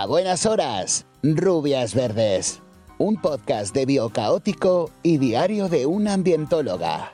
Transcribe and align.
A 0.00 0.06
buenas 0.06 0.46
horas, 0.46 1.06
rubias 1.24 1.92
verdes. 1.92 2.62
Un 2.98 3.20
podcast 3.20 3.74
de 3.74 3.84
biocaótico 3.84 4.92
y 5.02 5.18
diario 5.18 5.68
de 5.68 5.86
una 5.86 6.12
ambientóloga. 6.14 7.10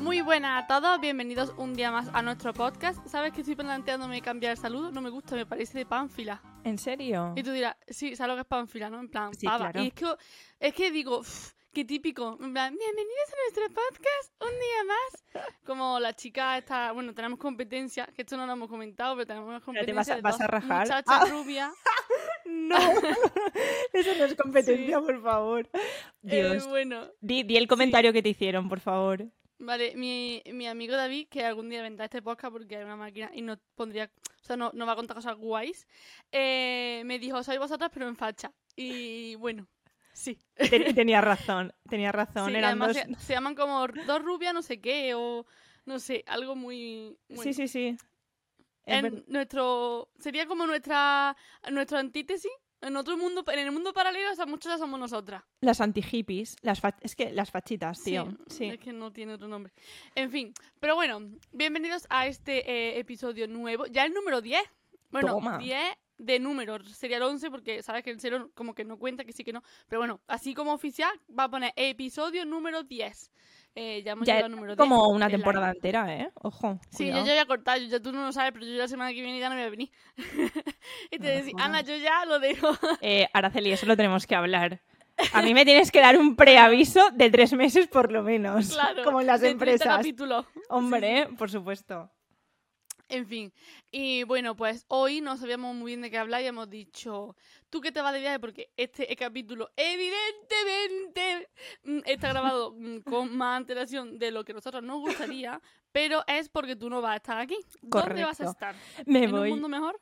Muy 0.00 0.20
buenas 0.20 0.62
a 0.62 0.66
todos, 0.68 1.00
bienvenidos 1.00 1.52
un 1.56 1.74
día 1.74 1.90
más 1.90 2.06
a 2.12 2.22
nuestro 2.22 2.54
podcast. 2.54 3.04
¿Sabes 3.08 3.32
que 3.32 3.40
estoy 3.40 3.56
planteándome 3.56 4.22
cambiar 4.22 4.52
el 4.52 4.56
saludo? 4.58 4.92
No 4.92 5.00
me 5.00 5.10
gusta, 5.10 5.34
me 5.34 5.46
parece 5.46 5.78
de 5.78 5.84
pánfila. 5.86 6.40
¿En 6.62 6.78
serio? 6.78 7.32
Y 7.34 7.42
tú 7.42 7.50
dirás, 7.50 7.74
sí, 7.88 8.14
¿sabes 8.14 8.28
lo 8.28 8.36
que 8.36 8.42
es 8.42 8.46
pánfila, 8.46 8.88
no? 8.88 9.00
En 9.00 9.08
plan, 9.08 9.34
Sí, 9.34 9.46
pava. 9.46 9.72
claro. 9.72 9.82
Y 9.82 9.88
es 9.88 9.94
que, 9.94 10.06
es 10.60 10.74
que 10.74 10.92
digo, 10.92 11.18
"Uf, 11.18 11.54
qué 11.76 11.84
típico. 11.84 12.38
En 12.40 12.54
plan, 12.54 12.74
bienvenidos 12.74 13.28
a 13.28 13.36
nuestro 13.44 13.74
podcast 13.74 14.42
un 14.42 14.48
día 14.48 14.84
más. 15.44 15.52
Como 15.66 16.00
la 16.00 16.14
chica 16.14 16.56
está, 16.56 16.92
bueno, 16.92 17.12
tenemos 17.12 17.38
competencia, 17.38 18.06
que 18.16 18.22
esto 18.22 18.34
no 18.38 18.46
lo 18.46 18.52
hemos 18.54 18.70
comentado, 18.70 19.14
pero 19.14 19.26
tenemos 19.26 19.60
te 19.60 19.64
competencia 19.66 19.94
vas 19.94 20.08
a- 20.08 20.14
de 20.16 20.22
vas 20.22 20.38
dos 20.38 20.40
a 20.40 20.46
rajar. 20.46 20.80
muchachas 20.86 21.04
Ah. 21.06 21.26
rubias. 21.30 21.72
No, 22.48 22.76
eso 23.92 24.10
no 24.18 24.24
es 24.24 24.34
competencia, 24.36 25.00
por 25.00 25.20
favor. 25.20 25.68
Eh, 25.74 25.80
Dios. 26.22 26.66
bueno, 26.68 27.08
Di, 27.20 27.42
di 27.42 27.56
el 27.56 27.66
comentario 27.66 28.12
que 28.12 28.22
te 28.22 28.28
hicieron, 28.28 28.68
por 28.68 28.78
favor. 28.78 29.26
Vale, 29.58 29.96
mi, 29.96 30.42
mi 30.52 30.68
amigo 30.68 30.94
David, 30.94 31.26
que 31.28 31.44
algún 31.44 31.68
día 31.68 31.82
vendrá 31.82 32.04
este 32.04 32.22
podcast 32.22 32.52
porque 32.52 32.76
hay 32.76 32.84
una 32.84 32.94
máquina 32.96 33.30
y 33.34 33.42
no 33.42 33.58
pondría, 33.74 34.10
o 34.40 34.44
sea, 34.44 34.56
no, 34.56 34.70
no 34.74 34.86
va 34.86 34.92
a 34.92 34.96
contar 34.96 35.16
cosas 35.16 35.36
guays, 35.36 35.88
eh, 36.30 37.02
me 37.04 37.18
dijo, 37.18 37.42
sois 37.42 37.58
vosotras 37.58 37.90
pero 37.92 38.06
en 38.06 38.14
facha. 38.16 38.52
Y 38.76 39.34
bueno, 39.36 39.66
sí. 40.16 40.38
Ten- 40.54 40.94
tenía 40.94 41.20
razón, 41.20 41.72
tenía 41.88 42.10
razón. 42.12 42.50
Sí, 42.50 42.56
eran 42.56 42.78
dos... 42.78 42.96
se, 42.96 43.14
se 43.16 43.32
llaman 43.34 43.54
como 43.54 43.86
dos 44.06 44.22
rubias, 44.22 44.54
no 44.54 44.62
sé 44.62 44.80
qué, 44.80 45.14
o 45.14 45.44
no 45.84 45.98
sé, 45.98 46.24
algo 46.26 46.56
muy... 46.56 47.16
Sí, 47.28 47.52
sí, 47.52 47.68
sí. 47.68 47.96
En 48.86 49.24
nuestro, 49.26 50.10
sería 50.18 50.46
como 50.46 50.66
nuestra, 50.66 51.36
nuestra 51.70 51.98
antítesis. 52.00 52.50
En 52.82 52.94
otro 52.96 53.16
mundo, 53.16 53.42
en 53.50 53.58
el 53.58 53.72
mundo 53.72 53.92
paralelo, 53.94 54.30
esas 54.30 54.46
muchachas 54.46 54.78
somos 54.78 55.00
nosotras. 55.00 55.42
Las 55.62 55.80
anti-hippies, 55.80 56.56
las 56.60 56.78
fa- 56.80 56.96
es 57.00 57.16
que 57.16 57.32
las 57.32 57.50
fachitas, 57.50 58.02
tío. 58.04 58.28
Sí, 58.48 58.56
Sí. 58.58 58.64
es 58.66 58.78
que 58.78 58.92
no 58.92 59.12
tiene 59.12 59.32
otro 59.34 59.48
nombre. 59.48 59.72
En 60.14 60.30
fin, 60.30 60.52
pero 60.78 60.94
bueno, 60.94 61.20
bienvenidos 61.52 62.06
a 62.10 62.26
este 62.26 62.70
eh, 62.70 62.98
episodio 62.98 63.48
nuevo. 63.48 63.86
Ya 63.86 64.04
el 64.04 64.12
número 64.12 64.40
10. 64.42 64.60
Bueno, 65.10 65.28
Toma. 65.28 65.58
10 65.58 65.80
de 66.18 66.38
números. 66.38 66.88
Sería 66.96 67.16
el 67.18 67.22
11 67.22 67.50
porque 67.50 67.82
sabes 67.82 68.02
que 68.02 68.10
el 68.10 68.20
cero 68.20 68.50
como 68.54 68.74
que 68.74 68.84
no 68.84 68.98
cuenta, 68.98 69.24
que 69.24 69.32
sí 69.32 69.44
que 69.44 69.52
no. 69.52 69.62
Pero 69.88 70.00
bueno, 70.00 70.20
así 70.28 70.54
como 70.54 70.72
oficial 70.72 71.12
va 71.38 71.44
a 71.44 71.50
poner 71.50 71.72
episodio 71.76 72.44
número 72.44 72.82
10. 72.82 73.30
Eh, 73.78 74.02
ya 74.02 74.12
hemos 74.12 74.26
Ya 74.26 74.34
llegado 74.34 74.46
al 74.46 74.52
número 74.52 74.72
10. 74.74 74.78
como 74.78 75.08
una 75.10 75.28
temporada 75.28 75.70
entera, 75.70 76.14
¿eh? 76.16 76.30
Ojo. 76.36 76.80
Sí, 76.90 77.04
yo 77.06 77.10
cuidado. 77.12 77.26
ya 77.26 77.32
voy 77.32 77.40
a 77.40 77.46
cortar, 77.46 77.78
yo 77.78 77.86
ya 77.88 78.00
tú 78.00 78.10
no 78.10 78.24
lo 78.24 78.32
sabes, 78.32 78.52
pero 78.52 78.64
yo 78.64 78.72
la 78.78 78.88
semana 78.88 79.12
que 79.12 79.20
viene 79.20 79.38
ya 79.38 79.50
no 79.50 79.54
voy 79.56 79.64
a 79.64 79.68
venir. 79.70 79.90
y 81.10 81.18
te 81.18 81.26
me 81.26 81.30
decís. 81.30 81.52
Ana, 81.58 81.82
yo 81.82 81.96
ya 81.96 82.24
lo 82.24 82.38
dejo. 82.38 82.68
Eh, 83.02 83.28
Araceli, 83.32 83.72
eso 83.72 83.84
lo 83.86 83.96
tenemos 83.96 84.26
que 84.26 84.34
hablar. 84.34 84.80
A 85.32 85.40
mí 85.42 85.54
me 85.54 85.64
tienes 85.64 85.90
que 85.90 86.00
dar 86.00 86.18
un 86.18 86.36
preaviso 86.36 87.10
de 87.12 87.30
tres 87.30 87.52
meses 87.54 87.86
por 87.88 88.12
lo 88.12 88.22
menos. 88.22 88.72
claro. 88.72 89.02
Como 89.04 89.20
en 89.20 89.26
las 89.26 89.40
de 89.40 89.48
30 89.48 89.64
empresas. 89.64 89.96
capítulos. 89.98 90.46
Hombre, 90.68 91.18
¿eh? 91.20 91.28
por 91.38 91.50
supuesto. 91.50 92.10
En 93.08 93.24
fin, 93.26 93.52
y 93.92 94.24
bueno, 94.24 94.56
pues 94.56 94.84
hoy 94.88 95.20
no 95.20 95.36
sabíamos 95.36 95.76
muy 95.76 95.92
bien 95.92 96.02
de 96.02 96.10
qué 96.10 96.18
hablar 96.18 96.42
y 96.42 96.46
hemos 96.46 96.68
dicho, 96.68 97.36
¿tú 97.70 97.80
qué 97.80 97.92
te 97.92 98.00
vas 98.02 98.12
de 98.12 98.18
viaje? 98.18 98.40
Porque 98.40 98.72
este 98.76 99.14
capítulo 99.14 99.70
evidentemente 99.76 101.48
mm, 101.84 101.98
está 102.04 102.30
grabado 102.30 102.72
mm, 102.76 102.98
con 103.08 103.36
más 103.36 103.58
antelación 103.58 104.18
de 104.18 104.32
lo 104.32 104.44
que 104.44 104.50
a 104.52 104.56
nosotros 104.56 104.82
nos 104.82 104.98
gustaría, 105.00 105.60
pero 105.92 106.24
es 106.26 106.48
porque 106.48 106.74
tú 106.74 106.90
no 106.90 107.00
vas 107.00 107.12
a 107.12 107.16
estar 107.16 107.38
aquí. 107.38 107.56
¿Dónde 107.80 108.24
vas 108.24 108.40
a 108.40 108.50
estar? 108.50 108.74
Me 109.06 109.24
¿En 109.24 109.32
un 109.32 109.38
voy. 109.40 109.50
mundo 109.50 109.68
mejor? 109.68 110.00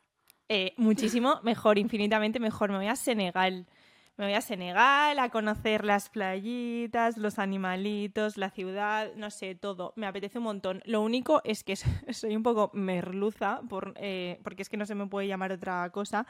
Eh, 0.49 0.73
muchísimo 0.79 1.41
mejor, 1.43 1.79
infinitamente 1.79 2.41
mejor. 2.41 2.71
Me 2.71 2.79
voy 2.79 2.87
a 2.87 2.97
Senegal. 2.97 3.67
Me 4.17 4.27
voy 4.27 4.35
a 4.35 4.41
Senegal 4.41 5.19
a 5.19 5.29
conocer 5.31 5.85
las 5.85 6.09
playitas, 6.09 7.17
los 7.17 7.41
animalitos, 7.41 8.37
la 8.37 8.51
ciudad, 8.51 9.11
no 9.17 9.31
sé, 9.31 9.57
todo. 9.57 9.93
Me 9.97 10.07
apetece 10.07 10.39
un 10.39 10.45
montón. 10.45 10.83
Lo 10.85 11.01
único 11.01 11.41
es 11.45 11.65
que 11.65 11.75
soy 12.13 12.37
un 12.37 12.45
poco 12.45 12.71
merluza, 12.75 13.61
por, 13.69 13.95
eh, 13.97 14.39
porque 14.45 14.63
es 14.63 14.69
que 14.69 14.77
no 14.77 14.87
se 14.87 14.95
me 14.95 15.07
puede 15.07 15.27
llamar 15.27 15.51
otra 15.53 15.91
cosa. 15.91 16.27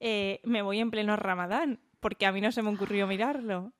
Eh, 0.00 0.40
me 0.44 0.62
voy 0.62 0.80
en 0.80 0.90
pleno 0.90 1.14
ramadán, 1.16 1.78
porque 2.00 2.26
a 2.26 2.32
mí 2.32 2.40
no 2.40 2.50
se 2.50 2.62
me 2.62 2.70
ocurrió 2.74 3.06
mirarlo. 3.06 3.72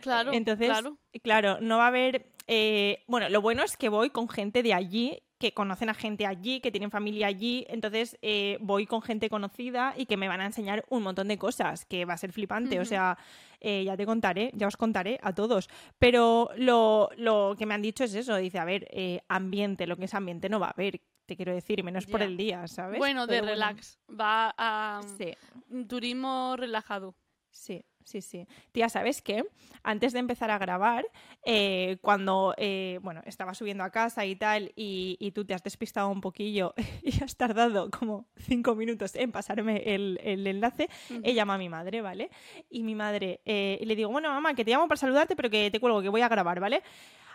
Claro, 0.00 0.32
Entonces, 0.32 0.68
claro. 0.68 0.98
claro, 1.22 1.58
no 1.60 1.78
va 1.78 1.84
a 1.84 1.88
haber. 1.88 2.32
eh, 2.48 3.04
bueno, 3.06 3.28
lo 3.28 3.40
bueno 3.40 3.62
es 3.62 3.76
que 3.76 3.88
voy 3.88 4.10
con 4.10 4.28
gente 4.28 4.62
de 4.62 4.74
allí, 4.74 5.22
que 5.38 5.52
conocen 5.52 5.88
a 5.88 5.94
gente 5.94 6.26
allí, 6.26 6.60
que 6.60 6.70
tienen 6.70 6.90
familia 6.90 7.26
allí. 7.26 7.66
Entonces, 7.68 8.16
eh, 8.22 8.56
voy 8.60 8.86
con 8.86 9.02
gente 9.02 9.28
conocida 9.28 9.94
y 9.96 10.06
que 10.06 10.16
me 10.16 10.28
van 10.28 10.40
a 10.40 10.46
enseñar 10.46 10.84
un 10.88 11.02
montón 11.02 11.28
de 11.28 11.36
cosas, 11.38 11.84
que 11.84 12.04
va 12.04 12.14
a 12.14 12.18
ser 12.18 12.32
flipante. 12.32 12.80
O 12.80 12.84
sea, 12.84 13.18
eh, 13.60 13.84
ya 13.84 13.96
te 13.96 14.06
contaré, 14.06 14.50
ya 14.54 14.66
os 14.66 14.76
contaré 14.76 15.18
a 15.22 15.34
todos. 15.34 15.68
Pero 15.98 16.50
lo, 16.56 17.10
lo 17.16 17.54
que 17.58 17.66
me 17.66 17.74
han 17.74 17.82
dicho 17.82 18.04
es 18.04 18.14
eso: 18.14 18.36
dice, 18.36 18.58
a 18.58 18.64
ver, 18.64 18.86
eh, 18.90 19.20
ambiente, 19.28 19.86
lo 19.86 19.96
que 19.96 20.06
es 20.06 20.14
ambiente 20.14 20.48
no 20.48 20.58
va 20.60 20.68
a 20.68 20.70
haber. 20.70 21.00
Te 21.26 21.34
quiero 21.36 21.52
decir, 21.52 21.82
menos 21.82 22.06
por 22.06 22.22
el 22.22 22.36
día, 22.36 22.68
¿sabes? 22.68 22.98
Bueno, 22.98 23.26
de 23.26 23.42
relax. 23.42 23.98
Va 24.08 24.54
a 24.56 25.00
Sí. 25.18 25.34
un 25.70 25.88
turismo 25.88 26.54
relajado. 26.56 27.16
Sí, 27.50 27.84
sí, 28.06 28.22
sí. 28.22 28.46
Tía, 28.72 28.88
¿sabes 28.88 29.20
qué? 29.20 29.44
Antes 29.82 30.12
de 30.12 30.20
empezar 30.20 30.50
a 30.50 30.58
grabar, 30.58 31.04
eh, 31.44 31.98
cuando, 32.00 32.54
eh, 32.56 33.00
bueno, 33.02 33.20
estaba 33.26 33.52
subiendo 33.52 33.82
a 33.82 33.90
casa 33.90 34.24
y 34.24 34.36
tal, 34.36 34.72
y, 34.76 35.16
y 35.20 35.32
tú 35.32 35.44
te 35.44 35.54
has 35.54 35.62
despistado 35.62 36.08
un 36.08 36.20
poquillo 36.20 36.72
y 37.02 37.22
has 37.22 37.36
tardado 37.36 37.90
como 37.90 38.26
cinco 38.36 38.74
minutos 38.76 39.16
en 39.16 39.32
pasarme 39.32 39.82
el, 39.94 40.20
el 40.22 40.46
enlace, 40.46 40.88
Ujú. 41.10 41.20
he 41.24 41.34
llamado 41.34 41.56
a 41.56 41.58
mi 41.58 41.68
madre, 41.68 42.00
¿vale? 42.00 42.30
Y 42.70 42.84
mi 42.84 42.94
madre, 42.94 43.40
eh, 43.44 43.80
le 43.82 43.96
digo, 43.96 44.10
bueno, 44.10 44.30
mamá, 44.30 44.54
que 44.54 44.64
te 44.64 44.70
llamo 44.70 44.86
para 44.88 44.98
saludarte, 44.98 45.34
pero 45.34 45.50
que 45.50 45.70
te 45.70 45.80
cuelgo, 45.80 46.00
que 46.00 46.08
voy 46.08 46.22
a 46.22 46.28
grabar, 46.28 46.60
¿vale? 46.60 46.82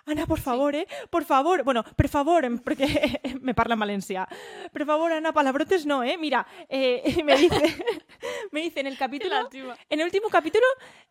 Ana, 0.06 0.26
por 0.26 0.40
favor, 0.40 0.76
¿eh? 0.76 0.88
Por 1.10 1.24
favor. 1.26 1.64
Bueno, 1.64 1.84
por 1.84 2.08
favor, 2.08 2.44
em, 2.46 2.58
porque 2.58 3.20
me 3.42 3.54
parla 3.54 3.74
en 3.76 3.80
Valencia. 3.80 4.28
Por 4.74 4.86
favor, 4.86 5.12
Ana, 5.12 5.32
palabrotes 5.34 5.86
no, 5.86 6.04
¿eh? 6.04 6.18
Mira, 6.18 6.46
eh, 6.70 7.22
me 7.24 7.36
dice, 7.36 7.86
me 8.52 8.62
dice 8.62 8.80
en 8.80 8.88
el 8.88 8.98
capítulo... 8.98 9.36
En 9.90 10.00
el 10.00 10.06
último 10.06 10.30
capítulo 10.30 10.66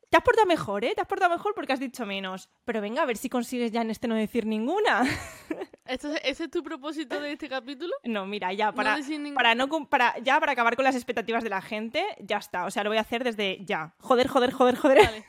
te 0.09 0.17
has 0.17 0.25
portado 0.25 0.47
mejor, 0.47 0.84
¿eh? 0.84 0.93
Te 0.95 1.00
has 1.00 1.06
portado 1.06 1.31
mejor 1.31 1.55
porque 1.55 1.73
has 1.73 1.79
dicho 1.81 2.05
menos. 2.05 2.49
Pero 2.65 2.81
venga, 2.81 3.03
a 3.03 3.06
ver 3.06 3.17
si 3.17 3.29
consigues 3.29 3.71
ya 3.71 3.83
en 3.83 3.91
este 3.91 4.09
no 4.09 4.17
decir 4.17 4.45
ninguna. 4.45 5.03
¿Esto 5.84 6.12
es- 6.12 6.21
¿Ese 6.25 6.45
es 6.45 6.50
tu 6.50 6.62
propósito 6.62 7.21
de 7.21 7.33
este 7.33 7.49
capítulo? 7.49 7.93
No, 8.05 8.27
mira, 8.27 8.53
ya 8.53 8.73
para, 8.73 8.97
decir 8.97 9.21
ningún- 9.21 9.34
para 9.37 9.55
no 9.55 9.69
para 9.89 10.19
ya 10.19 10.39
para 10.41 10.53
acabar 10.53 10.75
con 10.77 10.84
las 10.84 10.95
expectativas 10.97 11.43
de 11.45 11.50
la 11.50 11.61
gente, 11.62 12.05
ya 12.21 12.39
está. 12.39 12.65
O 12.67 12.71
sea, 12.71 12.83
lo 12.84 12.91
voy 12.91 12.99
a 12.99 13.03
hacer 13.03 13.23
desde 13.25 13.65
ya. 13.65 13.95
Joder, 14.00 14.27
joder, 14.29 14.53
joder, 14.53 14.77
joder. 14.77 14.99
Vale. 15.05 15.25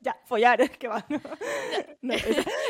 Ya, 0.00 0.16
follar, 0.24 0.70
que 0.78 0.88
va. 0.88 1.04
No, 1.08 1.20
No, 2.02 2.14
es- 2.14 2.24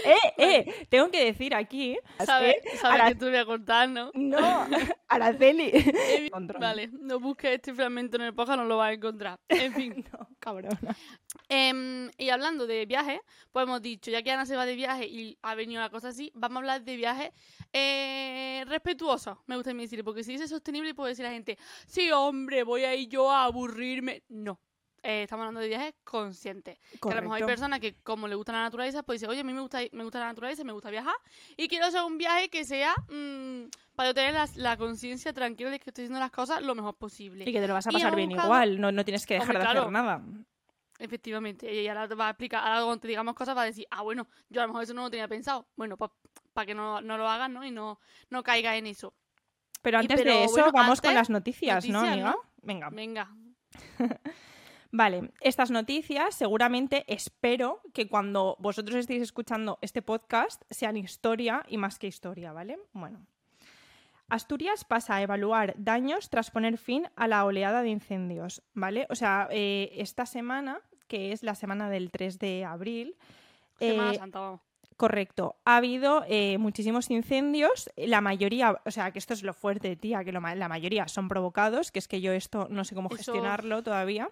eh, 0.05 0.17
eh, 0.39 0.87
tengo 0.89 1.11
que 1.11 1.25
decir 1.25 1.55
aquí, 1.55 1.99
Sabes 2.25 2.57
eh, 2.57 2.77
sabes 2.79 3.01
Ara- 3.01 3.09
que 3.09 3.15
te 3.17 3.25
voy 3.27 3.37
a 3.37 3.45
contar, 3.45 3.89
¿no? 3.89 4.11
no, 4.15 4.67
Araceli. 5.09 5.73
Control. 6.33 6.61
Vale, 6.61 6.89
no 6.93 7.21
busques 7.21 7.53
este 7.53 7.75
fragmento 7.75 8.17
en 8.17 8.23
el 8.23 8.35
podcast, 8.35 8.59
no 8.59 8.65
lo 8.65 8.77
vas 8.79 8.91
a 8.91 8.93
encontrar. 8.93 9.41
En 9.49 9.73
fin. 9.75 10.05
No, 10.13 10.29
cabrona. 10.39 10.79
Em, 11.49 12.11
y 12.19 12.31
hablando 12.31 12.67
de 12.67 12.87
viajes, 12.87 13.21
pues 13.53 13.65
hemos 13.65 13.81
dicho, 13.83 14.11
ya 14.11 14.23
que 14.23 14.31
Ana 14.31 14.47
se 14.47 14.57
va 14.57 14.67
de 14.67 14.75
viaje 14.75 15.07
y 15.07 15.39
ha 15.43 15.55
venido 15.55 15.81
la 15.81 15.91
cosa 15.91 16.09
así, 16.09 16.31
vamos 16.35 16.57
a 16.57 16.59
hablar 16.61 16.83
de 16.83 16.97
viajes 16.97 17.31
eh, 17.73 18.65
respetuosos, 18.67 19.39
me 19.47 19.57
gusta 19.57 19.71
a 19.71 19.75
decir, 19.75 20.05
porque 20.05 20.25
si 20.25 20.33
dice 20.33 20.47
sostenible 20.49 20.95
puede 20.95 21.11
decir 21.11 21.25
la 21.25 21.31
gente, 21.31 21.59
sí, 21.87 22.11
hombre, 22.11 22.63
voy 22.65 22.85
a 22.85 22.95
ir 22.95 23.09
yo 23.09 23.31
a 23.31 23.45
aburrirme. 23.45 24.23
No. 24.29 24.61
Eh, 25.05 25.25
estamos 25.25 25.43
hablando 25.43 25.61
de 25.61 25.67
viajes 25.69 25.95
conscientes. 26.05 26.79
Que 27.01 27.09
a 27.11 27.17
lo 27.17 27.23
mejor 27.23 27.39
hay 27.39 27.45
personas 27.45 27.81
que, 27.81 27.95
como 28.03 28.29
le 28.29 28.37
gusta 28.37 28.53
la 28.53 28.63
naturaleza, 28.63 29.03
pues 29.03 29.21
dice, 29.21 29.29
oye, 29.29 29.41
a 29.41 29.45
mí 29.45 29.53
me 29.53 29.61
gusta, 29.61 29.81
me 29.91 30.05
gusta 30.05 30.21
la 30.21 30.27
naturaleza, 30.27 30.63
me 30.63 30.73
gusta 30.73 30.91
viajar, 30.91 31.15
y 31.57 31.67
quiero 31.67 31.87
hacer 31.87 32.03
un 32.05 32.19
viaje 32.19 32.49
que 32.51 32.65
sea 32.65 32.95
mm, 33.09 33.65
para 33.97 34.11
yo 34.11 34.15
tener 34.15 34.33
la, 34.35 34.49
la 34.55 34.77
conciencia 34.77 35.33
tranquila 35.33 35.71
de 35.71 35.81
que 35.81 35.91
estoy 35.91 36.05
haciendo 36.05 36.21
las 36.21 36.31
cosas 36.31 36.63
lo 36.63 36.75
mejor 36.77 36.95
posible. 36.97 37.45
Y 37.49 37.53
que 37.53 37.61
te 37.61 37.67
lo 37.67 37.75
vas 37.75 37.87
a 37.87 37.91
pasar 37.91 38.15
bien 38.15 38.31
buscado- 38.31 38.47
igual, 38.47 38.81
no, 38.81 38.93
no 38.93 39.05
tienes 39.05 39.27
que 39.27 39.35
dejar 39.35 39.49
Hombre, 39.49 39.59
de 39.59 39.65
claro. 39.65 39.81
hacer 39.81 39.93
nada. 39.93 40.23
Efectivamente, 41.01 41.75
y 41.75 41.89
ahora 41.89 42.07
te 42.07 42.15
va 42.15 42.29
a 42.29 42.31
explicar, 42.31 42.63
ahora 42.65 42.83
cuando 42.85 43.01
te 43.01 43.09
digamos 43.09 43.35
cosas 43.35 43.57
va 43.57 43.63
a 43.63 43.65
decir, 43.67 43.87
ah, 43.91 44.03
bueno, 44.03 44.29
yo 44.51 44.61
a 44.61 44.65
lo 44.65 44.69
mejor 44.69 44.85
eso 44.85 44.95
no 44.95 45.03
lo 45.03 45.11
tenía 45.11 45.27
pensado. 45.27 45.67
Bueno, 45.75 45.97
pues 45.97 46.13
para 46.53 46.65
que 46.67 46.75
no, 46.75 47.01
no 47.01 47.19
lo 47.19 47.29
hagas, 47.29 47.51
¿no? 47.51 47.65
Y 47.65 47.73
no, 47.73 47.99
no 48.31 48.45
caiga 48.45 48.77
en 48.77 48.87
eso. 48.87 49.13
Pero 49.81 49.99
Y 49.99 50.03
antes 50.03 50.21
pero, 50.21 50.33
de 50.33 50.45
eso, 50.45 50.53
bueno, 50.53 50.71
vamos 50.73 51.01
con 51.01 51.13
las 51.13 51.29
noticias, 51.29 51.89
¿no, 51.89 52.01
amiga? 52.03 52.31
¿no? 52.31 52.37
Venga. 52.63 52.89
Venga. 52.91 53.29
Vale, 54.95 55.33
estas 55.41 55.71
noticias 55.71 56.35
seguramente 56.35 57.05
espero 57.07 57.81
que 57.95 58.09
cuando 58.09 58.57
vosotros 58.59 58.97
estéis 58.97 59.23
escuchando 59.23 59.79
este 59.81 60.03
podcast 60.03 60.63
sean 60.69 60.99
historia 60.99 61.65
y 61.67 61.79
más 61.79 61.99
que 61.99 62.07
historia, 62.07 62.53
¿vale? 62.53 62.79
Bueno. 62.93 63.27
Asturias 64.29 64.85
pasa 64.85 65.17
a 65.17 65.23
evaluar 65.23 65.75
daños 65.79 66.29
tras 66.29 66.51
poner 66.51 66.77
fin 66.77 67.09
a 67.17 67.27
la 67.27 67.47
oleada 67.47 67.83
de 67.83 67.89
incendios, 67.89 68.63
¿vale? 68.75 69.07
O 69.09 69.15
sea, 69.15 69.49
eh, 69.51 69.93
esta 69.97 70.27
semana, 70.27 70.81
que 71.09 71.33
es 71.33 71.43
la 71.43 71.55
semana 71.55 71.89
del 71.89 72.11
3 72.11 72.39
de 72.39 72.65
abril, 72.67 73.17
Semana 73.79 74.13
eh, 74.13 74.19
Santa. 74.19 74.61
Correcto. 74.99 75.57
Ha 75.65 75.79
habido 75.79 76.23
eh, 76.29 76.59
muchísimos 76.59 77.11
incendios. 77.11 77.91
La 77.97 78.21
mayoría, 78.21 78.81
o 78.85 78.91
sea, 78.91 79.11
que 79.11 79.19
esto 79.19 79.33
es 79.33 79.43
lo 79.43 79.55
fuerte, 79.55 79.97
tía, 79.97 80.23
que 80.23 80.33
lo 80.33 80.41
la 80.41 80.69
mayoría 80.69 81.09
son 81.09 81.29
provocados, 81.29 81.91
que 81.91 81.99
es 81.99 82.09
que 82.09 82.21
yo 82.21 82.33
esto 82.33 82.69
no 82.71 82.85
sé 82.85 82.95
cómo 82.95 83.09
Eso- 83.09 83.17
gestionarlo 83.17 83.83
todavía. 83.83 84.31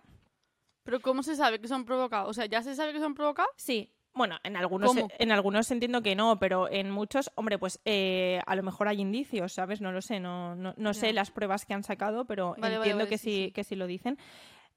Pero 0.82 1.00
¿cómo 1.00 1.22
se 1.22 1.36
sabe 1.36 1.60
que 1.60 1.68
son 1.68 1.84
provocados? 1.84 2.30
O 2.30 2.32
sea, 2.32 2.46
¿ya 2.46 2.62
se 2.62 2.74
sabe 2.74 2.92
que 2.92 3.00
son 3.00 3.14
provocados? 3.14 3.52
Sí. 3.56 3.92
Bueno, 4.12 4.38
en 4.42 4.56
algunos, 4.56 4.92
¿Cómo? 4.92 5.08
en 5.18 5.30
algunos 5.30 5.70
entiendo 5.70 6.02
que 6.02 6.16
no, 6.16 6.38
pero 6.40 6.68
en 6.68 6.90
muchos, 6.90 7.30
hombre, 7.36 7.58
pues 7.58 7.80
eh, 7.84 8.40
a 8.44 8.56
lo 8.56 8.64
mejor 8.64 8.88
hay 8.88 9.00
indicios, 9.00 9.52
¿sabes? 9.52 9.80
No 9.80 9.92
lo 9.92 10.02
sé, 10.02 10.18
no, 10.18 10.56
no, 10.56 10.74
no 10.76 10.94
sé 10.94 11.12
las 11.12 11.30
pruebas 11.30 11.64
que 11.64 11.74
han 11.74 11.84
sacado, 11.84 12.24
pero 12.24 12.56
Vale, 12.58 12.76
entiendo 12.76 13.04
vale, 13.04 13.08
que, 13.08 13.18
sí, 13.18 13.30
sí, 13.30 13.44
sí. 13.46 13.52
que 13.52 13.62
sí 13.62 13.76
lo 13.76 13.86
dicen. 13.86 14.18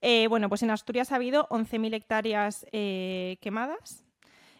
Eh, 0.02 0.28
bueno, 0.28 0.50
pues 0.50 0.62
en 0.62 0.70
Asturias 0.70 1.12
ha 1.12 1.16
habido 1.16 1.48
11.000 1.50 1.96
hectáreas 1.96 2.68
eh, 2.72 3.38
quemadas. 3.42 4.06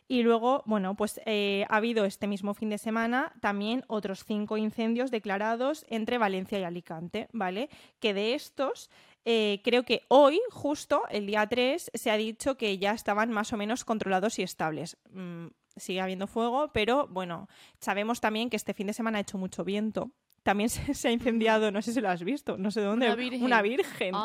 Y 0.08 0.24
luego, 0.24 0.64
bueno, 0.66 0.96
pues 0.96 1.22
eh, 1.26 1.66
ha 1.70 1.78
habido 1.78 2.06
este 2.06 2.28
mismo 2.28 2.54
fin 2.54 2.70
de 2.70 2.78
semana 2.78 3.34
también 3.40 3.84
otros 3.88 4.26
cinco 4.26 4.58
incendios 4.58 5.12
declarados 5.12 5.86
entre 5.90 6.18
Valencia 6.18 6.60
y 6.60 6.64
Alicante, 6.64 7.30
¿vale? 7.32 7.70
Que 8.00 8.14
de 8.14 8.34
estos, 8.34 8.90
eh, 9.26 9.62
creo 9.64 9.84
que 9.84 10.04
hoy, 10.10 10.42
justo 10.50 11.04
el 11.10 11.26
día 11.26 11.48
3, 11.48 11.92
se 11.94 12.12
ha 12.12 12.18
dicho 12.18 12.58
que 12.58 12.78
ya 12.78 12.92
estaban 12.92 13.32
más 13.32 13.54
o 13.54 13.58
menos 13.58 13.86
controlados 13.86 14.40
y 14.40 14.44
estables. 14.44 14.98
Mm, 15.12 15.48
sigue 15.76 16.02
habiendo 16.02 16.28
fuego, 16.28 16.72
pero 16.74 17.08
bueno, 17.08 17.48
sabemos 17.80 18.20
también 18.22 18.50
que 18.50 18.58
este 18.58 18.74
fin 18.74 18.88
de 18.88 18.94
semana 18.94 19.18
ha 19.20 19.22
hecho 19.22 19.38
mucho 19.38 19.64
viento. 19.64 20.12
También 20.44 20.70
se, 20.70 20.94
se 20.94 21.08
ha 21.08 21.12
incendiado, 21.12 21.72
no 21.72 21.82
sé 21.82 21.94
si 21.94 22.02
lo 22.02 22.10
has 22.10 22.24
visto, 22.24 22.58
no 22.58 22.72
sé 22.72 22.82
de 22.82 22.88
dónde, 22.88 23.08
Una 23.08 23.16
virgen. 23.16 23.44
Una 23.44 23.62
virgen. 23.62 24.16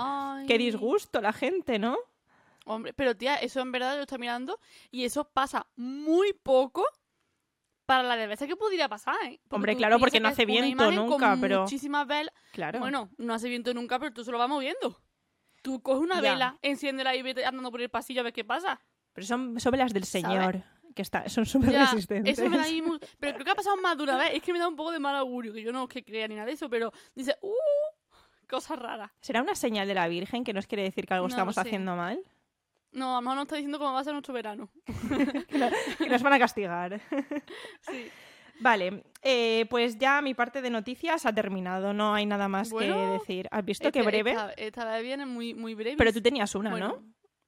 Qué 0.47 0.59
disgusto 0.59 1.21
la 1.21 1.33
gente, 1.33 1.79
¿no? 1.79 1.97
Hombre, 2.65 2.93
pero 2.93 3.17
tía, 3.17 3.37
eso 3.37 3.61
en 3.61 3.73
verdad 3.73 3.97
lo 3.97 4.03
estoy 4.03 4.19
mirando 4.19 4.61
y 4.91 5.05
eso 5.05 5.25
pasa 5.25 5.67
muy 5.77 6.35
poco 6.35 6.85
para 7.88 8.02
la 8.02 8.17
desgracia 8.17 8.46
que 8.46 8.55
podría 8.55 8.87
pasar, 8.87 9.17
¿eh? 9.25 9.40
Porque 9.49 9.55
Hombre, 9.56 9.76
claro, 9.76 9.99
porque 9.99 10.20
no 10.20 10.29
hace 10.29 10.44
viento 10.44 10.93
nunca, 10.93 11.31
con 11.31 11.40
pero- 11.40 11.62
muchísimas 11.62 12.06
velas. 12.06 12.35
Claro. 12.52 12.81
Bueno, 12.81 13.08
no 13.17 13.32
hace 13.32 13.49
viento 13.49 13.73
nunca, 13.73 13.99
pero 13.99 14.12
tú 14.12 14.23
se 14.25 14.31
lo 14.31 14.37
vas 14.37 14.46
moviendo. 14.50 15.00
Tú 15.62 15.81
coges 15.82 16.02
una 16.02 16.17
Ya. 16.17 16.32
vela, 16.32 16.58
enciéndela 16.61 17.17
y 17.17 17.23
vete 17.23 17.46
andando 17.46 17.70
por 17.70 17.81
el 17.81 17.88
pasillo 17.88 18.20
a 18.20 18.25
ver 18.25 18.35
qué 18.35 18.44
pasa. 18.44 18.79
Pero 19.14 19.26
son, 19.26 19.58
son 19.58 19.73
velas 19.73 19.94
del. 19.94 20.05
Señor, 20.05 20.62
que 20.94 21.00
está, 21.00 21.26
son 21.31 21.46
súper 21.46 21.70
resistentes. 21.73 22.38
eso 22.38 22.50
me 22.50 22.58
da 22.58 22.64
ahí 22.64 22.82
mu- 22.82 22.99
Pero 23.19 23.32
creo 23.32 23.44
que 23.46 23.50
ha 23.52 23.55
pasado 23.55 23.79
más 23.79 23.96
de 23.96 24.02
una 24.02 24.19
vez. 24.19 24.32
Es 24.34 24.43
que 24.43 24.52
me 24.52 24.58
da 24.58 24.69
un 24.69 24.76
poco 24.76 24.93
de 24.93 24.99
mal 24.99 25.17
augurio, 25.17 25.55
que 25.55 25.62
yo 25.62 25.73
no 25.73 25.84
es 25.84 25.88
que 25.88 26.05
crea 26.05 26.29
ni 26.29 26.34
nada 26.34 26.44
de 26.46 26.52
eso, 26.52 26.69
pero 26.69 26.93
dice, 27.14 27.37
uh, 27.41 27.52
cosas 28.50 28.79
raras. 28.79 29.11
¿Será 29.23 29.41
una 29.41 29.55
señal 29.55 29.88
de 29.88 29.94
la 29.94 30.08
Virgen 30.08 30.44
que 30.44 30.52
nos 30.52 30.67
quiere 30.67 30.82
decir 30.82 31.06
que 31.06 31.14
algo 31.14 31.26
No 31.26 31.31
estamos 31.31 31.56
haciendo 31.56 31.96
mal? 31.96 32.20
No, 32.93 33.12
a 33.12 33.17
lo 33.17 33.23
mejor 33.23 33.37
nos 33.37 33.43
está 33.44 33.56
diciendo 33.56 33.79
cómo 33.79 33.93
va 33.93 34.00
a 34.00 34.05
ser 34.05 34.12
nuestro 34.14 34.35
verano. 34.35 34.70
Que 35.99 36.08
nos 36.08 36.23
van 36.23 36.32
a 36.32 36.38
castigar. 36.38 37.00
Sí. 37.82 38.11
Vale, 38.61 39.05
eh, 39.23 39.67
pues 39.70 39.99
ya 39.99 40.20
mi 40.20 40.35
parte 40.35 40.61
de 40.61 40.69
noticias 40.70 41.25
ha 41.26 41.32
terminado, 41.32 41.94
no 41.94 42.12
hay 42.14 42.26
nada 42.26 42.49
más 42.49 42.73
que 42.73 42.87
decir. 42.90 43.46
¿Has 43.52 43.64
visto 43.64 43.87
Este- 43.87 44.00
qué 44.00 44.05
breve? 44.05 44.31
Esta, 44.32 44.50
esta 44.55 44.85
vez 44.85 45.02
viene 45.05 45.26
muy, 45.26 45.55
muy 45.55 45.75
breve. 45.76 45.96
Pero 45.96 46.12
tú 46.12 46.20
tenías 46.20 46.52
una, 46.56 46.70
Bueno, 46.70 46.88
¿no? 46.88 47.05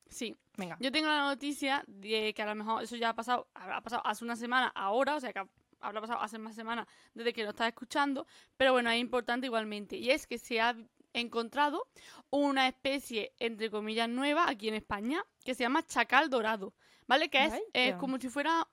Sí. 0.09 0.37
Venga. 0.57 0.77
Yo 0.79 0.93
tengo 0.93 1.09
la 1.09 1.23
noticia 1.23 1.83
de 1.89 2.33
que 2.33 2.43
a 2.43 2.47
lo 2.47 2.55
mejor 2.55 2.85
eso 2.85 2.95
ya 2.95 3.09
ha 3.09 3.15
pasado, 3.15 3.49
ha 3.55 3.81
pasado 3.81 4.03
hace 4.07 4.25
una 4.25 4.37
semana 4.37 4.71
ahora, 4.75 5.17
o 5.17 5.21
sea 5.21 5.33
que 5.33 5.41
ha- 5.41 5.49
habrá 5.81 6.01
pasado 6.01 6.21
hace 6.21 6.39
más 6.39 6.55
semanas 6.55 6.87
desde 7.13 7.33
que 7.33 7.43
lo 7.43 7.51
estás 7.51 7.67
escuchando, 7.69 8.25
pero 8.57 8.71
bueno, 8.73 8.89
es 8.91 9.01
importante 9.01 9.47
igualmente. 9.47 9.97
Y 9.97 10.11
es 10.11 10.29
que 10.29 10.39
se 10.39 10.61
ha 10.61 10.77
encontrado 11.13 11.89
una 12.31 12.69
especie, 12.69 13.35
entre 13.39 13.71
comillas, 13.71 14.09
nueva 14.09 14.49
aquí 14.49 14.69
en 14.69 14.75
España, 14.75 15.25
que 15.45 15.55
se 15.55 15.65
llama 15.65 15.85
chacal 15.85 16.31
dorado, 16.31 16.75
¿vale? 17.07 17.29
Que 17.29 17.45
es, 17.45 17.55
es 17.73 17.97
como 17.97 18.19
si 18.19 18.29
fuera, 18.29 18.69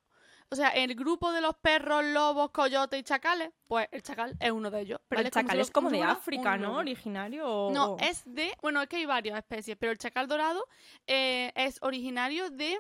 o 0.50 0.56
sea, 0.56 0.70
el 0.70 0.96
grupo 0.96 1.32
de 1.32 1.42
los 1.42 1.56
perros, 1.56 2.04
lobos, 2.06 2.52
coyotes 2.52 3.00
y 3.00 3.04
chacales, 3.04 3.52
pues 3.68 3.88
el 3.92 4.02
chacal 4.02 4.38
es 4.40 4.52
uno 4.52 4.70
de 4.72 4.82
ellos. 4.82 5.00
Pero 5.08 5.22
el 5.22 5.32
chacal 5.32 5.60
es 5.60 5.72
como 5.72 5.90
de 5.90 5.98
fuera 5.98 6.12
África, 6.12 6.58
¿no? 6.58 6.78
Originario 6.78 7.48
o... 7.48 7.72
No, 7.72 7.98
es 8.00 8.24
de. 8.26 8.56
Bueno, 8.62 8.82
es 8.82 8.90
que 8.90 8.98
hay 8.98 9.06
varias 9.06 9.38
especies, 9.38 9.78
pero 9.80 9.92
el 9.92 9.98
chacal 9.98 10.28
dorado 10.28 10.66
eh, 11.08 11.52
es 11.56 11.80
originario 11.82 12.50
de 12.50 12.78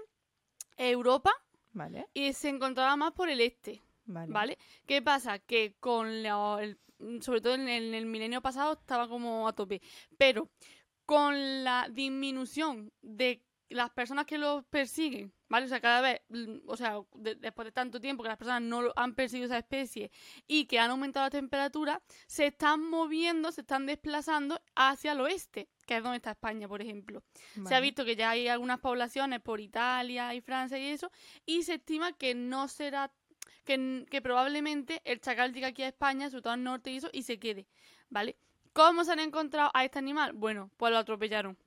Europa 0.78 1.32
Vale, 1.74 2.08
y 2.14 2.34
se 2.34 2.50
encontraba 2.50 2.96
más 2.96 3.12
por 3.14 3.30
el 3.30 3.40
este, 3.40 3.84
vale. 4.08 4.32
¿vale? 4.34 4.58
¿Qué 4.86 5.02
pasa? 5.02 5.40
Que 5.40 5.76
con 5.80 6.24
la- 6.24 6.58
el- 6.62 6.80
sobre 7.22 7.42
todo 7.42 7.54
en 7.54 7.68
el, 7.70 7.90
en 7.90 7.94
el 7.94 8.06
milenio 8.08 8.42
pasado 8.42 8.74
estaba 8.74 9.08
como 9.08 9.48
a 9.48 9.54
tope, 9.54 9.82
pero 10.18 10.50
con 11.06 11.64
la 11.64 11.88
disminución 11.92 12.92
de 13.02 13.44
las 13.70 13.90
personas 13.90 14.26
que 14.26 14.38
los 14.38 14.64
persiguen, 14.66 15.34
¿vale? 15.50 15.66
O 15.66 15.70
sea, 15.70 15.82
cada 15.82 16.00
vez, 16.00 16.22
mm, 16.30 16.60
o 16.68 16.78
sea, 16.78 17.00
de- 17.16 17.36
después 17.36 17.66
de 17.66 17.74
tanto 17.74 18.00
tiempo 18.00 18.24
que 18.24 18.30
las 18.30 18.38
personas 18.38 18.62
no 18.62 18.82
lo- 18.82 18.94
han 18.96 19.14
perseguido 19.14 19.46
esa 19.48 19.58
especie 19.58 20.10
y 20.48 20.66
que 20.66 20.80
han 20.80 20.90
aumentado 20.90 21.26
la 21.26 21.30
temperatura, 21.30 22.02
se 22.28 22.48
están 22.48 22.90
moviendo, 22.90 23.52
se 23.52 23.62
están 23.62 23.86
desplazando 23.86 24.62
hacia 24.74 25.12
el 25.12 25.20
oeste, 25.20 25.68
que 25.86 25.98
es 25.98 26.04
donde 26.04 26.16
está 26.18 26.32
España, 26.32 26.68
por 26.70 26.82
ejemplo. 26.82 27.24
Se 27.68 27.76
ha 27.76 27.80
visto 27.82 28.06
que 28.06 28.16
ya 28.16 28.30
hay 28.30 28.48
algunas 28.48 28.80
poblaciones 28.80 29.42
por 29.42 29.60
Italia 29.60 30.34
y 30.34 30.40
Francia 30.40 30.78
y 30.80 30.86
eso, 30.88 31.12
y 31.46 31.64
se 31.64 31.74
estima 31.76 32.14
que 32.14 32.36
no 32.36 32.70
será, 32.70 33.12
que, 33.66 34.06
que 34.10 34.22
probablemente 34.22 35.02
el 35.06 35.20
chacal 35.20 35.54
llegue 35.54 35.66
aquí 35.66 35.84
a 35.84 35.88
España, 35.88 36.30
sobre 36.30 36.44
todo 36.44 36.54
al 36.54 36.64
norte 36.64 36.92
y 36.92 36.98
eso, 36.98 37.10
y 37.14 37.24
se 37.24 37.40
quede, 37.40 37.68
¿vale? 38.10 38.38
¿Cómo 38.74 39.04
se 39.04 39.12
han 39.12 39.20
encontrado 39.20 39.72
a 39.74 39.84
este 39.84 40.00
animal? 40.00 40.34
Bueno, 40.34 40.70
pues 40.78 40.92
lo 40.92 41.00
atropellaron. 41.00 41.58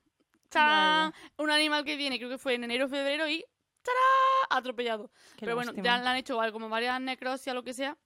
¡Tarán! 0.49 1.13
Un 1.37 1.49
animal 1.49 1.85
que 1.85 1.95
viene, 1.95 2.17
creo 2.17 2.29
que 2.29 2.37
fue 2.37 2.55
en 2.55 2.63
enero 2.63 2.85
o 2.85 2.89
febrero, 2.89 3.27
y 3.27 3.45
¡tarán! 3.81 4.57
atropellado. 4.57 5.11
Qué 5.37 5.45
Pero 5.45 5.55
bueno, 5.55 5.73
ya 5.75 5.97
le 5.97 6.07
han 6.07 6.17
hecho 6.17 6.39
algo 6.39 6.53
como 6.53 6.69
varias 6.69 6.99
necropsias 7.01 7.53
o 7.53 7.55
lo 7.55 7.63
que 7.63 7.73
sea, 7.73 7.97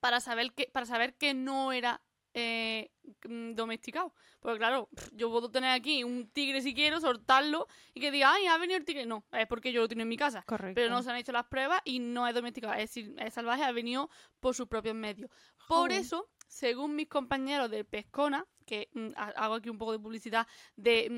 para 0.00 0.20
saber 0.20 0.52
que, 0.52 0.68
para 0.72 0.86
saber 0.86 1.14
que 1.14 1.34
no 1.34 1.72
era 1.72 2.02
eh, 2.38 2.90
mm, 3.26 3.54
domesticado. 3.54 4.12
Porque 4.40 4.58
claro, 4.58 4.88
yo 5.12 5.30
puedo 5.30 5.50
tener 5.50 5.70
aquí 5.70 6.04
un 6.04 6.28
tigre 6.30 6.60
si 6.60 6.74
quiero, 6.74 7.00
soltarlo 7.00 7.66
y 7.94 8.00
que 8.00 8.10
diga, 8.10 8.32
ay, 8.34 8.46
ha 8.46 8.58
venido 8.58 8.76
el 8.78 8.84
tigre. 8.84 9.06
No, 9.06 9.24
es 9.32 9.46
porque 9.46 9.72
yo 9.72 9.80
lo 9.80 9.88
tengo 9.88 10.02
en 10.02 10.08
mi 10.08 10.18
casa. 10.18 10.42
Correcto. 10.46 10.74
Pero 10.74 10.90
no 10.90 11.02
se 11.02 11.10
han 11.10 11.16
hecho 11.16 11.32
las 11.32 11.46
pruebas 11.46 11.80
y 11.84 11.98
no 11.98 12.28
es 12.28 12.34
domesticado. 12.34 12.74
Es 12.74 12.80
decir, 12.94 13.14
es 13.18 13.32
salvaje, 13.34 13.64
ha 13.64 13.72
venido 13.72 14.10
por 14.38 14.54
sus 14.54 14.68
propios 14.68 14.94
medios. 14.94 15.30
Por 15.66 15.88
Joder. 15.88 15.92
eso, 16.00 16.28
según 16.46 16.94
mis 16.94 17.08
compañeros 17.08 17.70
del 17.70 17.86
Pescona, 17.86 18.46
que 18.66 18.90
mm, 18.92 19.08
ha- 19.16 19.30
hago 19.44 19.54
aquí 19.54 19.70
un 19.70 19.78
poco 19.78 19.92
de 19.92 19.98
publicidad 19.98 20.46
de 20.76 21.08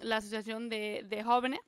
mm, 0.00 0.04
la 0.06 0.18
Asociación 0.18 0.68
de, 0.68 1.02
de 1.06 1.24
Jóvenes 1.24 1.60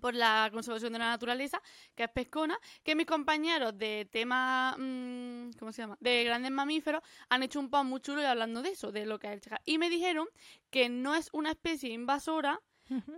por 0.00 0.14
la 0.14 0.48
Conservación 0.52 0.92
de 0.92 0.98
la 0.98 1.10
Naturaleza, 1.10 1.60
que 1.94 2.04
es 2.04 2.10
Pescona, 2.10 2.58
que 2.82 2.94
mis 2.94 3.06
compañeros 3.06 3.76
de 3.78 4.08
tema, 4.10 4.76
mm, 4.78 5.50
¿cómo 5.58 5.72
se 5.72 5.82
llama? 5.82 5.96
De 6.00 6.24
grandes 6.24 6.50
mamíferos 6.50 7.02
han 7.28 7.42
hecho 7.42 7.60
un 7.60 7.70
post 7.70 7.84
muy 7.84 8.00
chulo 8.00 8.22
y 8.22 8.24
hablando 8.24 8.62
de 8.62 8.70
eso, 8.70 8.92
de 8.92 9.06
lo 9.06 9.18
que 9.18 9.28
es 9.28 9.32
el 9.34 9.40
chacal. 9.40 9.60
Y 9.64 9.78
me 9.78 9.90
dijeron 9.90 10.26
que 10.70 10.88
no 10.88 11.14
es 11.14 11.28
una 11.32 11.50
especie 11.50 11.90
invasora 11.90 12.60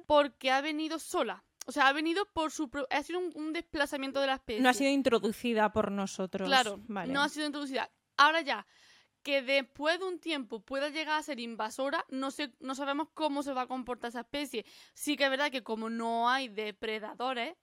porque 0.06 0.50
ha 0.50 0.60
venido 0.60 0.99
sola. 0.99 1.44
O 1.66 1.72
sea, 1.72 1.88
ha 1.88 1.92
venido 1.92 2.26
por 2.32 2.50
su... 2.52 2.68
pro- 2.68 2.87
Ha 2.90 3.02
sido 3.02 3.18
un, 3.18 3.32
un 3.34 3.52
desplazamiento 3.52 4.20
de 4.20 4.26
la 4.26 4.34
especie. 4.34 4.62
No 4.62 4.68
ha 4.68 4.75
sido 4.75 4.90
introducida 4.90 5.72
por 5.72 5.90
nosotros. 5.90 6.46
Claro, 6.46 6.78
vale. 6.88 7.12
no 7.12 7.22
ha 7.22 7.28
sido 7.28 7.46
introducida. 7.46 7.90
Ahora 8.18 8.42
ya, 8.42 8.66
que 9.25 9.43
después 9.43 9.99
de 9.99 10.04
un 10.04 10.21
tiempo 10.21 10.61
pueda 10.61 10.90
llegar 10.90 11.19
a 11.19 11.23
ser 11.23 11.40
invasora, 11.40 12.04
no 12.11 12.31
sé, 12.31 12.52
no 12.61 12.76
sabemos 12.76 13.09
cómo 13.14 13.43
se 13.43 13.52
va 13.52 13.62
a 13.62 13.66
comportar 13.66 14.11
esa 14.11 14.21
especie. 14.21 14.64
Sí 14.93 15.16
que 15.16 15.25
es 15.25 15.31
verdad 15.31 15.50
que 15.50 15.64
como 15.64 15.90
no 15.90 16.28
hay 16.28 16.49
depredadores, 16.49 17.57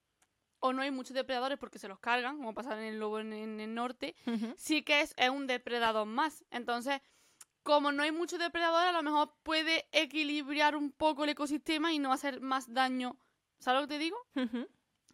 o 0.59 0.73
no 0.73 0.81
hay 0.81 0.91
muchos 0.91 1.15
depredadores 1.15 1.57
porque 1.57 1.79
se 1.79 1.87
los 1.87 1.99
cargan, 1.99 2.37
como 2.37 2.53
pasa 2.53 2.73
en 2.77 2.83
el 2.83 2.99
lobo 2.99 3.19
en, 3.19 3.33
en 3.33 3.59
el 3.59 3.73
norte, 3.73 4.15
sí 4.57 4.83
que 4.83 5.01
es, 5.01 5.13
es 5.17 5.29
un 5.29 5.47
depredador 5.47 6.05
más. 6.05 6.45
Entonces, 6.51 7.01
como 7.63 7.91
no 7.91 8.03
hay 8.03 8.11
muchos 8.11 8.39
depredadores, 8.39 8.89
a 8.89 8.91
lo 8.91 9.03
mejor 9.03 9.33
puede 9.43 9.87
equilibrar 9.91 10.75
un 10.75 10.91
poco 10.91 11.23
el 11.23 11.31
ecosistema 11.31 11.93
y 11.93 11.99
no 11.99 12.11
hacer 12.13 12.41
más 12.41 12.73
daño. 12.73 13.17
¿Sabes 13.59 13.81
lo 13.81 13.87
que 13.87 13.95
te 13.95 13.99
digo? 13.99 14.17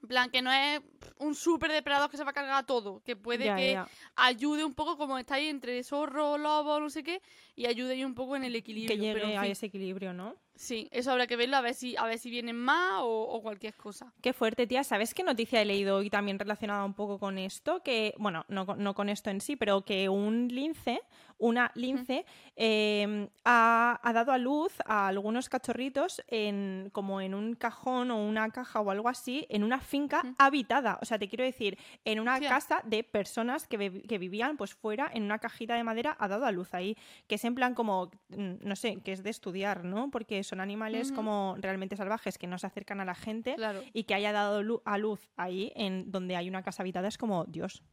En 0.01 0.07
plan, 0.07 0.29
que 0.29 0.41
no 0.41 0.51
es 0.51 0.81
un 1.17 1.35
super 1.35 1.71
depredador 1.71 2.09
que 2.09 2.17
se 2.17 2.23
va 2.23 2.31
a 2.31 2.33
cargar 2.33 2.55
a 2.57 2.63
todo, 2.65 3.01
que 3.03 3.15
puede 3.15 3.45
Ya, 3.45 3.55
que 3.55 3.71
ya. 3.73 3.87
ayude 4.15 4.63
un 4.63 4.73
poco 4.73 4.97
como 4.97 5.17
está 5.17 5.35
ahí 5.35 5.47
entre 5.47 5.83
zorro, 5.83 6.37
lobo, 6.37 6.79
no 6.79 6.89
sé 6.89 7.03
qué, 7.03 7.21
y 7.55 7.65
ayude 7.65 7.93
ahí 7.93 8.03
un 8.03 8.15
poco 8.15 8.35
en 8.35 8.43
el 8.43 8.55
equilibrio. 8.55 8.95
Que 8.95 9.01
llegue 9.01 9.13
pero, 9.13 9.29
en 9.29 9.37
a 9.39 9.47
ese 9.47 9.65
equilibrio, 9.65 10.13
¿no? 10.13 10.35
Sí, 10.57 10.89
eso 10.91 11.11
habrá 11.11 11.27
que 11.27 11.35
verlo 11.35 11.55
a 11.55 11.61
ver 11.61 11.73
si, 11.75 11.95
a 11.97 12.05
ver 12.05 12.17
si 12.17 12.29
vienen 12.29 12.57
más 12.57 13.01
o, 13.03 13.21
o 13.29 13.41
cualquier 13.41 13.75
cosa. 13.75 14.11
Qué 14.21 14.33
fuerte, 14.33 14.65
tía. 14.67 14.83
¿Sabes 14.83 15.13
qué 15.13 15.23
noticia 15.23 15.61
he 15.61 15.65
leído 15.65 15.97
hoy 15.97 16.09
también 16.09 16.39
relacionada 16.39 16.83
un 16.83 16.93
poco 16.95 17.19
con 17.19 17.37
esto? 17.37 17.83
Que, 17.83 18.13
bueno, 18.17 18.43
no, 18.49 18.65
con- 18.65 18.81
no 18.83 18.93
con 18.95 19.07
esto 19.09 19.29
en 19.29 19.39
sí, 19.39 19.55
pero 19.55 19.83
que 19.85 20.09
un 20.09 20.47
lince, 20.47 21.01
una 21.37 21.71
lince, 21.75 22.25
eh, 22.55 23.29
ha, 23.45 23.99
ha 24.01 24.13
dado 24.13 24.31
a 24.31 24.39
luz 24.39 24.73
a 24.85 25.07
algunos 25.07 25.49
cachorritos 25.49 26.23
en, 26.27 26.89
como 26.91 27.21
en 27.21 27.35
un 27.35 27.53
cajón 27.53 28.09
o 28.09 28.17
una 28.25 28.49
caja 28.49 28.81
o 28.81 28.89
algo 28.89 29.09
así, 29.09 29.45
en 29.49 29.63
una 29.63 29.79
finca 29.79 30.23
habitada. 30.39 30.97
O 31.01 31.05
sea, 31.05 31.19
te 31.19 31.27
quiero 31.29 31.43
decir, 31.43 31.77
en 32.05 32.19
una 32.19 32.39
casa 32.49 32.81
de 32.85 33.03
personas 33.03 33.67
que, 33.67 34.01
que 34.07 34.17
vivían 34.17 34.57
pues 34.57 34.73
fuera, 34.73 35.09
en 35.13 35.21
una 35.23 35.37
cajita 35.37 35.75
de 35.75 35.83
madera, 35.83 36.17
ha 36.19 36.27
dado 36.27 36.45
a 36.45 36.51
luz 36.51 36.73
ahí. 36.73 36.97
Que 37.27 37.35
es 37.35 37.45
en 37.45 37.53
plan 37.53 37.75
como, 37.75 38.09
mm, 38.29 38.53
no 38.61 38.75
sé, 38.75 38.97
que 39.03 39.11
es 39.11 39.21
de 39.21 39.29
estudiar, 39.29 39.83
¿no? 39.85 40.09
Porque 40.09 40.43
son 40.47 40.59
animales 40.61 41.11
como 41.11 41.55
realmente 41.59 41.95
salvajes 41.95 42.37
que 42.37 42.47
no 42.47 42.57
se 42.57 42.67
acercan 42.67 42.99
a 43.01 43.05
la 43.05 43.15
gente 43.15 43.55
Claro. 43.55 43.83
y 43.93 44.03
que 44.05 44.13
haya 44.15 44.31
dado 44.31 44.63
lu- 44.63 44.81
a 44.85 44.97
luz 44.97 45.29
ahí 45.35 45.71
en 45.75 46.11
donde 46.11 46.35
hay 46.35 46.47
una 46.49 46.63
casa 46.63 46.83
habitada 46.83 47.07
es 47.07 47.17
como 47.17 47.45
Dios. 47.45 47.83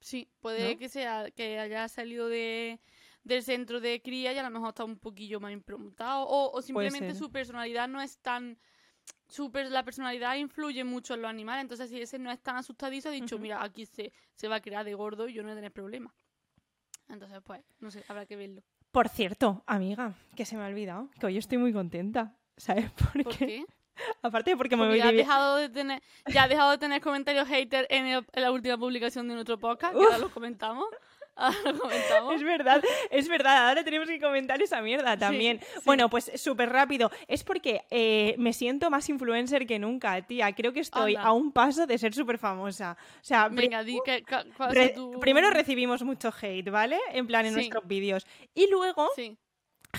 Sí, 0.00 0.28
puede 0.40 0.74
¿No? 0.74 0.78
que 0.78 0.88
sea 0.88 1.30
que 1.30 1.58
haya 1.58 1.88
salido 1.88 2.28
de, 2.28 2.78
del 3.24 3.42
centro 3.42 3.80
de 3.80 4.00
cría 4.00 4.32
y 4.32 4.38
a 4.38 4.42
lo 4.44 4.50
mejor 4.50 4.68
está 4.68 4.84
un 4.84 4.98
poquillo 4.98 5.40
más 5.40 5.52
improntado. 5.52 6.24
O, 6.26 6.52
o 6.56 6.62
simplemente 6.62 7.14
su 7.14 7.30
personalidad 7.30 7.88
no 7.88 8.00
es 8.00 8.18
tan. 8.18 8.58
Su 9.28 9.50
per- 9.50 9.70
la 9.70 9.84
personalidad 9.84 10.36
influye 10.36 10.84
mucho 10.84 11.14
en 11.14 11.22
los 11.22 11.28
animales. 11.30 11.62
Entonces, 11.62 11.90
si 11.90 12.00
ese 12.00 12.18
no 12.18 12.30
es 12.30 12.40
tan 12.40 12.56
asustadizo, 12.56 13.08
ha 13.08 13.12
dicho. 13.12 13.38
Mira, 13.38 13.62
aquí 13.62 13.86
se, 13.86 14.12
se 14.34 14.48
va 14.48 14.56
a 14.56 14.60
crear 14.60 14.84
de 14.84 14.94
gordo 14.94 15.28
y 15.28 15.32
yo 15.34 15.42
no 15.42 15.48
voy 15.48 15.52
a 15.52 15.56
tener 15.56 15.72
problema. 15.72 16.14
Entonces, 17.08 17.40
pues, 17.42 17.62
no 17.80 17.90
sé, 17.90 18.04
habrá 18.08 18.24
que 18.26 18.36
verlo. 18.36 18.62
Por 18.90 19.08
cierto, 19.08 19.62
amiga, 19.66 20.14
que 20.34 20.44
se 20.44 20.56
me 20.56 20.64
ha 20.64 20.66
olvidado, 20.66 21.08
que 21.20 21.26
hoy 21.26 21.36
estoy 21.38 21.58
muy 21.58 21.72
contenta. 21.72 22.34
¿Sabes 22.56 22.90
por, 22.92 23.22
¿Por 23.24 23.36
qué? 23.36 23.46
qué? 23.46 23.64
Aparte 24.22 24.50
de 24.50 24.56
porque 24.56 24.76
me 24.76 24.82
Porque 24.82 24.90
voy 24.92 24.98
ya 24.98 25.08
has 25.08 25.12
dejado 25.14 25.56
de 25.56 25.68
tener, 25.68 26.00
ya 26.32 26.44
has 26.44 26.48
dejado 26.48 26.70
de 26.70 26.78
tener 26.78 27.00
comentarios 27.00 27.48
hater 27.48 27.86
en, 27.90 28.06
el- 28.06 28.26
en 28.32 28.42
la 28.42 28.52
última 28.52 28.78
publicación 28.78 29.26
de 29.28 29.34
nuestro 29.34 29.58
podcast, 29.58 29.94
que 29.96 30.02
ahora 30.04 30.18
lo 30.18 30.30
comentamos. 30.30 30.86
Ahora 31.38 31.56
lo 31.72 31.78
comentamos. 31.78 32.34
Es 32.34 32.42
verdad, 32.42 32.82
es 33.10 33.28
verdad. 33.28 33.68
Ahora 33.68 33.84
tenemos 33.84 34.08
que 34.08 34.20
comentar 34.20 34.60
esa 34.60 34.82
mierda 34.82 35.16
también. 35.16 35.60
sí. 35.60 35.80
Bueno, 35.84 36.10
pues 36.10 36.30
súper 36.36 36.70
rápido. 36.70 37.10
Es 37.26 37.44
porque 37.44 37.82
eh, 37.90 38.34
me 38.38 38.52
siento 38.52 38.90
más 38.90 39.08
influencer 39.08 39.66
que 39.66 39.78
nunca, 39.78 40.20
tía. 40.22 40.52
Creo 40.54 40.72
que 40.72 40.80
estoy 40.80 41.14
Anda. 41.16 41.28
a 41.28 41.32
un 41.32 41.52
paso 41.52 41.86
de 41.86 41.96
ser 41.98 42.12
súper 42.12 42.38
famosa. 42.38 42.96
O 43.20 43.24
sea, 43.24 43.48
Venga, 43.48 43.82
di 43.84 43.98
que, 44.04 44.22
re- 44.70 44.88
tu- 44.90 45.18
primero 45.20 45.50
recibimos 45.50 46.02
mucho 46.02 46.32
hate, 46.42 46.68
¿vale? 46.70 46.98
En 47.12 47.26
plan, 47.26 47.46
en 47.46 47.52
Sí. 47.52 47.56
nuestros 47.60 47.86
vídeos. 47.86 48.26
Y 48.54 48.68
luego, 48.70 49.08
Sí. 49.16 49.36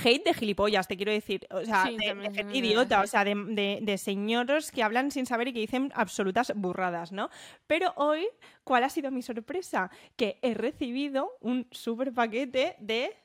Hate 0.03 0.23
de 0.25 0.33
gilipollas, 0.33 0.87
te 0.87 0.95
quiero 0.97 1.11
decir. 1.11 1.47
O 1.51 1.63
sea, 1.63 1.85
Sí, 1.85 1.97
de, 1.97 2.13
de 2.15 2.31
gente 2.33 2.57
idiota. 2.57 3.01
O 3.01 3.07
sea, 3.07 3.23
de, 3.23 3.33
de, 3.35 3.79
de 3.81 3.97
señoros 3.97 4.71
que 4.71 4.83
hablan 4.83 5.11
sin 5.11 5.25
saber 5.25 5.47
y 5.49 5.53
que 5.53 5.59
dicen 5.59 5.91
absolutas 5.95 6.51
burradas, 6.55 7.11
¿no? 7.11 7.29
Pero 7.67 7.93
hoy, 7.95 8.27
¿cuál 8.63 8.83
ha 8.83 8.89
sido 8.89 9.11
mi 9.11 9.21
sorpresa? 9.21 9.91
Que 10.15 10.39
he 10.41 10.53
recibido 10.53 11.37
un 11.41 11.67
súper 11.71 12.13
paquete 12.13 12.75
de. 12.79 13.15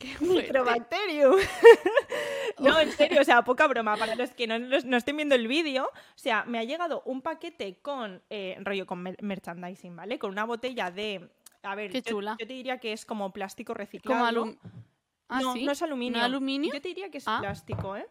Microbacterium. 0.20 1.36
no, 2.58 2.78
en 2.80 2.92
serio, 2.92 3.20
o 3.20 3.24
sea, 3.24 3.42
poca 3.42 3.66
broma. 3.66 3.96
Para 3.96 4.14
los 4.16 4.30
que 4.30 4.46
no, 4.46 4.58
no 4.58 4.96
estén 4.96 5.16
viendo 5.16 5.34
el 5.34 5.48
vídeo, 5.48 5.84
o 5.86 6.18
sea, 6.18 6.44
me 6.44 6.58
ha 6.58 6.64
llegado 6.64 7.02
un 7.06 7.22
paquete 7.22 7.78
con 7.80 8.22
eh, 8.30 8.56
rollo 8.60 8.86
con 8.86 9.02
mer- 9.02 9.22
merchandising, 9.22 9.94
¿vale? 9.96 10.18
Con 10.18 10.30
una 10.30 10.44
botella 10.44 10.90
de. 10.90 11.28
A 11.62 11.74
ver, 11.74 11.90
Qué 11.90 12.02
yo- 12.02 12.10
chula. 12.10 12.36
Yo, 12.38 12.46
te 12.46 12.52
diría 12.52 12.78
que 12.78 12.92
es 12.92 13.06
como 13.06 13.32
plástico 13.32 13.72
reciclado. 13.72 14.18
Como 14.18 14.26
alum... 14.26 14.56
¿Ah, 15.28 15.40
no, 15.40 15.52
sí? 15.54 15.64
no 15.64 15.72
es 15.72 15.82
aluminio. 15.82 16.12
¿No 16.12 16.18
es 16.18 16.24
aluminio? 16.24 16.72
Yo 16.74 16.80
te 16.80 16.88
diría 16.88 17.10
que 17.10 17.18
es 17.18 17.24
Ah. 17.26 17.38
plástico, 17.40 17.96
¿eh? 17.96 18.06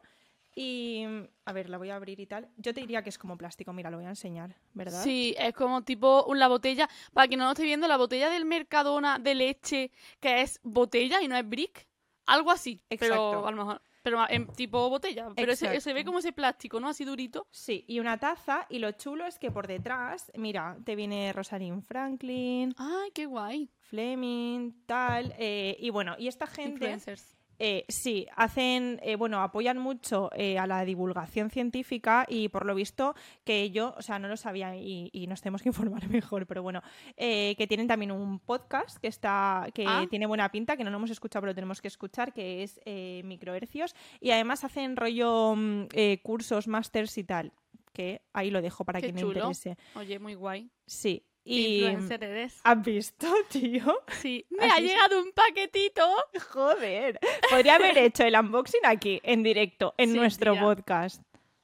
Y. 0.55 1.03
A 1.45 1.53
ver, 1.53 1.69
la 1.69 1.77
voy 1.77 1.89
a 1.89 1.95
abrir 1.95 2.19
y 2.19 2.27
tal. 2.27 2.47
Yo 2.57 2.73
te 2.73 2.81
diría 2.81 3.01
que 3.03 3.09
es 3.09 3.17
como 3.17 3.37
plástico. 3.37 3.73
Mira, 3.73 3.89
lo 3.89 3.97
voy 3.97 4.05
a 4.05 4.09
enseñar, 4.09 4.55
¿verdad? 4.73 5.03
Sí, 5.03 5.35
es 5.37 5.53
como 5.53 5.81
tipo 5.83 6.27
la 6.35 6.47
botella, 6.47 6.87
para 7.11 7.27
quien 7.27 7.39
no 7.39 7.45
lo 7.45 7.51
esté 7.51 7.63
viendo, 7.63 7.87
la 7.87 7.97
botella 7.97 8.29
del 8.29 8.45
Mercadona 8.45 9.17
de 9.19 9.33
leche, 9.35 9.91
que 10.19 10.41
es 10.41 10.59
botella 10.63 11.21
y 11.21 11.27
no 11.27 11.35
es 11.35 11.47
brick. 11.47 11.87
Algo 12.25 12.51
así, 12.51 12.79
pero 12.87 13.15
Exacto. 13.15 13.47
a 13.47 13.51
lo 13.51 13.57
mejor, 13.57 13.81
pero 14.03 14.23
en 14.29 14.47
tipo 14.47 14.89
botella. 14.89 15.29
Pero 15.35 15.53
ese- 15.53 15.81
se 15.81 15.93
ve 15.93 16.05
como 16.05 16.19
ese 16.19 16.33
plástico, 16.33 16.79
¿no? 16.79 16.89
Así 16.89 17.05
durito. 17.05 17.47
Sí, 17.49 17.83
y 17.87 17.99
una 17.99 18.17
taza. 18.19 18.67
Y 18.69 18.79
lo 18.79 18.91
chulo 18.91 19.25
es 19.25 19.39
que 19.39 19.49
por 19.49 19.65
detrás, 19.65 20.31
mira, 20.35 20.77
te 20.85 20.95
viene 20.95 21.33
Rosalind 21.33 21.81
Franklin, 21.81 22.75
Ay, 22.77 23.09
qué 23.13 23.25
guay. 23.25 23.71
Fleming, 23.79 24.71
tal. 24.85 25.33
eh, 25.37 25.77
y 25.79 25.89
bueno, 25.89 26.15
y 26.19 26.27
esta 26.27 26.45
gente, 26.47 26.71
Influencers. 26.71 27.32
Eh, 27.59 27.85
sí, 27.87 28.27
hacen, 28.35 28.99
eh, 29.03 29.15
bueno, 29.15 29.41
apoyan 29.41 29.77
mucho 29.77 30.29
eh, 30.35 30.57
a 30.59 30.67
la 30.67 30.83
divulgación 30.85 31.49
científica 31.49 32.25
y 32.27 32.49
por 32.49 32.65
lo 32.65 32.75
visto 32.75 33.15
que 33.43 33.71
yo, 33.71 33.93
o 33.97 34.01
sea, 34.01 34.19
no 34.19 34.27
lo 34.27 34.37
sabía 34.37 34.75
y, 34.75 35.09
y 35.13 35.27
nos 35.27 35.41
tenemos 35.41 35.61
que 35.61 35.69
informar 35.99 36.07
mejor, 36.09 36.45
pero 36.47 36.63
bueno, 36.63 36.81
eh, 37.17 37.55
que 37.57 37.67
tienen 37.67 37.87
también 37.87 38.11
un 38.11 38.39
podcast 38.39 38.97
que 38.97 39.07
está, 39.07 39.67
que 39.73 39.85
Ah. 39.87 40.05
tiene 40.09 40.25
buena 40.25 40.49
pinta, 40.51 40.75
que 40.77 40.83
no 40.83 40.89
lo 40.91 40.97
hemos 40.97 41.09
escuchado, 41.11 41.41
pero 41.41 41.51
lo 41.51 41.55
tenemos 41.55 41.81
que 41.81 41.87
escuchar, 41.87 42.33
que 42.33 42.63
es 42.63 42.79
eh, 42.85 43.21
Microhercios. 43.25 43.95
Y 44.19 44.31
además 44.31 44.63
hacen 44.63 44.95
rollo 44.95 45.55
mm, 45.55 45.87
cursos, 46.21 46.67
másters 46.67 47.17
y 47.17 47.23
tal. 47.23 47.53
Que 47.93 48.21
ahí 48.33 48.49
lo 48.49 48.61
dejo 48.61 48.83
para 48.85 48.99
Qué 48.99 49.07
quien 49.07 49.15
le 49.17 49.21
chulo. 49.21 49.39
interese. 49.51 49.77
Oye, 49.95 50.17
muy 50.17 50.33
guay. 50.33 50.71
Sí. 50.87 51.23
¿Qué 51.45 51.51
Y. 51.51 51.83
influencer 51.85 52.23
eres? 52.23 52.59
¿Has 52.63 52.81
visto, 52.83 53.27
tío? 53.49 53.99
Sí. 54.21 54.45
Me 54.49 54.65
ha 54.65 54.79
llegado 54.79 55.21
un 55.21 55.31
paquetito. 55.33 56.03
Joder. 56.51 57.19
Podría 57.49 57.75
haber 57.75 57.97
hecho 57.97 58.23
el 58.23 58.35
unboxing 58.39 58.81
aquí, 58.85 59.19
en 59.23 59.43
directo, 59.43 59.93
en 59.97 60.11
Sí, 60.11 60.17
nuestro 60.17 60.53
tía. 60.53 60.61
podcast. 60.61 61.21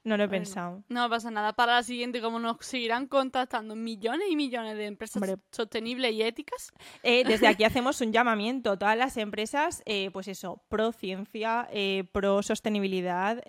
No 0.09 0.17
lo 0.17 0.23
he 0.23 0.27
Bueno, 0.27 0.43
pensado. 0.43 0.83
No 0.89 1.07
pasa 1.09 1.29
nada. 1.29 1.53
Para 1.53 1.75
la 1.75 1.83
siguiente, 1.83 2.19
como 2.21 2.39
nos 2.39 2.57
seguirán 2.61 3.07
contactando 3.07 3.75
millones 3.75 4.27
y 4.29 4.35
millones 4.35 4.75
de 4.75 4.87
empresas 4.87 5.17
Hombre. 5.17 5.37
sostenibles 5.51 6.13
y 6.13 6.23
éticas, 6.23 6.71
Eh, 7.03 7.23
desde 7.25 7.47
aquí 7.47 7.63
hacemos 7.65 8.01
un 8.01 8.11
llamamiento. 8.11 8.77
Todas 8.77 8.97
las 8.97 9.17
empresas, 9.17 9.83
eh, 9.85 10.09
pues 10.11 10.27
eso, 10.27 10.61
pro 10.67 10.91
ciencia, 10.91 11.67
eh, 11.71 12.05
pro 12.11 12.41
sostenibilidad, 12.41 13.43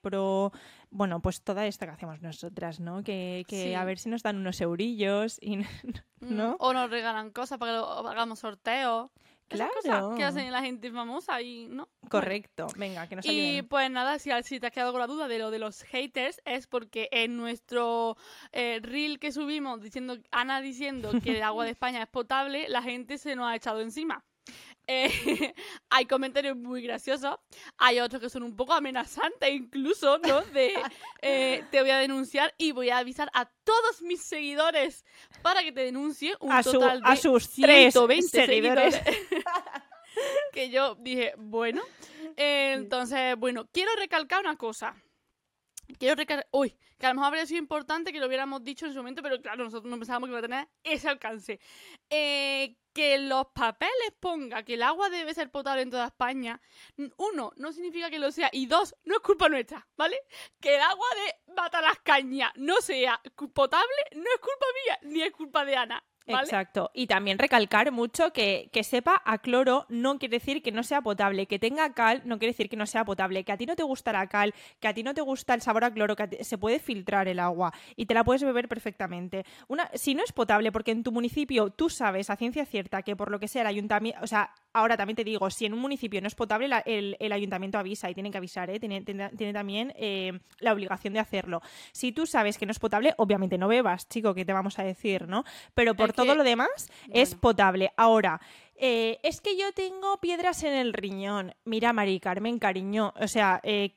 pro. 0.00 0.52
Bueno, 0.90 1.20
pues 1.20 1.42
toda 1.42 1.66
esta 1.66 1.84
que 1.86 1.92
hacemos 1.92 2.22
nosotras, 2.22 2.80
¿no? 2.80 3.02
Que, 3.02 3.44
que 3.48 3.64
Sí. 3.64 3.74
a 3.74 3.84
ver 3.84 3.98
si 3.98 4.08
nos 4.08 4.22
dan 4.22 4.36
unos 4.38 4.60
eurillos 4.60 5.38
y. 5.42 5.56
¿No? 6.20 6.52
Mm, 6.52 6.56
O 6.60 6.72
nos 6.72 6.88
regalan 6.90 7.30
cosas 7.30 7.58
para 7.58 7.72
que 7.72 7.78
lo- 7.78 8.08
hagamos 8.08 8.38
sorteos. 8.38 9.10
Esas 9.48 9.68
cosas 9.68 9.82
que 9.82 9.88
Claro. 10.16 10.26
hacen 10.26 10.50
la 10.52 10.60
gente 10.60 10.90
famosa 10.90 11.40
y 11.40 11.66
no. 11.68 11.88
Correcto. 12.08 12.66
Venga, 12.76 13.06
que 13.08 13.16
nos 13.16 13.24
Y 13.26 13.28
ayuden. 13.30 13.68
pues 13.68 13.90
nada, 13.90 14.18
si, 14.18 14.30
si 14.42 14.58
te 14.58 14.66
has 14.66 14.72
quedado 14.72 14.92
con 14.92 15.00
la 15.00 15.06
duda 15.06 15.28
de 15.28 15.38
lo 15.38 15.50
de 15.50 15.58
los 15.60 15.82
haters, 15.84 16.40
es 16.44 16.66
porque 16.66 17.08
en 17.12 17.36
nuestro 17.36 18.16
eh, 18.52 18.80
reel 18.82 19.18
que 19.20 19.30
subimos 19.32 19.80
diciendo, 19.80 20.16
Ana 20.32 20.60
diciendo 20.60 21.12
que 21.22 21.36
el 21.36 21.42
agua 21.42 21.64
de 21.64 21.70
España 21.70 22.02
es 22.02 22.08
potable, 22.08 22.68
la 22.68 22.82
gente 22.82 23.18
se 23.18 23.36
nos 23.36 23.46
ha 23.46 23.54
echado 23.54 23.80
encima. 23.80 24.24
Eh, 24.88 25.10
hay 25.90 26.06
comentarios 26.06 26.56
muy 26.56 26.82
graciosos, 26.82 27.36
hay 27.76 27.98
otros 28.00 28.20
que 28.22 28.30
son 28.30 28.42
un 28.44 28.54
poco 28.54 28.72
amenazantes 28.72 29.50
incluso, 29.50 30.18
¿no? 30.18 30.40
De 30.42 30.74
eh, 31.22 31.64
te 31.70 31.80
voy 31.80 31.90
a 31.90 31.98
denunciar 31.98 32.54
y 32.56 32.72
voy 32.72 32.90
a 32.90 32.98
avisar 32.98 33.30
a 33.34 33.46
todos 33.64 34.02
mis 34.02 34.22
seguidores 34.22 35.04
para 35.42 35.62
que 35.62 35.72
te 35.72 35.80
denuncie 35.80 36.36
un 36.40 36.52
A, 36.52 36.62
su- 36.62 36.72
total 36.72 37.00
de 37.02 37.08
a 37.10 37.16
sus 37.16 37.50
tres 37.50 37.92
120 37.94 38.46
seguidores. 38.46 38.94
que 40.52 40.70
yo 40.70 40.94
dije, 40.96 41.34
bueno. 41.36 41.82
eh, 42.36 42.72
entonces, 42.76 43.36
bueno, 43.36 43.66
quiero 43.72 43.90
recalcar 43.96 44.40
una 44.40 44.56
cosa. 44.56 44.94
Quiero 45.98 46.14
recalcar. 46.14 46.46
Uy, 46.50 46.76
que 46.98 47.06
a 47.06 47.10
lo 47.10 47.16
mejor 47.16 47.28
habría 47.28 47.46
sido 47.46 47.58
importante 47.58 48.12
que 48.12 48.20
lo 48.20 48.26
hubiéramos 48.26 48.62
dicho 48.64 48.86
en 48.86 48.92
su 48.92 48.98
momento, 48.98 49.22
pero 49.22 49.40
claro, 49.40 49.64
nosotros 49.64 49.90
no 49.90 49.96
pensábamos 49.96 50.28
que 50.28 50.32
iba 50.32 50.38
a 50.38 50.42
tener 50.42 50.68
ese 50.82 51.08
alcance. 51.08 51.60
Eh, 52.10 52.76
que 52.92 53.18
los 53.18 53.48
papeles 53.48 54.12
ponga 54.18 54.62
que 54.62 54.74
el 54.74 54.82
agua 54.82 55.10
debe 55.10 55.34
ser 55.34 55.50
potable 55.50 55.82
en 55.82 55.90
toda 55.90 56.06
España, 56.06 56.60
uno, 57.18 57.52
no 57.56 57.70
significa 57.70 58.08
que 58.08 58.18
lo 58.18 58.32
sea, 58.32 58.48
y 58.50 58.64
dos, 58.64 58.94
no 59.04 59.16
es 59.16 59.20
culpa 59.20 59.50
nuestra, 59.50 59.86
¿vale? 59.98 60.16
Que 60.60 60.76
el 60.76 60.80
agua 60.80 61.06
de 61.14 61.52
Matalascaña 61.52 62.54
no 62.56 62.80
sea 62.80 63.20
potable 63.52 63.92
no 64.14 64.22
es 64.22 64.40
culpa 64.40 64.66
mía, 64.84 64.98
ni 65.12 65.22
es 65.22 65.32
culpa 65.32 65.66
de 65.66 65.76
Ana, 65.76 66.02
Exacto. 66.26 66.90
Y 66.94 67.06
también 67.06 67.38
recalcar 67.38 67.92
mucho 67.92 68.32
que, 68.32 68.68
que 68.72 68.82
sepa 68.84 69.22
a 69.24 69.38
cloro 69.38 69.86
no 69.88 70.18
quiere 70.18 70.38
decir 70.38 70.62
que 70.62 70.72
no 70.72 70.82
sea 70.82 71.00
potable. 71.02 71.46
Que 71.46 71.58
tenga 71.58 71.92
cal 71.92 72.22
no 72.24 72.38
quiere 72.38 72.52
decir 72.52 72.68
que 72.68 72.76
no 72.76 72.86
sea 72.86 73.04
potable. 73.04 73.44
Que 73.44 73.52
a 73.52 73.56
ti 73.56 73.66
no 73.66 73.76
te 73.76 73.82
gusta 73.82 74.12
la 74.12 74.26
cal, 74.26 74.54
que 74.80 74.88
a 74.88 74.94
ti 74.94 75.02
no 75.02 75.14
te 75.14 75.20
gusta 75.20 75.54
el 75.54 75.62
sabor 75.62 75.84
a 75.84 75.90
cloro, 75.92 76.16
que 76.16 76.28
ti- 76.28 76.44
se 76.44 76.58
puede 76.58 76.78
filtrar 76.78 77.28
el 77.28 77.38
agua 77.38 77.72
y 77.96 78.06
te 78.06 78.14
la 78.14 78.24
puedes 78.24 78.42
beber 78.42 78.68
perfectamente. 78.68 79.44
Una, 79.68 79.90
si 79.94 80.14
no 80.14 80.22
es 80.24 80.32
potable, 80.32 80.72
porque 80.72 80.90
en 80.90 81.02
tu 81.02 81.12
municipio 81.12 81.70
tú 81.70 81.88
sabes 81.90 82.30
a 82.30 82.36
ciencia 82.36 82.66
cierta 82.66 83.02
que 83.02 83.16
por 83.16 83.30
lo 83.30 83.38
que 83.38 83.48
sea 83.48 83.62
el 83.62 83.68
ayuntamiento, 83.68 84.20
o 84.22 84.26
sea, 84.26 84.52
ahora 84.76 84.96
también 84.96 85.16
te 85.16 85.24
digo, 85.24 85.48
si 85.50 85.66
en 85.66 85.72
un 85.74 85.80
municipio 85.80 86.20
no 86.20 86.28
es 86.28 86.34
potable, 86.34 86.68
la- 86.68 86.80
el, 86.80 87.16
el 87.18 87.32
ayuntamiento 87.32 87.78
avisa 87.78 88.10
y 88.10 88.14
tiene 88.14 88.30
que 88.30 88.38
avisar, 88.38 88.70
¿eh? 88.70 88.78
tiene, 88.80 89.02
tiene- 89.02 89.30
tiene 89.30 89.52
también 89.52 89.92
eh, 89.96 90.38
la 90.60 90.72
obligación 90.72 91.14
de 91.14 91.20
hacerlo. 91.20 91.62
Si 91.92 92.12
tú 92.12 92.26
sabes 92.26 92.58
que 92.58 92.66
no 92.66 92.72
es 92.72 92.78
potable, 92.78 93.14
obviamente 93.18 93.58
no 93.58 93.68
bebas, 93.68 94.08
chico, 94.08 94.34
que 94.34 94.44
te 94.44 94.52
vamos 94.52 94.78
a 94.78 94.82
decir, 94.84 95.26
¿no? 95.28 95.44
Pero 95.74 95.94
por 95.94 96.10
Es 96.10 96.14
todo 96.16 96.26
que- 96.26 96.34
lo 96.36 96.44
demás 96.44 96.90
es 97.12 97.34
potable. 97.34 97.90
Ahora, 97.96 98.40
eh, 98.76 99.18
es 99.22 99.40
que 99.40 99.56
yo 99.56 99.72
tengo 99.72 100.18
piedras 100.20 100.62
en 100.62 100.74
el 100.74 100.92
riñón. 100.92 101.54
Mira, 101.64 101.92
Mari 101.92 102.20
Carmen, 102.20 102.58
cariño, 102.58 103.14
o 103.18 103.26
sea, 103.28 103.60
eh, 103.62 103.94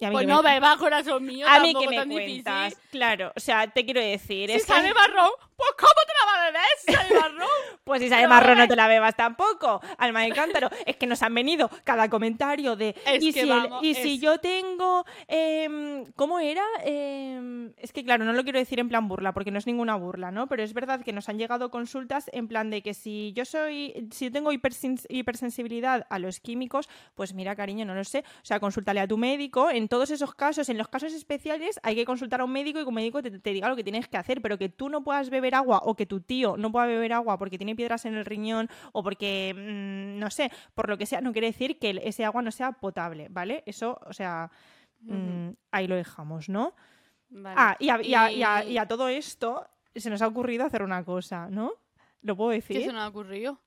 a 0.00 0.08
mí 0.08 0.12
Pues 0.12 0.26
que 0.26 0.32
no 0.32 0.42
me, 0.42 0.54
bebas, 0.54 0.76
corazón 0.76 1.24
mío, 1.24 1.46
a 1.48 1.60
mí 1.60 1.72
que 1.72 1.88
me 1.88 1.96
tan 1.96 2.10
cuentas. 2.10 2.64
difícil. 2.70 2.90
Claro, 2.90 3.32
o 3.34 3.40
sea, 3.40 3.68
te 3.72 3.84
quiero 3.84 4.00
decir, 4.00 4.50
Si 4.50 4.56
es 4.56 4.66
que- 4.66 4.72
sale 4.72 4.92
marrón, 4.92 5.30
pues 5.56 5.70
¿cómo 5.78 5.92
te 6.06 6.12
marrón. 6.52 7.48
Pues 7.84 8.00
si 8.00 8.08
sale 8.08 8.22
Pero 8.22 8.30
marrón 8.30 8.56
no 8.58 8.66
te 8.66 8.76
la 8.76 8.88
bebas 8.88 9.14
tampoco, 9.14 9.80
alma 9.98 10.22
de 10.22 10.30
cántaro. 10.32 10.70
Es 10.86 10.96
que 10.96 11.06
nos 11.06 11.22
han 11.22 11.34
venido 11.34 11.68
cada 11.84 12.08
comentario 12.08 12.76
de... 12.76 12.94
Es 13.06 13.22
y 13.22 13.32
que 13.32 13.42
si, 13.42 13.50
el- 13.50 13.68
y 13.82 13.94
si 13.94 14.18
yo 14.18 14.38
tengo... 14.38 15.04
em, 15.28 16.06
¿Cómo 16.16 16.40
era? 16.40 16.62
Em, 16.82 17.72
es 17.76 17.92
que 17.92 18.02
claro, 18.02 18.24
no 18.24 18.32
lo 18.32 18.42
quiero 18.42 18.58
decir 18.58 18.80
en 18.80 18.88
plan 18.88 19.06
burla, 19.06 19.32
porque 19.34 19.50
no 19.50 19.58
es 19.58 19.66
ninguna 19.66 19.96
burla, 19.96 20.30
¿no? 20.30 20.46
Pero 20.46 20.62
es 20.62 20.72
verdad 20.72 21.02
que 21.04 21.12
nos 21.12 21.28
han 21.28 21.38
llegado 21.38 21.70
consultas 21.70 22.30
en 22.32 22.48
plan 22.48 22.70
de 22.70 22.82
que 22.82 22.94
si 22.94 23.32
yo 23.34 23.44
soy... 23.44 24.08
Si 24.12 24.26
yo 24.26 24.32
tengo 24.32 24.50
hipersens- 24.52 25.04
hipersensibilidad 25.10 26.06
a 26.08 26.18
los 26.18 26.40
químicos, 26.40 26.88
pues 27.14 27.34
mira, 27.34 27.54
cariño, 27.54 27.84
no 27.84 27.94
lo 27.94 28.04
sé. 28.04 28.20
O 28.20 28.44
sea, 28.44 28.60
consúltale 28.60 29.00
a 29.00 29.06
tu 29.08 29.18
médico. 29.18 29.68
En 29.70 29.88
todos 29.88 30.10
esos 30.10 30.34
casos, 30.34 30.68
en 30.70 30.78
los 30.78 30.88
casos 30.88 31.12
especiales, 31.12 31.78
hay 31.82 31.94
que 31.96 32.04
consultar 32.06 32.40
a 32.40 32.44
un 32.44 32.52
médico 32.52 32.78
y 32.78 32.82
que 32.82 32.88
un 32.88 32.94
médico 32.94 33.22
te, 33.22 33.30
te 33.30 33.50
diga 33.50 33.68
lo 33.68 33.76
que 33.76 33.84
tienes 33.84 34.08
que 34.08 34.16
hacer. 34.16 34.40
Pero 34.40 34.56
que 34.56 34.68
tú 34.70 34.88
no 34.88 35.04
puedas 35.04 35.28
beber 35.28 35.54
agua 35.54 35.80
o 35.84 35.94
que 35.94 36.06
tu 36.06 36.20
tío 36.20 36.33
no 36.56 36.70
pueda 36.72 36.86
beber 36.86 37.12
agua 37.12 37.38
porque 37.38 37.56
tiene 37.58 37.74
piedras 37.76 38.04
en 38.04 38.14
el 38.14 38.24
riñón 38.24 38.68
o 38.92 39.02
porque, 39.02 39.52
mm, 39.54 40.18
no 40.18 40.30
sé, 40.30 40.50
por 40.74 40.88
lo 40.88 40.96
que 40.98 41.06
sea, 41.06 41.20
no 41.20 41.32
quiere 41.32 41.48
decir 41.48 41.78
que 41.78 42.00
ese 42.04 42.24
agua 42.24 42.42
no 42.42 42.50
sea 42.50 42.72
potable, 42.72 43.28
¿vale? 43.30 43.62
Eso, 43.66 43.98
o 44.06 44.12
sea, 44.12 44.50
mm, 45.00 45.50
ahí 45.72 45.86
lo 45.86 45.96
dejamos, 45.96 46.48
¿no? 46.48 46.74
Vale. 47.30 47.56
Ah, 47.58 47.76
y 47.78 47.88
a, 47.88 48.02
y 48.02 48.14
a- 48.14 48.32
y 48.32 48.42
a- 48.42 48.64
Y- 48.64 48.72
y 48.72 48.78
a 48.78 48.86
todo 48.86 49.08
esto 49.08 49.66
se 49.94 50.10
nos 50.10 50.22
ha 50.22 50.26
ocurrido 50.26 50.64
hacer 50.64 50.82
una 50.82 51.04
cosa, 51.04 51.48
¿no? 51.50 51.72
¿Lo 52.22 52.36
puedo 52.36 52.50
¿Qué 52.50 52.56
decir? 52.56 52.82
se 52.84 52.92
nos 52.92 53.02
ha 53.02 53.08
ocurrido? 53.08 53.60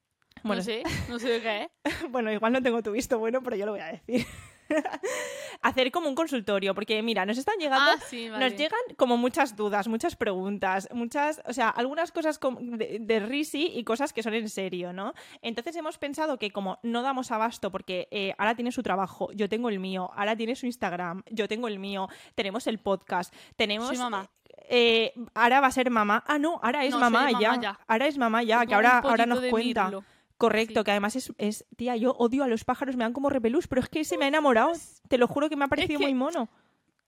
Bueno, 0.43 0.61
No 0.61 0.63
sé, 0.63 0.83
no 1.09 1.19
sé 1.19 1.29
de 1.29 1.41
qué 1.41 1.63
es. 1.63 1.69
Bueno, 2.11 2.31
igual 2.31 2.53
no 2.53 2.61
tengo 2.61 2.81
tu 2.83 2.91
visto 2.91 3.17
bueno, 3.19 3.41
pero 3.43 3.55
yo 3.55 3.65
lo 3.65 3.71
voy 3.73 3.81
a 3.81 3.87
decir. 3.87 4.25
Hacer 5.61 5.91
como 5.91 6.09
un 6.09 6.15
consultorio, 6.15 6.73
porque 6.75 7.01
mira, 7.01 7.25
nos 7.25 7.37
están 7.37 7.57
llegando, 7.59 7.91
Ah, 7.91 8.03
sí, 8.09 8.29
vale. 8.29 8.49
nos 8.49 8.57
llegan 8.59 8.79
como 8.97 9.17
muchas 9.17 9.55
dudas, 9.55 9.87
muchas 9.87 10.15
preguntas, 10.15 10.87
muchas, 10.93 11.41
o 11.45 11.53
sea, 11.53 11.69
algunas 11.69 12.11
cosas 12.11 12.39
de, 12.39 12.97
de 13.01 13.19
risi 13.19 13.71
y 13.73 13.83
cosas 13.83 14.13
que 14.13 14.23
son 14.23 14.33
en 14.33 14.49
serio, 14.49 14.93
¿no? 14.93 15.13
Entonces 15.41 15.75
hemos 15.75 15.97
pensado 15.97 16.37
que 16.37 16.51
como 16.51 16.79
no 16.83 17.01
damos 17.01 17.31
abasto, 17.31 17.71
porque 17.71 18.07
eh, 18.11 18.33
ahora 18.37 18.55
tiene 18.55 18.71
su 18.71 18.83
trabajo, 18.83 19.29
yo 19.33 19.49
tengo 19.49 19.69
el 19.69 19.79
mío, 19.79 20.11
ahora 20.15 20.35
tiene 20.35 20.55
su 20.55 20.65
Instagram, 20.65 21.23
yo 21.29 21.47
tengo 21.47 21.67
el 21.67 21.79
mío, 21.79 22.07
tenemos 22.35 22.67
el 22.67 22.79
podcast, 22.79 23.33
tenemos... 23.55 23.87
Soy 23.87 23.97
mamá. 23.97 24.29
eh, 24.69 25.13
ahora 25.33 25.61
va 25.61 25.67
a 25.67 25.71
ser 25.71 25.89
mamá. 25.89 26.23
Ah, 26.27 26.37
no, 26.39 26.59
ahora 26.61 26.83
es 26.85 26.91
No, 26.91 26.99
mamá, 26.99 27.31
ya. 27.31 27.59
ya. 27.59 27.79
Ahora 27.87 28.07
es 28.07 28.17
mamá 28.17 28.43
ya, 28.43 28.65
que 28.65 28.75
ahora, 28.75 28.99
ahora 28.99 29.25
nos 29.25 29.39
cuenta. 29.45 29.85
mirlo. 29.85 30.03
Correcto, 30.37 30.81
Sí. 30.81 30.85
que 30.85 30.91
además 30.91 31.15
es, 31.15 31.33
es- 31.37 31.65
Tía, 31.75 31.95
yo 31.95 32.11
odio 32.11 32.43
a 32.43 32.47
los 32.47 32.63
pájaros, 32.63 32.95
me 32.95 33.03
dan 33.03 33.13
como 33.13 33.29
repelús, 33.29 33.67
pero 33.67 33.81
es 33.81 33.89
que 33.89 34.05
se 34.05 34.17
me 34.17 34.25
ha 34.25 34.27
enamorado. 34.27 34.73
Te 35.09 35.17
lo 35.17 35.27
juro 35.27 35.49
que 35.49 35.55
me 35.55 35.65
ha 35.65 35.67
parecido 35.67 35.99
que- 35.99 36.05
muy 36.05 36.13
mono. 36.13 36.49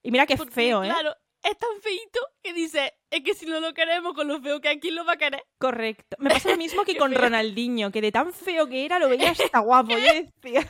Y 0.02 0.12
mira 0.12 0.26
qué 0.26 0.38
Porque, 0.38 0.54
feo, 0.54 0.84
¿eh? 0.84 0.88
Claro, 0.88 1.14
es 1.44 1.58
tan 1.58 1.82
feito 1.82 2.20
que 2.42 2.54
dice, 2.54 2.94
es 3.12 3.24
que 3.24 3.34
si 3.34 3.46
no 3.46 3.60
lo 3.60 3.74
queremos 3.74 4.14
con 4.14 4.28
lo 4.28 4.42
feo 4.42 4.60
que 4.62 4.70
aquí 4.70 4.92
lo 4.92 5.06
va 5.06 5.14
a 5.14 5.18
querer. 5.18 5.44
Correcto. 5.58 6.16
Me 6.20 6.30
pasa 6.30 6.50
lo 6.50 6.58
mismo 6.58 6.84
que 6.84 6.98
con. 6.98 7.14
Ronaldinho, 7.14 7.92
que 7.92 8.02
de 8.02 8.12
tan 8.12 8.34
feo 8.34 8.68
que 8.68 8.86
era 8.86 9.00
lo 9.00 9.10
veía 9.10 9.32
hasta 9.32 9.60
guapo. 9.60 9.92
Yo 9.92 9.98
decía, 9.98 10.32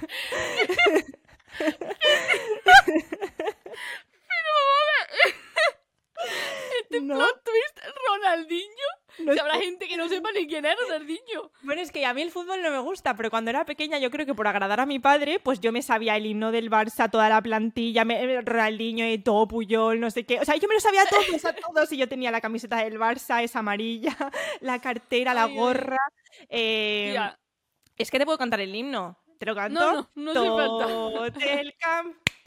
Este 6.82 7.02
No. 7.02 7.16
plot 7.16 7.44
twist, 7.44 7.80
Ronaldinho. 8.08 8.90
No 9.20 9.34
Si 9.34 9.40
habrá 9.40 9.56
gente 9.60 9.88
que 9.88 9.98
no 9.98 10.08
sepa 10.08 10.32
ni 10.32 10.48
quién 10.48 10.66
es 10.66 10.76
Ronaldinho. 10.80 11.52
Bueno, 11.62 11.82
es 11.82 11.92
que 11.92 12.06
a 12.06 12.14
mí 12.14 12.22
el 12.22 12.32
fútbol 12.32 12.62
no 12.62 12.72
me 12.72 12.80
gusta, 12.80 13.16
pero 13.16 13.30
cuando 13.30 13.50
era 13.50 13.66
pequeña 13.66 14.00
yo 14.00 14.12
creo 14.12 14.26
que 14.26 14.34
por 14.34 14.48
agradar 14.48 14.80
a 14.80 14.86
mi 14.86 15.00
padre, 15.00 15.40
pues 15.40 15.60
yo 15.60 15.72
me 15.72 15.82
sabía 15.82 16.16
el 16.16 16.26
himno 16.26 16.52
del 16.52 16.70
Barça, 16.70 17.10
toda 17.10 17.30
la 17.30 17.42
plantilla, 17.42 18.06
me, 18.06 18.22
eh, 18.22 18.42
Ronaldinho, 18.42 19.06
todo 19.24 19.48
Puyol, 19.48 20.00
no 20.00 20.12
sé 20.12 20.26
qué. 20.26 20.40
O 20.40 20.46
sea, 20.46 20.56
yo 20.56 20.68
me 20.68 20.76
lo 20.76 20.80
sabía 20.80 21.06
todos, 21.06 21.46
a 21.46 21.54
todos. 21.54 21.92
Y 21.92 21.98
yo 21.98 22.08
tenía 22.08 22.32
la 22.32 22.42
camiseta 22.42 22.84
del 22.84 23.00
Barça, 23.00 23.44
esa 23.44 23.60
amarilla, 23.60 24.16
la 24.62 24.80
cartera, 24.80 25.34
la 25.34 25.46
gorra. 25.46 25.98
eh, 26.50 27.18
es 27.98 28.10
que 28.12 28.20
te 28.20 28.26
puedo 28.26 28.38
cantar 28.38 28.62
el 28.62 28.74
himno. 28.74 29.18
Te 29.40 29.46
lo 29.46 29.56
canto. 29.56 30.10
No, 30.16 30.34
no, 30.34 30.34
no. 30.34 31.32
Tottenham. 31.32 32.16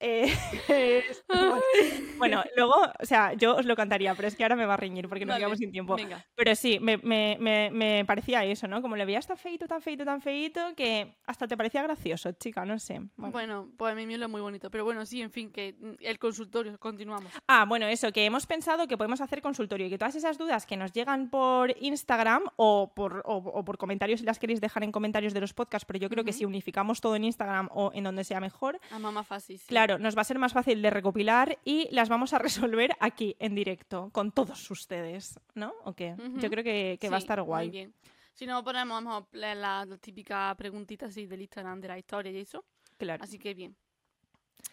Eh, 0.00 0.32
bueno, 2.18 2.42
luego, 2.56 2.74
o 3.00 3.06
sea, 3.06 3.32
yo 3.34 3.56
os 3.56 3.66
lo 3.66 3.76
cantaría, 3.76 4.14
pero 4.14 4.28
es 4.28 4.36
que 4.36 4.42
ahora 4.42 4.56
me 4.56 4.66
va 4.66 4.74
a 4.74 4.76
reñir 4.76 5.08
porque 5.08 5.24
nos 5.24 5.34
Vale, 5.34 5.40
quedamos 5.40 5.58
sin 5.58 5.70
tiempo. 5.72 5.96
Venga. 5.96 6.24
Pero 6.34 6.54
sí, 6.54 6.78
me, 6.80 6.96
me- 6.98 7.36
me- 7.40 7.70
me 7.70 8.04
parecía 8.04 8.44
eso, 8.44 8.66
¿no? 8.68 8.82
Como 8.82 8.96
le 8.96 9.04
veías 9.04 9.26
tan 9.26 9.36
feito, 9.36 9.66
tan 9.66 9.82
feito, 9.82 10.04
tan 10.04 10.20
feito, 10.20 10.74
que 10.76 11.16
hasta 11.26 11.46
te 11.46 11.56
parecía 11.56 11.82
gracioso, 11.82 12.32
chica, 12.32 12.64
no 12.64 12.78
sé. 12.78 13.00
Bueno. 13.16 13.32
Bueno, 13.32 13.68
pues 13.76 13.92
a 13.92 13.96
mí 13.96 14.06
me 14.06 14.18
lo 14.18 14.28
muy 14.28 14.40
bonito. 14.40 14.70
Pero 14.70 14.84
bueno, 14.84 15.04
sí, 15.06 15.20
en 15.22 15.30
fin, 15.30 15.50
que 15.52 15.74
mm, 15.78 15.94
el 16.00 16.18
consultorio, 16.18 16.78
continuamos. 16.78 17.32
Ah, 17.46 17.64
bueno, 17.68 17.86
eso, 17.86 18.12
que 18.12 18.24
hemos 18.24 18.46
pensado 18.46 18.86
que 18.86 18.96
podemos 18.96 19.20
hacer 19.20 19.40
consultorio 19.42 19.86
y 19.86 19.90
que 19.90 19.98
todas 19.98 20.14
esas 20.14 20.38
dudas 20.38 20.66
que 20.66 20.76
nos 20.76 20.92
llegan 20.92 21.30
por 21.30 21.74
Instagram 21.80 22.44
o 22.56 22.92
por, 22.94 23.22
o, 23.26 23.36
o 23.36 23.64
por 23.64 23.78
comentarios, 23.78 24.20
si 24.20 24.26
las 24.26 24.38
queréis 24.38 24.60
dejar 24.60 24.84
en 24.84 24.92
comentarios 24.92 25.34
de 25.34 25.40
los 25.40 25.54
podcasts, 25.54 25.84
pero 25.86 25.98
yo 25.98 26.08
creo 26.08 26.24
que 26.24 26.32
si 26.32 26.44
unificamos 26.44 27.00
todo 27.00 27.16
en 27.16 27.24
Instagram 27.24 27.68
o 27.72 27.90
en 27.94 28.04
donde 28.04 28.24
sea 28.24 28.40
mejor, 28.40 28.80
A 28.90 28.98
mamá 28.98 29.22
fácil. 29.24 29.58
sí. 29.58 29.66
Claro, 29.68 29.87
nos 29.96 30.14
va 30.16 30.20
a 30.20 30.24
ser 30.24 30.38
más 30.38 30.52
fácil 30.52 30.82
de 30.82 30.90
recopilar 30.90 31.58
y 31.64 31.88
las 31.92 32.10
vamos 32.10 32.34
a 32.34 32.38
resolver 32.38 32.94
aquí, 33.00 33.34
en 33.38 33.54
directo, 33.54 34.10
con 34.12 34.32
todos 34.32 34.70
ustedes, 34.70 35.40
¿no? 35.54 35.72
¿O 35.84 35.94
qué? 35.94 36.14
Yo 36.36 36.50
creo 36.50 36.62
que, 36.64 36.98
que 37.00 37.08
va 37.08 37.16
a 37.16 37.20
estar 37.20 37.38
muy 37.38 37.46
guay. 37.46 37.70
bien. 37.70 37.94
Si 38.34 38.46
no, 38.46 38.62
ponemos 38.62 38.98
a 38.98 39.00
lo 39.00 39.06
mejor 39.08 39.26
la, 39.32 39.54
la, 39.54 39.86
típica 40.00 40.54
preguntita 40.56 41.06
así 41.06 41.26
del 41.26 41.40
Instagram 41.40 41.80
de 41.80 41.88
la 41.88 41.98
historia 41.98 42.30
y 42.30 42.38
eso. 42.38 42.64
Claro. 42.98 43.24
Así 43.24 43.38
que 43.38 43.54
bien. 43.54 43.74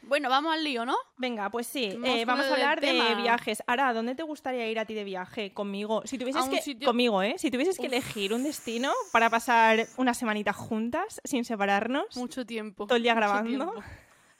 Bueno, 0.02 0.30
vamos 0.30 0.54
al 0.54 0.64
lío, 0.64 0.86
¿no? 0.86 0.96
Venga, 1.18 1.50
pues 1.50 1.66
sí, 1.68 1.90
Vamos 1.94 2.10
eh, 2.10 2.26
vamos 2.26 2.46
a 2.46 2.54
hablar 2.54 2.82
de 2.82 2.88
tema. 2.88 3.16
viajes. 3.16 3.64
Ahora, 3.66 3.92
¿dónde 3.94 4.14
te 4.14 4.22
gustaría 4.24 4.70
ir 4.70 4.78
a 4.78 4.86
ti 4.86 4.94
de 4.94 5.04
viaje? 5.04 5.52
Conmigo. 5.54 6.02
Si 6.06 6.18
tuvieses 6.20 6.48
que... 6.50 6.62
sitio- 6.62 6.86
Conmigo, 6.88 7.22
¿eh? 7.24 7.36
Si 7.38 7.50
tuvieses 7.50 7.78
que 7.80 7.88
elegir 7.88 8.34
un 8.34 8.44
destino 8.44 8.92
para 9.12 9.30
pasar 9.32 9.88
una 9.98 10.14
semanita 10.14 10.54
juntas, 10.54 11.22
sin 11.24 11.44
separarnos, 11.46 12.16
Mucho 12.18 12.46
tiempo. 12.46 12.86
todo 12.86 12.98
el 12.98 13.04
día 13.04 13.14
grabando. 13.16 13.74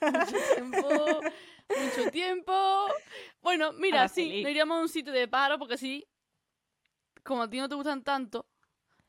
Mucho 0.00 0.36
tiempo. 0.54 1.20
mucho 1.68 2.10
tiempo. 2.10 2.86
Bueno, 3.40 3.72
mira, 3.72 4.08
sí, 4.08 4.42
nos 4.42 4.50
iríamos 4.50 4.78
a 4.78 4.80
un 4.82 4.88
sitio 4.88 5.12
de 5.12 5.26
paro 5.28 5.58
porque 5.58 5.74
así, 5.74 6.06
como 7.24 7.42
a 7.42 7.50
ti 7.50 7.58
no 7.58 7.68
te 7.68 7.74
gustan 7.74 8.02
tanto, 8.04 8.46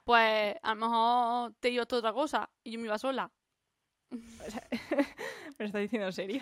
pues 0.03 0.55
a 0.61 0.75
lo 0.75 0.81
mejor 0.81 1.53
te 1.59 1.69
ibas 1.69 1.87
a 1.91 1.95
otra 1.97 2.13
cosa 2.13 2.49
y 2.63 2.71
yo 2.71 2.79
me 2.79 2.85
iba 2.85 2.97
sola. 2.97 3.29
¿Me 5.59 5.65
estás 5.65 5.81
diciendo 5.81 6.07
en 6.07 6.13
serio? 6.13 6.41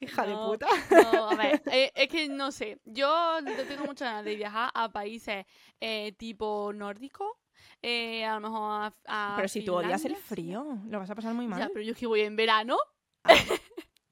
Hija 0.00 0.26
de 0.26 0.32
No, 0.32 0.50
puta. 0.52 0.66
No, 0.90 1.30
a 1.30 1.34
ver, 1.36 1.62
eh, 1.70 1.90
es 1.94 2.08
que 2.08 2.28
no 2.28 2.50
sé. 2.52 2.80
Yo 2.84 3.38
tengo 3.68 3.84
muchas 3.86 4.08
ganas 4.08 4.24
de 4.24 4.36
viajar 4.36 4.70
a 4.74 4.90
países 4.90 5.44
eh, 5.80 6.12
tipo 6.18 6.72
nórdico. 6.74 7.38
eh, 7.82 8.24
a 8.24 8.34
lo 8.34 8.40
mejor 8.40 8.92
a, 9.06 9.32
a 9.32 9.36
Pero 9.36 9.48
si 9.48 9.64
tú 9.64 9.74
odias 9.74 10.04
el 10.04 10.16
Finlandia, 10.16 10.26
frío, 10.28 10.78
lo 10.88 10.98
vas 10.98 11.10
a 11.10 11.14
pasar 11.14 11.34
muy 11.34 11.46
mal. 11.46 11.58
Ya, 11.60 11.68
pero 11.68 11.82
yo 11.82 11.92
es 11.92 11.98
que 11.98 12.06
voy 12.06 12.20
en 12.22 12.36
verano. 12.36 12.76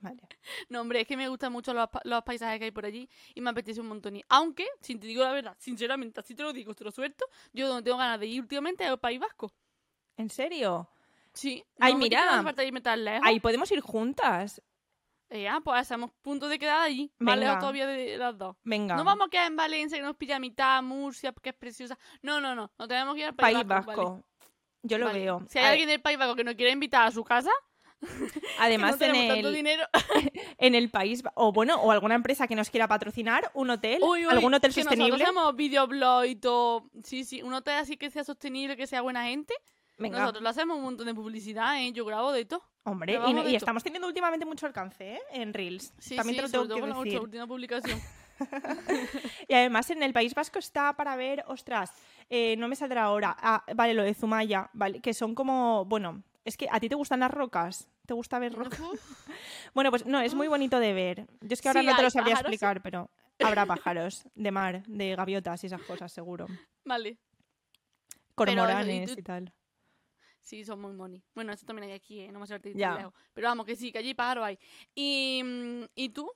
Vale. 0.05 0.21
No, 0.69 0.83
hombre, 0.83 1.01
es 1.01 1.07
que 1.07 1.17
me 1.17 1.29
gustan 1.29 1.51
mucho 1.53 1.73
los, 1.73 1.89
los 2.05 2.23
paisajes 2.25 2.59
que 2.59 2.67
hay 2.67 2.71
por 2.71 2.85
allí 2.85 3.09
y 3.35 3.41
me 3.41 3.51
apetece 3.51 3.81
un 3.81 3.89
montón. 3.89 4.17
ir. 4.17 4.25
Aunque, 4.29 4.67
si 4.81 4.97
te 4.97 5.07
digo 5.07 5.25
la 5.25 5.33
verdad, 5.33 5.57
sinceramente, 5.59 6.21
así 6.21 6.35
te 6.35 6.43
lo 6.43 6.53
digo, 6.53 6.75
te 6.75 6.85
lo 6.85 6.91
suelto, 6.91 7.25
yo 7.53 7.67
donde 7.69 7.83
tengo 7.85 7.97
ganas 7.97 8.21
de 8.21 8.27
ir 8.27 8.41
últimamente 8.43 8.85
es 8.85 8.91
al 8.91 8.99
País 9.01 9.19
Vasco. 9.19 9.51
¿En 10.17 10.29
serio? 10.31 10.89
Sí. 11.33 11.65
Ay, 11.81 11.95
no 11.95 12.01
mira. 12.01 12.21
queda 12.23 12.43
falta 12.43 12.63
irme 12.65 12.81
tan 12.81 13.03
lejos. 13.05 13.27
Ahí 13.27 13.41
podemos 13.41 13.71
ir 13.73 13.81
juntas. 13.81 14.63
Eh, 15.31 15.49
ah, 15.49 15.61
pues 15.65 15.81
hacemos 15.81 16.13
punto 16.23 16.49
de 16.49 16.59
quedada 16.59 16.83
allí. 16.85 17.11
Más 17.19 17.35
Venga. 17.35 17.47
lejos 17.47 17.59
todavía 17.61 17.87
de 17.87 18.19
las 18.19 18.37
dos. 18.39 18.57
Venga. 18.63 18.95
No 18.95 19.05
vamos 19.05 19.27
a 19.27 19.31
quedar 19.31 19.47
en 19.47 19.57
Valencia, 19.57 19.97
que 19.99 20.05
nos 20.05 20.17
pilla 20.17 20.37
a 20.37 20.39
mitad, 20.39 20.83
Murcia, 20.83 21.33
que 21.43 21.49
es 21.49 21.55
preciosa. 21.57 21.99
No, 22.23 22.41
no, 22.41 22.55
no. 22.55 22.71
No 22.79 22.87
tenemos 22.87 23.15
que 23.15 23.21
ir 23.23 23.27
al 23.29 23.35
País, 23.35 23.55
País 23.57 23.67
Vasco. 23.67 23.87
Vasco. 23.91 24.11
vale. 24.11 24.25
Yo 24.83 24.99
lo 24.99 25.07
Vale. 25.07 25.19
veo. 25.21 25.43
Si 25.49 25.59
hay 25.59 25.65
A- 25.65 25.71
alguien 25.71 25.89
del 25.89 26.03
País 26.03 26.19
Vasco 26.19 26.37
que 26.37 26.45
nos 26.45 26.55
quiere 26.57 26.71
invitar 26.71 27.07
a 27.07 27.11
su 27.11 27.25
casa, 27.25 27.51
Además, 28.61 28.97
que 28.97 29.07
no 29.07 29.07
en, 29.07 29.13
tenemos 29.13 29.35
tanto 29.35 29.49
el, 29.49 29.55
dinero. 29.55 29.83
en 30.59 30.75
el 30.75 30.91
país, 30.91 31.23
o 31.35 31.53
bueno, 31.53 31.77
o 31.77 31.91
alguna 31.91 32.15
empresa 32.15 32.47
que 32.47 32.55
nos 32.55 32.71
quiera 32.71 32.89
patrocinar, 32.89 33.51
un 33.55 33.71
hotel, 33.71 34.01
Uy, 34.03 34.27
uy, 34.27 34.33
algún 34.33 34.55
hotel 34.55 34.75
que 34.75 34.83
sostenible. 34.83 35.11
Nosotros 35.13 35.29
hacemos 35.29 35.57
videoblog 35.57 36.25
y 36.27 36.37
todo. 36.37 36.91
Sí, 37.03 37.25
sí. 37.25 37.43
Un 37.43 37.55
hotel 37.55 37.77
así 37.77 37.97
que 37.97 38.11
sea 38.11 38.25
sostenible, 38.25 38.77
que 38.77 38.87
sea 38.87 39.01
buena 39.01 39.25
gente. 39.25 39.55
Venga, 39.97 40.19
Nosotros 40.21 40.43
le 40.43 40.49
hacemos 40.49 40.77
un 40.77 40.83
montón 40.83 41.07
de 41.07 41.15
publicidad, 41.15 41.81
¿eh? 41.81 41.93
Yo 41.93 42.05
grabo 42.05 42.33
de 42.33 42.45
todo. 42.45 42.63
hombre, 42.83 43.15
y, 43.15 43.33
de 43.33 43.41
y 43.41 43.45
todo. 43.45 43.57
estamos 43.57 43.83
teniendo 43.85 44.09
últimamente 44.09 44.45
mucho 44.45 44.67
alcance 44.67 45.15
¿eh? 45.15 45.21
en 45.33 45.55
Reels. 45.55 45.93
Sí, 45.99 46.17
También 46.17 46.35
sí, 46.35 46.37
te 46.37 46.43
lo 46.43 46.49
sobre 46.49 46.69
tengo 46.69 46.69
todo 46.69 46.77
que 46.77 46.81
con 46.81 46.91
la 46.91 47.05
decir. 47.05 47.21
última 47.21 47.47
publicación. 47.47 48.01
Y 49.49 49.55
además 49.55 49.89
en 49.91 50.03
el 50.03 50.13
País 50.13 50.35
Vasco 50.35 50.59
está 50.59 50.93
para 50.95 51.15
ver, 51.15 51.45
ostras, 51.47 51.93
eh, 52.29 52.57
no 52.59 52.67
me 52.67 52.75
saldrá 52.75 53.05
ahora. 53.05 53.37
Ah, 53.41 53.65
vale, 53.77 53.95
lo 53.95 54.03
de 54.03 54.13
Zumaya, 54.13 54.71
vale, 54.73 55.01
que 55.01 55.15
son 55.15 55.37
como, 55.37 55.85
bueno, 55.85 56.25
es 56.45 56.57
que 56.57 56.69
a 56.71 56.81
ti 56.81 56.89
te 56.89 56.95
gustan 56.95 57.21
las 57.21 57.31
rocas. 57.31 57.89
¿Te 58.07 58.15
gusta 58.15 58.39
ver 58.39 58.53
rocas? 58.55 58.81
Bueno, 59.75 59.91
pues 59.91 60.07
no, 60.07 60.21
es 60.21 60.35
muy 60.35 60.47
bonito 60.49 60.79
de 60.79 60.93
ver. 60.93 61.27
Yo 61.41 61.53
es 61.55 61.61
que 61.61 61.69
ahora 61.69 61.81
Sí, 61.81 61.87
no 61.87 61.97
te 61.97 62.03
lo 62.03 62.11
sabría 62.11 62.35
pájaros. 62.35 62.51
explicar, 62.51 62.83
pero 62.83 63.11
habrá 63.41 63.67
pájaros 63.67 64.25
de 64.35 64.51
mar, 64.53 64.83
de 64.87 65.17
gaviotas 65.17 65.63
y 65.65 65.67
esas 65.67 65.83
cosas, 65.83 66.13
seguro. 66.13 66.47
vale. 66.85 67.19
Cormoranes 68.35 69.13
tú- 69.15 69.21
y 69.21 69.23
tal. 69.23 69.53
Sí, 70.41 70.65
son 70.65 70.81
muy 70.81 70.93
money. 70.93 71.23
Bueno, 71.35 71.53
eso 71.53 71.65
también 71.65 71.89
hay 71.89 71.95
aquí, 71.95 72.21
¿eh? 72.21 72.31
No 72.31 72.39
me 72.39 72.47
suerte 72.47 72.75
lejos. 72.75 73.15
Pero 73.33 73.49
vamos, 73.49 73.65
que 73.65 73.77
sí, 73.77 73.91
que 73.91 73.99
allí 73.99 74.13
pájaro 74.15 74.45
hay. 74.45 74.59
Y, 74.95 75.41
mm, 75.43 75.85
¿y 75.95 76.11
tú? 76.11 76.31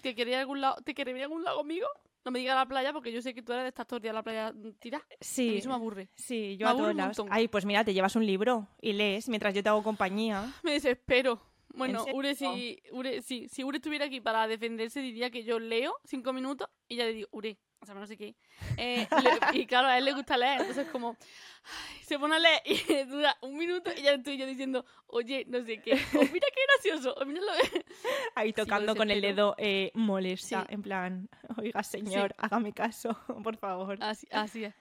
¿Te 0.00 0.14
querías 0.14 0.40
algún 0.40 0.60
lado, 0.60 0.76
¿Te 0.82 0.94
querías 0.94 1.16
ir 1.16 1.22
a 1.22 1.24
algún 1.26 1.44
lado 1.44 1.58
conmigo? 1.58 1.86
No 2.24 2.30
me 2.30 2.38
digas 2.38 2.54
la 2.56 2.66
playa 2.66 2.92
porque 2.92 3.12
yo 3.12 3.20
sé 3.22 3.34
que 3.34 3.42
tú 3.42 3.52
eres 3.52 3.64
de 3.64 3.68
estas 3.68 3.86
tortillas 3.86 4.12
a 4.12 4.14
la 4.14 4.22
playa 4.22 4.54
tirada. 4.78 5.04
A 5.04 5.08
mí 5.08 5.16
Sí, 5.20 5.56
eso 5.56 5.68
me 5.68 5.74
aburre. 5.74 6.08
sí, 6.14 6.56
yo 6.56 6.66
me 6.66 6.72
a 6.72 6.76
todos 6.76 6.94
lados. 6.94 7.16
Ay, 7.30 7.48
pues 7.48 7.64
mira, 7.64 7.84
te 7.84 7.94
llevas 7.94 8.16
un 8.16 8.26
libro 8.26 8.68
y 8.80 8.92
lees 8.92 9.28
mientras 9.28 9.54
yo 9.54 9.62
te 9.62 9.68
hago 9.68 9.82
compañía. 9.82 10.52
Me 10.62 10.72
desespero. 10.72 11.40
Bueno? 11.74 12.04
Ure, 12.12 12.34
si, 12.34 12.82
Ure, 12.92 13.22
sí, 13.22 13.48
si 13.48 13.64
Ure 13.64 13.78
estuviera 13.78 14.04
aquí 14.04 14.20
para 14.20 14.46
defenderse, 14.46 15.00
diría 15.00 15.30
que 15.30 15.42
yo 15.42 15.58
leo 15.58 15.94
cinco 16.04 16.32
minutos 16.34 16.68
y 16.86 16.96
ya 16.96 17.04
le 17.06 17.14
digo, 17.14 17.28
Ure, 17.32 17.58
o 17.82 17.86
sea, 17.86 17.94
no 17.94 18.06
sé 18.06 18.16
qué. 18.16 18.34
Eh, 18.76 19.06
le- 19.52 19.58
y 19.60 19.66
claro, 19.66 19.88
a 19.88 19.98
él 19.98 20.04
le 20.04 20.12
gusta 20.12 20.36
leer, 20.36 20.60
entonces 20.60 20.86
como 20.90 21.16
ay, 21.18 22.04
se 22.04 22.18
pone 22.18 22.36
a 22.36 22.38
leer 22.38 22.60
y 22.64 22.74
dura 23.10 23.36
un 23.42 23.56
minuto 23.58 23.90
y 23.96 24.02
ya 24.02 24.12
estoy 24.12 24.36
yo 24.38 24.46
diciendo, 24.46 24.84
oye, 25.08 25.44
no 25.48 25.64
sé 25.64 25.80
qué. 25.82 25.92
O 25.94 26.20
mira 26.32 26.46
qué 26.54 26.60
gracioso, 26.74 27.14
o 27.14 27.24
mira 27.26 27.40
lo 27.40 27.52
Ahí 28.34 28.48
Sí, 28.48 28.54
tocando 28.54 28.94
con 28.96 29.10
el 29.10 29.20
dedo 29.20 29.54
eh, 29.58 29.90
molesta, 29.94 30.60
Sí. 30.62 30.74
en 30.74 30.82
plan, 30.82 31.28
oiga 31.58 31.82
señor, 31.82 32.34
hágame 32.38 32.72
caso, 32.72 33.18
por 33.42 33.56
favor. 33.56 33.98
Así, 34.00 34.26
así 34.30 34.64
es. 34.64 34.74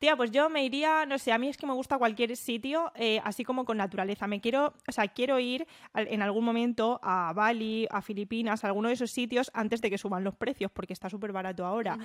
Tía, 0.00 0.16
pues 0.16 0.32
yo 0.32 0.50
me 0.50 0.64
iría, 0.64 1.06
no 1.06 1.18
sé, 1.18 1.32
a 1.32 1.38
mí 1.38 1.48
es 1.48 1.56
que 1.56 1.66
me 1.66 1.72
gusta 1.72 1.96
cualquier 1.98 2.36
sitio, 2.36 2.92
eh, 2.96 3.20
así 3.24 3.42
como 3.44 3.64
con 3.64 3.78
naturaleza. 3.78 4.26
Me 4.26 4.40
quiero, 4.40 4.74
o 4.88 4.92
sea, 4.92 5.06
quiero 5.08 5.38
ir 5.38 5.66
al- 5.92 6.08
en 6.08 6.20
algún 6.20 6.44
momento 6.44 6.98
a 7.02 7.32
Bali, 7.32 7.86
a 7.90 8.02
Filipinas, 8.02 8.64
a 8.64 8.66
alguno 8.66 8.88
de 8.88 8.94
esos 8.94 9.12
sitios 9.12 9.50
antes 9.54 9.80
de 9.80 9.88
que 9.90 9.96
suban 9.96 10.22
los 10.24 10.34
precios, 10.34 10.70
porque 10.72 10.92
está 10.92 11.08
súper 11.08 11.32
barato 11.32 11.64
ahora. 11.64 11.94
Ujú. 11.94 12.04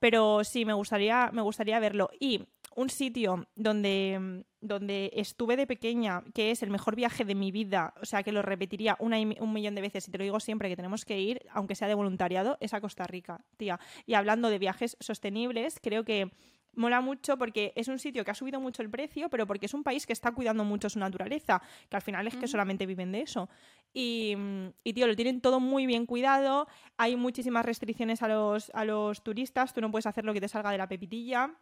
Pero 0.00 0.42
sí, 0.44 0.64
me 0.64 0.72
gustaría, 0.72 1.30
me 1.32 1.42
gustaría 1.42 1.78
verlo. 1.78 2.10
Y 2.18 2.46
un 2.74 2.88
sitio 2.88 3.46
donde, 3.56 4.44
donde 4.60 5.10
estuve 5.14 5.56
de 5.56 5.66
pequeña, 5.66 6.24
que 6.34 6.50
es 6.50 6.62
el 6.62 6.70
mejor 6.70 6.96
viaje 6.96 7.24
de 7.24 7.34
mi 7.34 7.52
vida, 7.52 7.94
o 8.00 8.06
sea, 8.06 8.22
que 8.22 8.32
lo 8.32 8.42
repetiría 8.42 8.96
un 8.98 9.52
millón 9.52 9.74
de 9.74 9.82
veces 9.82 10.08
y 10.08 10.10
te 10.10 10.18
lo 10.18 10.24
digo 10.24 10.40
siempre 10.40 10.68
que 10.68 10.76
tenemos 10.76 11.04
que 11.04 11.20
ir, 11.20 11.42
aunque 11.52 11.74
sea 11.74 11.88
de 11.88 11.94
voluntariado, 11.94 12.56
es 12.60 12.72
a 12.72 12.80
Costa 12.80 13.06
Rica, 13.06 13.44
tía. 13.56 13.78
Y 14.06 14.14
hablando 14.14 14.48
de 14.48 14.58
viajes 14.58 14.96
sostenibles, 15.00 15.78
creo 15.82 16.04
que 16.04 16.30
mola 16.74 17.00
mucho 17.00 17.36
porque 17.36 17.72
es 17.76 17.88
un 17.88 17.98
sitio 17.98 18.24
que 18.24 18.30
ha 18.30 18.34
subido 18.34 18.60
mucho 18.60 18.82
el 18.82 18.90
precio, 18.90 19.28
pero 19.28 19.46
porque 19.46 19.66
es 19.66 19.74
un 19.74 19.82
país 19.82 20.06
que 20.06 20.12
está 20.12 20.32
cuidando 20.32 20.64
mucho 20.64 20.88
su 20.88 20.98
naturaleza, 20.98 21.62
que 21.88 21.96
al 21.96 22.02
final 22.02 22.26
es 22.26 22.36
que 22.36 22.46
solamente 22.46 22.86
viven 22.86 23.12
de 23.12 23.22
eso. 23.22 23.48
Y, 23.92 24.34
mm, 24.36 24.68
y, 24.84 24.92
tío, 24.92 25.06
lo 25.06 25.16
tienen 25.16 25.40
todo 25.40 25.60
muy 25.60 25.86
bien 25.86 26.06
cuidado, 26.06 26.68
hay 26.96 27.16
muchísimas 27.16 27.64
restricciones 27.64 28.22
a 28.22 28.28
los, 28.28 28.70
a 28.74 28.84
los 28.84 29.22
turistas, 29.22 29.74
tú 29.74 29.80
no 29.80 29.90
puedes 29.90 30.06
hacer 30.06 30.24
lo 30.24 30.32
que 30.32 30.40
te 30.40 30.48
salga 30.48 30.70
de 30.70 30.78
la 30.78 30.88
pepitilla. 30.88 31.54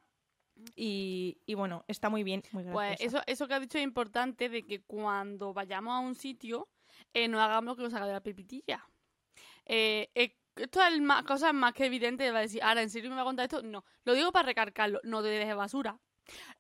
Y, 0.75 1.38
y 1.47 1.55
bueno, 1.55 1.85
está 1.87 2.09
muy 2.09 2.25
bien. 2.25 2.42
Muy 2.51 2.64
Pues 2.64 3.01
eso, 3.01 3.23
eso 3.27 3.47
que 3.47 3.55
has 3.55 3.61
dicho 3.61 3.79
es 3.79 3.85
importante 3.85 4.49
de 4.49 4.66
que 4.66 4.81
cuando 4.81 5.55
vayamos 5.55 5.94
a 5.94 6.01
un 6.01 6.16
sitio 6.16 6.68
eh, 7.14 7.29
no 7.29 7.40
hagamos 7.40 7.71
lo 7.71 7.77
que 7.77 7.83
nos 7.85 7.94
haga 7.94 8.07
de 8.07 8.12
la 8.12 8.23
pepitilla. 8.23 8.85
Eh, 9.64 10.11
eh, 10.14 10.38
esto 10.59 10.83
es 10.83 11.01
más, 11.01 11.25
cosas 11.25 11.55
más 11.55 11.73
que 11.73 11.87
evidente. 11.87 12.31
Va 12.31 12.38
a 12.38 12.42
decir, 12.42 12.62
ahora, 12.62 12.83
¿en 12.83 12.90
serio 12.90 13.11
me 13.11 13.16
va 13.16 13.23
a 13.23 13.25
contar 13.25 13.44
esto? 13.44 13.62
No. 13.62 13.85
Lo 14.05 14.14
digo 14.14 14.33
para 14.33 14.47
recargarlo. 14.47 15.01
No 15.05 15.23
te 15.23 15.29
dejes 15.29 15.57
basura. 15.57 15.99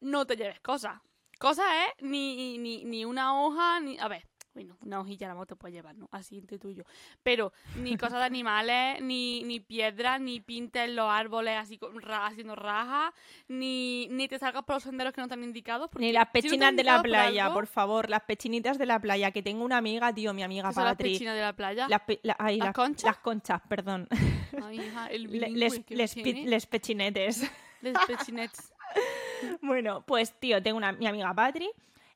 No 0.00 0.26
te 0.26 0.36
lleves 0.36 0.60
cosas. 0.60 1.00
Cosas 1.38 1.66
es 1.86 2.02
ni, 2.02 2.58
ni, 2.58 2.84
ni 2.84 3.04
una 3.04 3.40
hoja, 3.40 3.80
ni... 3.80 3.98
A 3.98 4.08
ver, 4.08 4.27
bueno, 4.58 4.76
una 4.80 4.98
hojilla 5.00 5.26
a 5.26 5.30
la 5.30 5.34
moto 5.36 5.54
puedes 5.54 5.72
llevar, 5.74 5.94
¿no? 5.94 6.08
Así 6.10 6.36
entre 6.38 6.58
tuyo. 6.58 6.84
Pero 7.22 7.52
ni 7.76 7.96
cosas 7.96 8.18
de 8.18 8.24
animales, 8.24 9.00
ni, 9.02 9.44
ni 9.44 9.60
piedras, 9.60 10.20
ni 10.20 10.40
pintes 10.40 10.90
los 10.90 11.08
árboles 11.08 11.56
así 11.56 11.78
ra- 12.00 12.26
haciendo 12.26 12.56
rajas, 12.56 13.14
ni, 13.46 14.08
ni 14.10 14.26
te 14.26 14.36
salgas 14.40 14.64
por 14.64 14.74
los 14.76 14.82
senderos 14.82 15.12
que 15.14 15.20
no 15.20 15.26
están 15.26 15.44
indicados. 15.44 15.88
porque 15.92 16.06
Ni 16.06 16.12
las 16.12 16.28
si 16.34 16.48
no 16.48 16.54
están 16.54 16.74
pechinas 16.74 16.76
de 16.76 16.82
la 16.84 16.96
por 16.96 17.02
playa, 17.04 17.44
algo, 17.44 17.54
por 17.54 17.66
favor, 17.68 18.10
las 18.10 18.22
pechinitas 18.22 18.78
de 18.78 18.86
la 18.86 18.98
playa, 18.98 19.30
que 19.30 19.42
tengo 19.44 19.64
una 19.64 19.76
amiga, 19.76 20.12
tío, 20.12 20.34
mi 20.34 20.42
amiga 20.42 20.68
¿qué 20.70 20.74
son 20.74 20.84
las 20.86 20.96
pechinas 20.96 21.36
de 21.36 21.40
la 21.42 21.52
playa? 21.52 21.86
Las, 21.88 22.00
pe- 22.00 22.18
la- 22.24 22.36
ay, 22.40 22.56
¿Las 22.58 22.66
las- 22.66 22.74
conchas? 22.74 23.04
Las 23.04 23.18
conchas, 23.18 23.60
perdón. 23.68 24.08
Ay, 24.64 24.80
hija, 24.80 25.06
el 25.06 25.30
les, 25.30 25.86
les, 25.86 26.16
les 26.46 26.66
pechinetes. 26.66 27.48
Les 27.80 27.94
pechinets. 28.08 28.72
Bueno, 29.62 30.02
pues 30.06 30.32
tío, 30.40 30.60
tengo 30.62 30.76
una 30.78 30.90
mi 30.92 31.06
amiga 31.06 31.32
Patri. 31.32 31.70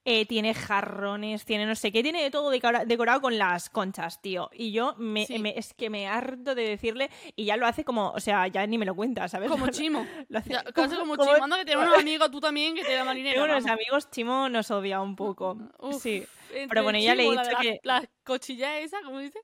Eh, 0.04 0.26
tiene 0.26 0.52
jarrones, 0.54 1.44
tiene 1.44 1.64
no 1.66 1.74
sé 1.76 1.92
qué, 1.92 2.02
tiene 2.02 2.22
de 2.22 2.30
todo 2.30 2.50
decora- 2.50 2.84
decorado 2.84 3.20
con 3.20 3.38
las 3.38 3.70
conchas, 3.70 4.20
tío. 4.20 4.50
Y 4.52 4.72
yo 4.72 4.94
me, 4.98 5.26
Sí. 5.26 5.38
me- 5.38 5.54
es 5.56 5.74
que 5.74 5.90
me 5.90 6.08
harto 6.08 6.54
de 6.54 6.62
decirle, 6.68 7.08
y 7.36 7.44
ya 7.44 7.56
lo 7.56 7.66
hace 7.66 7.84
como, 7.84 8.10
o 8.10 8.18
sea, 8.20 8.46
ya 8.48 8.66
ni 8.66 8.78
me 8.78 8.84
lo 8.86 8.94
cuenta, 8.96 9.28
¿sabes? 9.28 9.48
Como 9.50 9.66
chimo. 9.70 10.06
Lo 10.28 10.38
hace 10.40 10.50
Ya, 10.50 10.62
casi 10.74 10.96
como, 10.96 11.16
como- 11.16 11.32
chimo. 11.32 11.44
Anda 11.44 11.56
que 11.58 11.64
tienes 11.64 11.84
unos 11.86 11.98
amigos 12.06 12.30
tú 12.30 12.40
también 12.40 12.74
que 12.74 12.84
te 12.84 12.94
da 12.94 13.04
marinero. 13.04 13.42
Tengo 13.42 13.56
unos 13.58 13.66
amigos, 13.70 14.10
Chimo 14.10 14.48
nos 14.48 14.70
odia 14.70 15.00
un 15.00 15.14
poco. 15.16 15.56
Uf, 15.78 16.02
sí, 16.02 16.24
entre 16.50 16.68
pero 16.68 16.82
bueno, 16.82 16.98
ya 16.98 17.14
le 17.14 17.24
he 17.28 17.34
la 17.34 17.42
dicho 17.42 17.52
las- 17.52 17.62
que- 17.62 17.80
Las 17.84 18.04
cochillas 18.24 18.72
esa, 18.80 19.00
¿cómo 19.04 19.18
dice? 19.20 19.38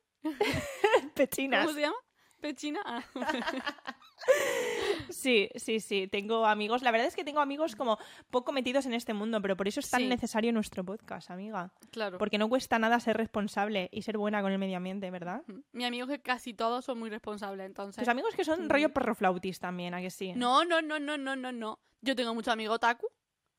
pechinas. 1.15 1.65
¿Cómo 1.67 1.75
se 1.75 1.83
llama? 1.83 1.97
Pechina. 2.41 2.81
Ah. 2.85 3.03
Sí, 5.11 5.49
sí, 5.57 5.81
sí, 5.81 6.07
tengo 6.07 6.47
amigos. 6.47 6.83
La 6.83 6.91
verdad 6.91 7.07
es 7.07 7.17
que 7.17 7.25
tengo 7.25 7.41
amigos 7.41 7.75
como 7.77 7.99
poco 8.31 8.53
metidos 8.53 8.85
en 8.87 8.93
este 8.95 9.15
mundo, 9.15 9.41
pero 9.41 9.57
por 9.57 9.67
eso 9.67 9.81
es 9.81 9.91
tan 9.91 10.03
Sí. 10.03 10.07
necesario 10.09 10.53
nuestro 10.53 10.85
podcast, 10.85 11.31
amiga. 11.31 11.73
claro. 11.91 12.19
Porque 12.19 12.39
no 12.39 12.49
cuesta 12.49 12.79
nada 12.79 13.01
ser 13.01 13.17
responsable 13.17 13.89
y 13.93 14.03
ser 14.03 14.19
buena 14.19 14.43
con 14.43 14.53
el 14.53 14.59
medio 14.59 14.77
ambiente, 14.77 15.11
¿verdad? 15.11 15.43
Mi 15.73 15.85
amigo 15.85 16.07
que 16.07 16.21
casi 16.21 16.53
todos 16.55 16.85
son 16.85 16.99
muy 16.99 17.11
responsables, 17.11 17.65
entonces. 17.67 18.01
Tus 18.03 18.09
amigos 18.09 18.35
que 18.35 18.45
son 18.45 18.61
Sí. 18.63 18.67
rollo 18.69 18.91
perroflautis 18.93 19.59
también, 19.59 19.95
¿a 19.95 20.01
que 20.01 20.11
sí? 20.11 20.33
No, 20.35 20.65
no, 20.65 20.83
no, 20.83 20.99
no, 20.99 21.17
no, 21.17 21.35
no, 21.37 21.53
no. 21.53 21.79
Yo 22.03 22.15
tengo 22.15 22.35
muchos 22.35 22.53
amigos 22.53 22.77
otaku. 22.77 23.09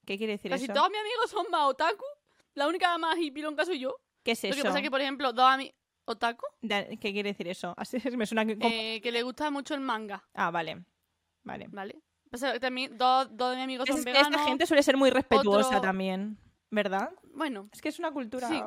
¿Qué 0.05 0.17
quiere 0.17 0.33
decir 0.33 0.51
Casi 0.51 0.65
eso? 0.65 0.73
todos 0.73 0.89
mis 0.89 0.99
amigos 0.99 1.29
son 1.31 1.45
más 1.51 1.65
otaku. 1.67 2.05
La 2.53 2.67
única 2.67 2.97
más 2.97 3.17
hipilonca 3.17 3.65
soy 3.65 3.79
yo. 3.79 3.95
¿Qué 4.23 4.31
es 4.31 4.43
Lo 4.43 4.49
eso? 4.49 4.57
que 4.57 4.63
pasa 4.63 4.77
es 4.79 4.83
que, 4.83 4.91
por 4.91 5.01
ejemplo, 5.01 5.33
dos 5.33 5.45
amigos... 5.45 5.73
¿Otaku? 6.11 6.45
¿Qué 6.61 6.97
quiere 7.13 7.29
decir 7.29 7.47
eso? 7.47 7.73
Así 7.77 7.97
me 8.17 8.25
suena 8.25 8.45
que... 8.45 8.57
Eh, 8.61 9.01
que 9.01 9.11
le 9.11 9.21
gusta 9.23 9.51
mucho 9.51 9.73
el 9.75 9.81
manga, 9.81 10.23
Ah, 10.33 10.49
vale. 10.51 10.83
Vale. 11.43 11.67
¿vale? 11.69 11.99
Pasa 12.31 12.53
que 12.53 12.59
también 12.59 12.97
dos, 12.97 13.27
dos 13.35 13.51
de 13.51 13.55
mis 13.57 13.63
amigos 13.63 13.87
son 13.87 13.97
Es 13.99 14.05
veganos. 14.05 14.29
esta 14.31 14.43
gente 14.45 14.65
suele 14.65 14.83
ser 14.83 14.97
muy 14.97 15.09
respetuosa 15.11 15.67
otro- 15.69 15.81
también, 15.81 16.37
¿verdad? 16.71 17.11
Bueno, 17.33 17.69
Es 17.71 17.81
que 17.81 17.89
es 17.89 17.99
una 17.99 18.11
cultura... 18.11 18.47
Sí. 18.47 18.59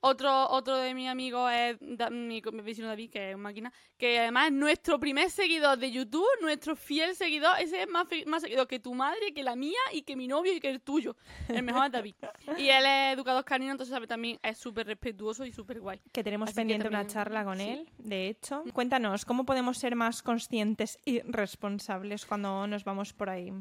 Otro, 0.00 0.48
otro 0.50 0.76
de 0.76 0.94
mis 0.94 1.08
amigos 1.08 1.50
es 1.52 1.76
Da- 1.80 2.10
mi, 2.10 2.40
mi 2.52 2.62
vecino 2.62 2.88
David, 2.88 3.10
que 3.10 3.30
es 3.30 3.34
una 3.34 3.42
máquina, 3.44 3.72
que 3.96 4.18
además 4.18 4.46
es 4.46 4.52
nuestro 4.52 4.98
primer 4.98 5.30
seguidor 5.30 5.78
de 5.78 5.90
YouTube, 5.90 6.26
nuestro 6.40 6.74
fiel 6.76 7.14
seguidor. 7.14 7.56
Ese 7.60 7.82
es 7.82 7.88
más, 7.88 8.06
más 8.26 8.42
seguidor 8.42 8.66
que 8.66 8.78
tu 8.80 8.94
madre, 8.94 9.32
que 9.34 9.42
la 9.42 9.56
mía 9.56 9.78
y 9.92 10.02
que 10.02 10.16
mi 10.16 10.26
novio 10.26 10.52
y 10.54 10.60
que 10.60 10.70
el 10.70 10.80
tuyo. 10.80 11.16
El 11.48 11.62
mejor 11.62 11.86
es 11.86 11.92
David. 11.92 12.14
Y 12.58 12.68
él 12.68 12.84
es 12.86 13.14
educador 13.14 13.44
canino, 13.44 13.72
entonces 13.72 13.92
sabe, 13.92 14.06
también 14.06 14.38
es 14.42 14.58
súper 14.58 14.86
respetuoso 14.86 15.44
y 15.44 15.52
súper 15.52 15.80
guay. 15.80 16.00
Que 16.12 16.24
tenemos 16.24 16.48
Así 16.48 16.54
que 16.54 16.60
pendiente 16.60 16.88
una 16.88 17.06
charla 17.06 17.44
con 17.44 17.58
sí. 17.58 17.68
él, 17.68 17.88
de 17.98 18.28
hecho. 18.28 18.64
Cuéntanos, 18.72 19.24
¿cómo 19.24 19.44
podemos 19.44 19.78
ser 19.78 19.96
más 19.96 20.22
conscientes 20.22 20.98
y 21.04 21.20
responsables 21.20 22.24
cuando 22.26 22.66
nos 22.66 22.84
vamos 22.84 23.12
por 23.12 23.28
ahí? 23.30 23.52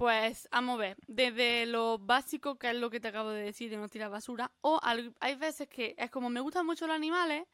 Pues, 0.00 0.48
vamos 0.50 0.76
a 0.76 0.78
ver, 0.78 0.96
desde 1.08 1.66
lo 1.66 1.98
básico, 1.98 2.56
que 2.56 2.70
es 2.70 2.74
lo 2.74 2.88
que 2.88 3.00
te 3.00 3.08
acabo 3.08 3.28
de 3.32 3.42
decir, 3.42 3.68
de 3.68 3.76
no 3.76 3.90
tirar 3.90 4.08
basura, 4.08 4.50
o 4.62 4.80
hay 4.82 5.34
veces 5.34 5.68
que 5.68 5.94
es 5.98 6.10
como 6.10 6.30
me 6.30 6.40
gustan 6.40 6.64
mucho 6.64 6.86
los 6.86 6.96
animales, 6.96 7.46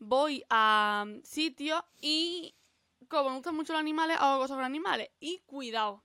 voy 0.00 0.42
a 0.50 1.06
sitios 1.22 1.80
y 2.00 2.56
como 3.06 3.30
me 3.30 3.36
gustan 3.36 3.54
mucho 3.54 3.72
los 3.72 3.78
animales, 3.78 4.16
hago 4.18 4.40
cosas 4.40 4.56
con 4.56 4.64
animales. 4.64 5.10
Y 5.20 5.44
cuidado, 5.46 6.02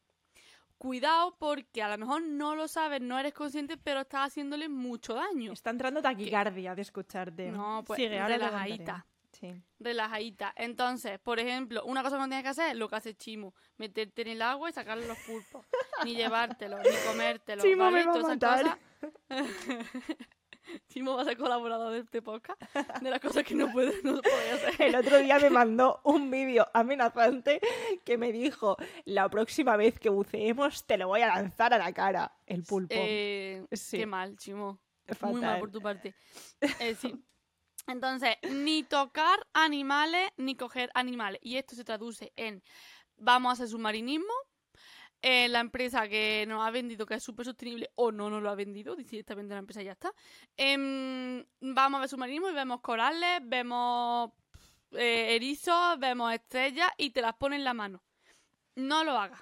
cuidado 0.77 1.36
porque 1.39 1.81
a 1.81 1.89
lo 1.89 1.97
mejor 1.97 2.21
no 2.21 2.53
lo 2.53 2.67
sabes, 2.67 3.01
no 3.01 3.17
eres 3.17 3.33
consciente, 3.33 3.75
pero 3.75 4.01
estás 4.01 4.27
haciéndole 4.27 4.69
mucho 4.69 5.15
daño. 5.15 5.51
Está 5.51 5.71
entrando 5.71 6.03
taquicardia 6.03 6.75
de 6.75 6.83
escucharte. 6.83 7.49
No, 7.49 7.83
pues 7.83 7.97
Sigue, 7.97 8.19
ahora 8.19 8.38
te 8.38 8.45
relajadita. 8.45 8.77
contaré. 8.77 9.16
Sí. 9.39 9.54
relajadita. 9.80 10.54
Entonces, 10.56 11.19
por 11.19 11.39
ejemplo, 11.39 11.84
una 11.86 12.02
cosa 12.02 12.15
que 12.15 12.21
no 12.21 12.28
tienes 12.28 12.43
que 12.43 12.50
hacer 12.50 12.71
es 12.71 12.76
lo 12.78 12.89
que 12.89 12.95
hace 12.95 13.13
Chimo, 13.15 13.54
meterte 13.78 14.23
en 14.23 14.30
el 14.30 14.41
agua 14.41 14.69
y 14.69 14.73
sacarle 14.73 15.06
los 15.08 15.17
pulpos. 15.19 15.65
ni 16.04 16.15
llevártelo, 16.15 16.78
ni 16.80 16.89
comértelo. 17.08 17.62
Chimo 17.62 17.84
¿vale? 17.84 17.97
me 17.97 18.06
va 18.06 18.12
a 18.12 18.13
Todas 18.13 18.63
matar. 18.63 18.80
Chimo 20.89 21.15
va 21.15 21.21
a 21.21 21.26
ser 21.26 21.38
colaborador 21.38 21.93
de 21.93 22.00
este 22.00 22.21
podcast, 22.21 22.62
de 23.02 23.10
las 23.10 23.21
cosas 23.21 23.43
que 23.43 23.56
no 23.56 23.71
puede, 23.71 23.93
no 24.04 24.21
puede 24.21 24.52
hacer. 24.52 24.82
El 24.82 24.95
otro 24.95 25.17
día 25.19 25.39
me 25.39 25.50
mandó 25.50 26.02
un 26.04 26.30
vídeo 26.30 26.67
amenazante 26.73 27.62
que 28.04 28.17
me 28.17 28.34
dijo, 28.34 28.76
la 29.06 29.30
próxima 29.30 29.78
vez 29.78 29.97
que 29.97 30.10
buceemos 30.10 30.86
te 30.86 30.97
lo 30.97 31.08
voy 31.08 31.21
a 31.21 31.28
lanzar 31.28 31.73
a 31.73 31.78
la 31.78 31.93
cara, 31.93 32.36
el 32.45 32.63
pulpo. 32.63 32.95
Eh, 32.97 33.65
Sí. 33.71 33.97
Qué 33.97 34.06
mal, 34.06 34.36
Chimo. 34.36 34.80
Fatal. 35.06 35.32
Muy 35.32 35.41
mal 35.41 35.60
por 35.60 35.71
tu 35.71 35.82
parte. 35.82 36.13
Eh, 36.80 36.95
sí. 36.95 37.23
Entonces, 37.88 38.36
ni 38.52 38.84
tocar 38.84 39.39
animales, 39.54 40.30
ni 40.38 40.56
coger 40.56 40.91
animales. 40.93 41.39
Y 41.43 41.58
esto 41.58 41.76
se 41.76 41.84
traduce 41.86 42.34
en 42.36 42.63
vamos 43.17 43.50
a 43.52 43.54
hacer 43.54 43.69
submarinismo. 43.69 44.34
eh, 45.21 45.47
la 45.50 45.60
empresa 45.62 46.08
que 46.08 46.45
nos 46.47 46.65
ha 46.65 46.71
vendido 46.71 47.06
que 47.06 47.15
es 47.15 47.23
súper 47.23 47.45
sostenible 47.45 47.89
o 47.95 48.12
no 48.12 48.30
nos 48.30 48.41
lo 48.43 48.50
ha 48.50 48.56
vendido, 48.56 48.95
directamente 48.95 49.54
la 49.54 49.60
empresa 49.60 49.82
ya 49.82 49.93
está. 49.93 50.13
Em, 50.58 51.45
vamos 51.62 51.97
a 51.97 52.02
ver 52.02 52.10
submarinismo 52.10 52.50
y 52.50 52.54
vemos 52.54 52.82
corales, 52.82 53.39
vemos 53.43 54.32
eh, 54.91 55.36
erizos, 55.36 56.00
vemos 56.00 56.34
estrellas 56.34 56.89
y 56.97 57.12
te 57.12 57.21
las 57.21 57.36
pones 57.36 57.58
en 57.60 57.63
la 57.65 57.73
mano. 57.73 58.04
No 58.76 59.04
lo 59.04 59.13
hagas. 59.19 59.41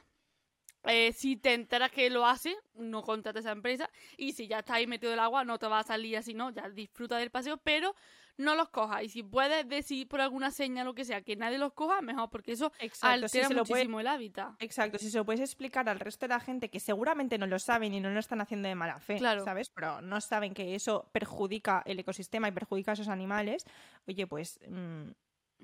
eh, 0.85 1.13
si 1.13 1.35
te 1.37 1.53
enteras 1.53 1.91
que 1.91 2.09
lo 2.09 2.25
hace, 2.27 2.55
no 2.75 3.01
contrates 3.03 3.45
a 3.45 3.49
esa 3.49 3.51
empresa. 3.53 3.89
Y 4.17 4.33
si 4.33 4.47
ya 4.47 4.59
estás 4.59 4.77
ahí 4.77 4.87
metido 4.87 5.13
el 5.13 5.19
agua, 5.19 5.43
no 5.45 5.57
te 5.59 5.67
va 5.67 5.79
a 5.79 5.83
salir 5.83 6.17
así, 6.17 6.33
no. 6.33 6.51
Ya 6.51 6.69
disfruta 6.69 7.17
del 7.17 7.31
paseo, 7.31 7.57
pero 7.57 7.95
no 8.37 8.55
los 8.55 8.69
cojas. 8.69 9.03
Y 9.03 9.09
si 9.09 9.23
puedes 9.23 9.67
decir 9.67 10.07
por 10.07 10.19
alguna 10.21 10.51
señal 10.51 10.87
o 10.87 10.89
lo 10.91 10.95
que 10.95 11.05
sea 11.05 11.21
que 11.21 11.35
nadie 11.35 11.57
los 11.57 11.73
coja, 11.73 12.01
mejor, 12.01 12.29
porque 12.29 12.51
eso 12.51 12.71
Exacto, 12.79 13.27
si 13.29 13.37
altera 13.39 13.47
se 13.47 13.53
lo 13.53 13.63
puede- 13.63 13.83
muchísimo 13.83 13.99
el 14.01 14.07
hábitat. 14.07 14.49
Exacto, 14.59 14.97
si 14.97 15.09
se 15.09 15.17
lo 15.17 15.25
puedes 15.25 15.41
explicar 15.41 15.87
al 15.87 15.99
resto 15.99 16.25
de 16.25 16.29
la 16.33 16.39
gente 16.39 16.69
que 16.69 16.79
seguramente 16.79 17.37
no 17.37 17.47
lo 17.47 17.59
saben 17.59 17.93
y 17.93 17.99
no 17.99 18.09
lo 18.09 18.19
están 18.19 18.41
haciendo 18.41 18.67
de 18.67 18.75
mala 18.75 18.99
fe, 18.99 19.17
Claro. 19.17 19.43
¿sabes? 19.45 19.69
Pero 19.69 20.01
no 20.01 20.19
saben 20.21 20.53
que 20.53 20.75
eso 20.75 21.09
perjudica 21.13 21.81
el 21.85 21.99
ecosistema 21.99 22.47
y 22.47 22.51
perjudica 22.51 22.91
a 22.91 22.93
esos 22.95 23.07
animales, 23.07 23.65
oye, 24.07 24.27
pues 24.27 24.59
mm, 24.67 25.09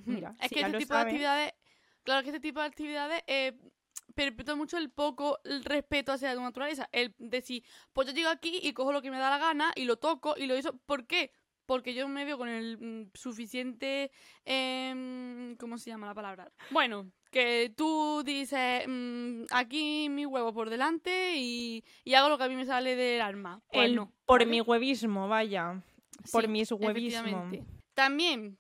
mira, 0.06 0.34
es 0.42 0.50
si 0.50 0.56
que 0.56 0.62
este 0.62 0.78
tipo 0.78 0.94
saben- 0.94 1.06
de 1.06 1.10
actividades, 1.12 1.54
claro 2.04 2.24
que 2.24 2.30
este 2.30 2.40
tipo 2.40 2.60
de 2.62 2.66
actividades 2.68 3.24
eh, 3.28 3.54
perpetúa 4.16 4.56
mucho 4.56 4.78
el 4.78 4.90
poco 4.90 5.40
el 5.46 5.64
respeto 5.64 6.12
hacia 6.12 6.34
la 6.34 6.42
naturaleza. 6.42 6.90
El 6.92 7.14
decir, 7.18 7.64
pues 7.94 8.08
yo 8.08 8.14
llego 8.14 8.30
aquí 8.30 8.60
y 8.62 8.74
cojo 8.74 8.92
lo 8.92 9.02
que 9.02 9.12
me 9.12 9.18
da 9.18 9.30
la 9.30 9.38
gana 9.38 9.72
y 9.76 9.86
lo 9.86 9.98
toco 9.98 10.36
y 10.38 10.48
lo 10.48 10.58
hizo. 10.58 10.74
¿Por 10.86 11.06
qué? 11.08 11.32
Porque 11.72 11.94
yo 11.94 12.10
me 12.10 12.26
veo 12.26 12.38
con 12.38 12.50
el 12.50 12.78
mm, 12.78 13.12
suficiente. 13.14 14.12
em, 14.44 15.56
¿Cómo 15.56 15.78
se 15.78 15.90
llama 15.90 16.06
la 16.06 16.14
palabra? 16.14 16.52
Bueno, 16.70 17.10
que 17.32 17.72
tú 17.78 18.24
dices, 18.26 18.84
mm, 18.86 19.44
aquí 19.52 20.10
mi 20.10 20.26
huevo 20.26 20.52
por 20.54 20.70
delante 20.70 21.38
y, 21.38 21.82
y 22.04 22.14
hago 22.16 22.28
lo 22.28 22.38
que 22.38 22.44
a 22.44 22.50
mí 22.50 22.58
me 22.58 22.66
sale 22.66 22.98
del 22.98 23.22
alma. 23.22 23.62
Pues 23.72 23.86
el 23.86 23.96
no, 23.96 24.12
por 24.26 24.42
¿vale? 24.42 24.52
mi 24.52 24.60
huevismo, 24.60 25.30
vaya, 25.30 25.82
por 26.34 26.42
Sí, 26.42 26.50
mis 26.50 26.70
huevismo. 26.74 27.50
También, 27.94 28.58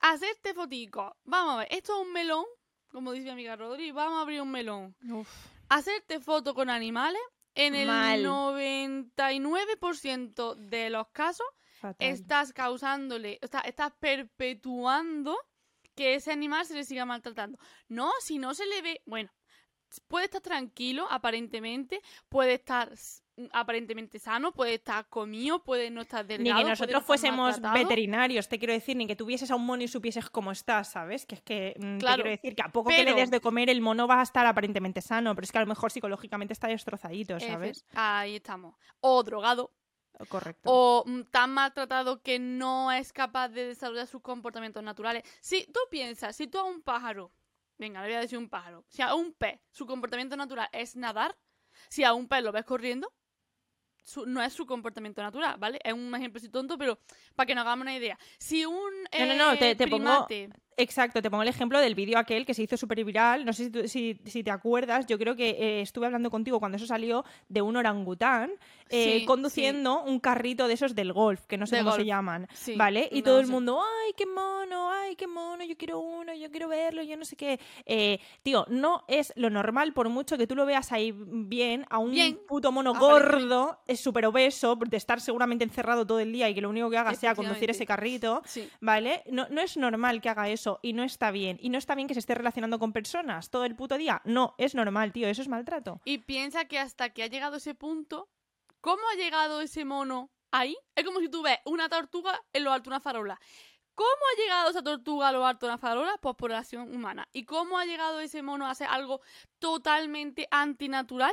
hacerte 0.00 0.54
fotico. 0.54 1.14
Vamos 1.24 1.56
a 1.56 1.58
ver, 1.58 1.68
esto 1.72 1.92
es 2.00 2.06
un 2.06 2.12
melón, 2.14 2.46
como 2.88 3.12
dice 3.12 3.26
mi 3.26 3.32
amiga 3.32 3.54
Rodri, 3.54 3.92
vamos 3.92 4.16
a 4.18 4.22
abrir 4.22 4.40
un 4.40 4.50
melón. 4.50 4.96
Uf, 5.10 5.28
Hacerte 5.68 6.20
foto 6.20 6.54
con 6.54 6.70
animales, 6.70 7.20
en 7.54 7.74
el 7.74 7.88
Mal. 7.88 8.24
99% 8.24 10.54
de 10.54 10.88
los 10.88 11.06
casos, 11.08 11.46
fatal. 11.92 12.08
estás 12.08 12.52
causándole, 12.52 13.38
o 13.42 13.46
sea, 13.46 13.60
estás 13.60 13.92
perpetuando 14.48 15.36
que 15.94 16.14
ese 16.14 16.32
animal 16.32 16.64
se 16.66 16.74
le 16.74 16.84
siga 16.84 17.04
maltratando. 17.04 17.58
No, 17.88 18.10
si 18.20 18.38
no 18.38 18.52
se 18.54 18.66
le 18.66 18.82
ve, 18.82 19.00
bueno, 19.06 19.30
puede 20.08 20.24
estar 20.24 20.40
tranquilo, 20.40 21.06
aparentemente, 21.10 22.00
puede 22.28 22.54
estar 22.54 22.92
aparentemente 23.52 24.18
sano, 24.20 24.52
puede 24.52 24.74
estar 24.74 25.08
comido, 25.08 25.62
puede 25.64 25.90
no 25.90 26.00
estar 26.02 26.24
Ni 26.24 26.28
delgado. 26.36 26.56
que 26.58 26.62
puede 26.62 26.70
nosotros 26.70 27.04
fuésemos 27.04 27.60
veterinarios, 27.60 28.48
te 28.48 28.58
quiero 28.58 28.72
decir, 28.72 28.96
ni 28.96 29.06
que 29.06 29.16
tuvieses 29.16 29.50
a 29.50 29.56
un 29.56 29.66
mono 29.66 29.82
y 29.82 29.88
supieses 29.88 30.30
cómo 30.30 30.50
estás, 30.52 30.90
¿sabes? 30.92 31.26
Que 31.26 31.34
es 31.36 31.42
que 31.42 31.74
mm, 31.78 31.80
te 31.80 31.98
Claro, 31.98 32.22
quiero 32.22 32.30
decir 32.30 32.54
que 32.56 32.62
a 32.62 32.68
poco 32.72 32.90
que 32.90 33.04
le 33.04 33.14
des 33.14 33.30
de 33.30 33.40
comer 33.40 33.70
el 33.70 33.80
mono 33.80 34.06
va 34.08 34.20
a 34.20 34.22
estar 34.22 34.46
aparentemente 34.46 35.00
sano, 35.00 35.34
pero 35.34 35.44
es 35.44 35.52
que 35.52 35.58
a 35.58 35.62
lo 35.62 35.66
mejor 35.66 35.90
psicológicamente 35.92 36.52
está 36.52 36.68
destrozadito, 36.68 37.38
¿sabes? 37.40 37.84
Efe- 37.84 37.92
Ahí 37.94 38.36
estamos. 38.36 38.76
O 39.00 39.22
drogado, 39.24 39.72
Correcto. 40.28 40.70
o 40.70 41.04
mm, 41.06 41.22
tan 41.30 41.50
maltratado 41.52 42.22
que 42.22 42.38
no 42.38 42.92
es 42.92 43.12
capaz 43.12 43.48
de 43.48 43.66
desarrollar 43.66 44.06
sus 44.06 44.22
comportamientos 44.22 44.82
naturales. 44.82 45.22
Si 45.40 45.66
tú 45.72 45.80
piensas, 45.90 46.36
si 46.36 46.46
tú 46.46 46.58
a 46.58 46.64
un 46.64 46.82
pájaro, 46.82 47.32
venga, 47.78 48.00
le 48.02 48.08
voy 48.08 48.16
a 48.16 48.20
decir 48.20 48.38
un 48.38 48.48
pájaro, 48.48 48.84
si 48.88 49.02
a 49.02 49.14
un 49.14 49.32
pez 49.34 49.60
su 49.70 49.86
comportamiento 49.86 50.36
natural 50.36 50.68
es 50.72 50.94
nadar, 50.96 51.36
si 51.88 52.04
a 52.04 52.14
un 52.14 52.28
pez 52.28 52.42
lo 52.44 52.52
ves 52.52 52.64
corriendo, 52.64 53.12
su- 54.04 54.26
no 54.26 54.42
es 54.42 54.52
su 54.52 54.66
comportamiento 54.66 55.22
natural, 55.22 55.56
¿vale? 55.58 55.80
Es 55.82 55.92
un 55.94 56.14
ejemplo 56.14 56.38
así 56.38 56.48
tonto, 56.48 56.76
pero 56.78 56.98
para 57.34 57.46
que 57.46 57.54
nos 57.54 57.62
hagamos 57.62 57.82
una 57.82 57.96
idea. 57.96 58.18
Si 58.38 58.64
un 58.66 58.74
No, 59.18 59.26
no, 59.26 59.34
no, 59.34 59.52
eh, 59.52 59.56
te- 59.58 59.74
te 59.76 59.88
pongo- 59.88 60.26
Exacto, 60.76 61.22
te 61.22 61.30
pongo 61.30 61.42
el 61.42 61.48
ejemplo 61.48 61.78
del 61.80 61.94
vídeo 61.94 62.18
aquel 62.18 62.44
que 62.46 62.54
se 62.54 62.62
hizo 62.62 62.76
súper 62.76 63.04
viral. 63.04 63.44
No 63.44 63.52
sé 63.52 63.64
si, 63.64 63.70
tú- 63.70 63.88
si, 63.88 64.20
si 64.24 64.42
te 64.42 64.50
acuerdas, 64.50 65.06
yo 65.06 65.18
creo 65.18 65.36
que 65.36 65.50
eh, 65.50 65.80
estuve 65.82 66.06
hablando 66.06 66.30
contigo 66.30 66.58
cuando 66.60 66.76
eso 66.76 66.86
salió 66.86 67.24
de 67.48 67.62
un 67.62 67.76
orangután 67.76 68.50
eh, 68.90 69.18
Sí, 69.20 69.24
conduciendo 69.26 70.02
un 70.02 70.20
carrito 70.20 70.68
de 70.68 70.74
esos 70.74 70.94
del 70.94 71.12
golf, 71.12 71.46
que 71.46 71.56
no 71.58 71.66
sé 71.66 71.76
De 71.76 71.82
cómo 71.82 71.96
se 71.96 72.04
llaman. 72.04 72.48
Sí, 72.54 72.74
¿Vale? 72.76 73.08
Y 73.12 73.18
no 73.18 73.24
todo 73.24 73.40
el 73.40 73.46
mundo, 73.46 73.80
ay, 73.82 74.12
qué 74.16 74.26
mono, 74.26 74.90
ay, 74.90 75.16
qué 75.16 75.26
mono, 75.26 75.64
yo 75.64 75.76
quiero 75.76 75.98
uno, 76.00 76.34
yo 76.34 76.50
quiero 76.50 76.68
verlo, 76.68 77.02
yo 77.02 77.16
no 77.16 77.24
sé 77.24 77.36
qué. 77.36 77.58
Eh, 77.86 78.18
tío, 78.42 78.64
no 78.68 79.04
es 79.08 79.32
lo 79.36 79.50
normal, 79.50 79.92
por 79.92 80.08
mucho 80.08 80.36
que 80.38 80.46
tú 80.46 80.54
lo 80.54 80.66
veas 80.66 80.92
ahí 80.92 81.12
bien, 81.16 81.86
a 81.90 81.98
un 81.98 82.10
Bien, 82.12 82.38
puto 82.46 82.70
mono 82.72 82.94
gordo, 82.94 83.78
es 83.86 84.00
súper 84.00 84.26
obeso, 84.26 84.76
de 84.76 84.96
estar 84.96 85.20
seguramente 85.20 85.64
encerrado 85.64 86.06
todo 86.06 86.20
el 86.20 86.32
día 86.32 86.48
y 86.48 86.54
que 86.54 86.60
lo 86.60 86.70
único 86.70 86.88
que 86.90 86.96
haga 86.98 87.14
sea 87.14 87.34
conducir 87.34 87.70
ese 87.70 87.86
carrito. 87.86 88.42
¿Vale? 88.80 89.22
No, 89.30 89.46
no 89.50 89.60
es 89.60 89.76
normal 89.76 90.20
que 90.20 90.28
haga 90.28 90.48
eso 90.48 90.63
y 90.82 90.92
no 90.92 91.02
está 91.02 91.30
bien. 91.30 91.58
Y 91.60 91.68
no 91.68 91.78
está 91.78 91.94
bien 91.94 92.08
que 92.08 92.14
se 92.14 92.20
esté 92.20 92.34
relacionando 92.34 92.78
con 92.78 92.92
personas 92.92 93.50
todo 93.50 93.64
el 93.64 93.76
puto 93.76 93.96
día. 93.98 94.22
No, 94.24 94.54
es 94.58 94.74
normal, 94.74 95.12
tío, 95.12 95.28
eso 95.28 95.42
es 95.42 95.48
maltrato. 95.48 96.00
Y 96.04 96.18
piensa 96.18 96.66
que 96.66 96.78
hasta 96.78 97.10
que 97.10 97.22
ha 97.22 97.26
llegado 97.26 97.56
ese 97.56 97.74
punto, 97.74 98.28
¿cómo 98.80 99.02
ha 99.12 99.16
llegado 99.16 99.60
ese 99.60 99.84
mono 99.84 100.30
ahí? 100.50 100.76
Es 100.94 101.04
como 101.04 101.20
si 101.20 101.28
tú 101.28 101.42
ves 101.42 101.58
una 101.64 101.88
tortuga 101.88 102.42
en 102.52 102.64
lo 102.64 102.72
alto 102.72 102.90
de 102.90 102.94
una 102.94 103.00
farola. 103.00 103.40
¿Cómo 103.94 104.08
ha 104.08 104.42
llegado 104.42 104.70
esa 104.70 104.82
tortuga 104.82 105.28
a 105.28 105.32
lo 105.32 105.46
alto 105.46 105.66
de 105.66 105.72
una 105.72 105.78
farola? 105.78 106.18
Pues 106.20 106.34
por 106.34 106.50
la 106.50 106.58
acción 106.58 106.94
humana. 106.94 107.28
¿Y 107.32 107.44
cómo 107.44 107.78
ha 107.78 107.84
llegado 107.84 108.18
ese 108.20 108.42
mono 108.42 108.66
a 108.66 108.70
hacer 108.70 108.88
algo 108.90 109.20
totalmente 109.60 110.48
antinatural? 110.50 111.32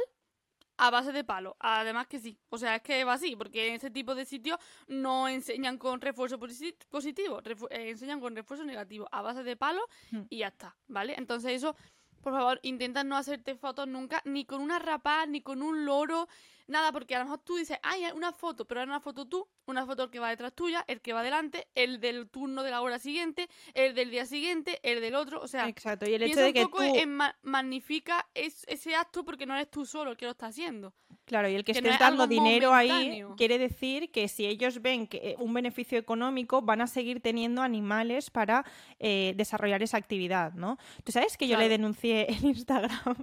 A 0.83 0.89
base 0.89 1.11
de 1.11 1.23
palo. 1.23 1.55
Además 1.59 2.07
que 2.07 2.19
sí. 2.19 2.39
O 2.49 2.57
sea, 2.57 2.75
es 2.77 2.81
que 2.81 3.03
va 3.03 3.13
así, 3.13 3.35
porque 3.35 3.67
en 3.67 3.75
ese 3.75 3.91
tipo 3.91 4.15
de 4.15 4.25
sitios 4.25 4.57
no 4.87 5.27
enseñan 5.27 5.77
con 5.77 6.01
refuerzo 6.01 6.39
posi- 6.39 6.75
positivo, 6.89 7.39
refu- 7.43 7.67
eh, 7.69 7.91
enseñan 7.91 8.19
con 8.19 8.35
refuerzo 8.35 8.65
negativo, 8.65 9.07
a 9.11 9.21
base 9.21 9.43
de 9.43 9.55
palo 9.55 9.81
Hmm. 10.11 10.21
y 10.29 10.39
ya 10.39 10.47
está, 10.47 10.75
¿vale? 10.87 11.13
Entonces 11.17 11.51
eso, 11.51 11.75
por 12.21 12.33
favor, 12.33 12.59
intenta 12.63 13.03
no 13.03 13.17
hacerte 13.17 13.55
fotos 13.55 13.87
nunca, 13.87 14.21
ni 14.25 14.45
con 14.45 14.61
una 14.61 14.79
rapaz, 14.79 15.27
ni 15.27 15.41
con 15.41 15.61
un 15.61 15.85
loro, 15.85 16.27
nada, 16.67 16.91
porque 16.91 17.15
a 17.15 17.19
lo 17.19 17.25
mejor 17.25 17.39
tú 17.39 17.55
dices, 17.57 17.77
ay, 17.83 18.05
hay 18.05 18.11
una 18.13 18.31
foto, 18.31 18.65
pero 18.65 18.81
es 18.81 18.87
una 18.87 18.99
foto 19.01 19.27
tú, 19.27 19.47
una 19.65 19.85
foto 19.85 20.03
el 20.03 20.09
que 20.09 20.19
va 20.19 20.29
detrás 20.29 20.53
tuya, 20.53 20.85
el 20.87 21.01
que 21.01 21.11
va 21.13 21.21
delante, 21.23 21.67
el 21.75 21.99
del 21.99 22.29
turno 22.29 22.63
de 22.63 22.71
la 22.71 22.81
hora 22.81 22.97
siguiente, 22.99 23.49
el 23.73 23.93
del 23.93 24.09
día 24.11 24.25
siguiente, 24.25 24.79
el 24.83 25.01
del 25.01 25.15
otro, 25.15 25.41
o 25.41 25.47
sea, 25.47 25.67
Exacto. 25.67 26.07
Y 26.09 26.13
el 26.13 26.23
hecho 26.23 26.39
de 26.39 26.47
un 26.47 26.53
que 26.53 26.63
poco 26.63 26.77
tú. 26.77 26.95
en 26.95 27.13
ma- 27.15 27.35
magnifica 27.41 28.27
es- 28.33 28.63
ese 28.67 28.95
acto 28.95 29.25
porque 29.25 29.45
no 29.45 29.53
eres 29.55 29.69
tú 29.69 29.85
solo 29.85 30.11
el 30.11 30.17
que 30.17 30.25
lo 30.25 30.31
está 30.31 30.47
haciendo. 30.47 30.93
Claro, 31.31 31.47
y 31.47 31.55
el 31.55 31.63
que, 31.63 31.71
que 31.71 31.79
estés 31.79 31.93
es 31.93 31.99
dando 31.99 32.27
dinero 32.27 32.73
ahí 32.73 33.23
quiere 33.37 33.57
decir 33.57 34.11
que 34.11 34.27
si 34.27 34.45
ellos 34.45 34.81
ven 34.81 35.07
que 35.07 35.17
eh, 35.23 35.35
un 35.39 35.53
beneficio 35.53 35.97
económico 35.97 36.61
van 36.61 36.81
a 36.81 36.87
seguir 36.87 37.21
teniendo 37.21 37.61
animales 37.61 38.29
para 38.29 38.65
eh, 38.99 39.33
desarrollar 39.37 39.81
esa 39.81 39.95
actividad, 39.95 40.51
¿no? 40.55 40.77
Tú 41.05 41.13
sabes 41.13 41.37
que 41.37 41.47
yo 41.47 41.57
le 41.57 41.69
denuncié 41.69 42.27
en 42.33 42.47
Instagram, 42.47 43.15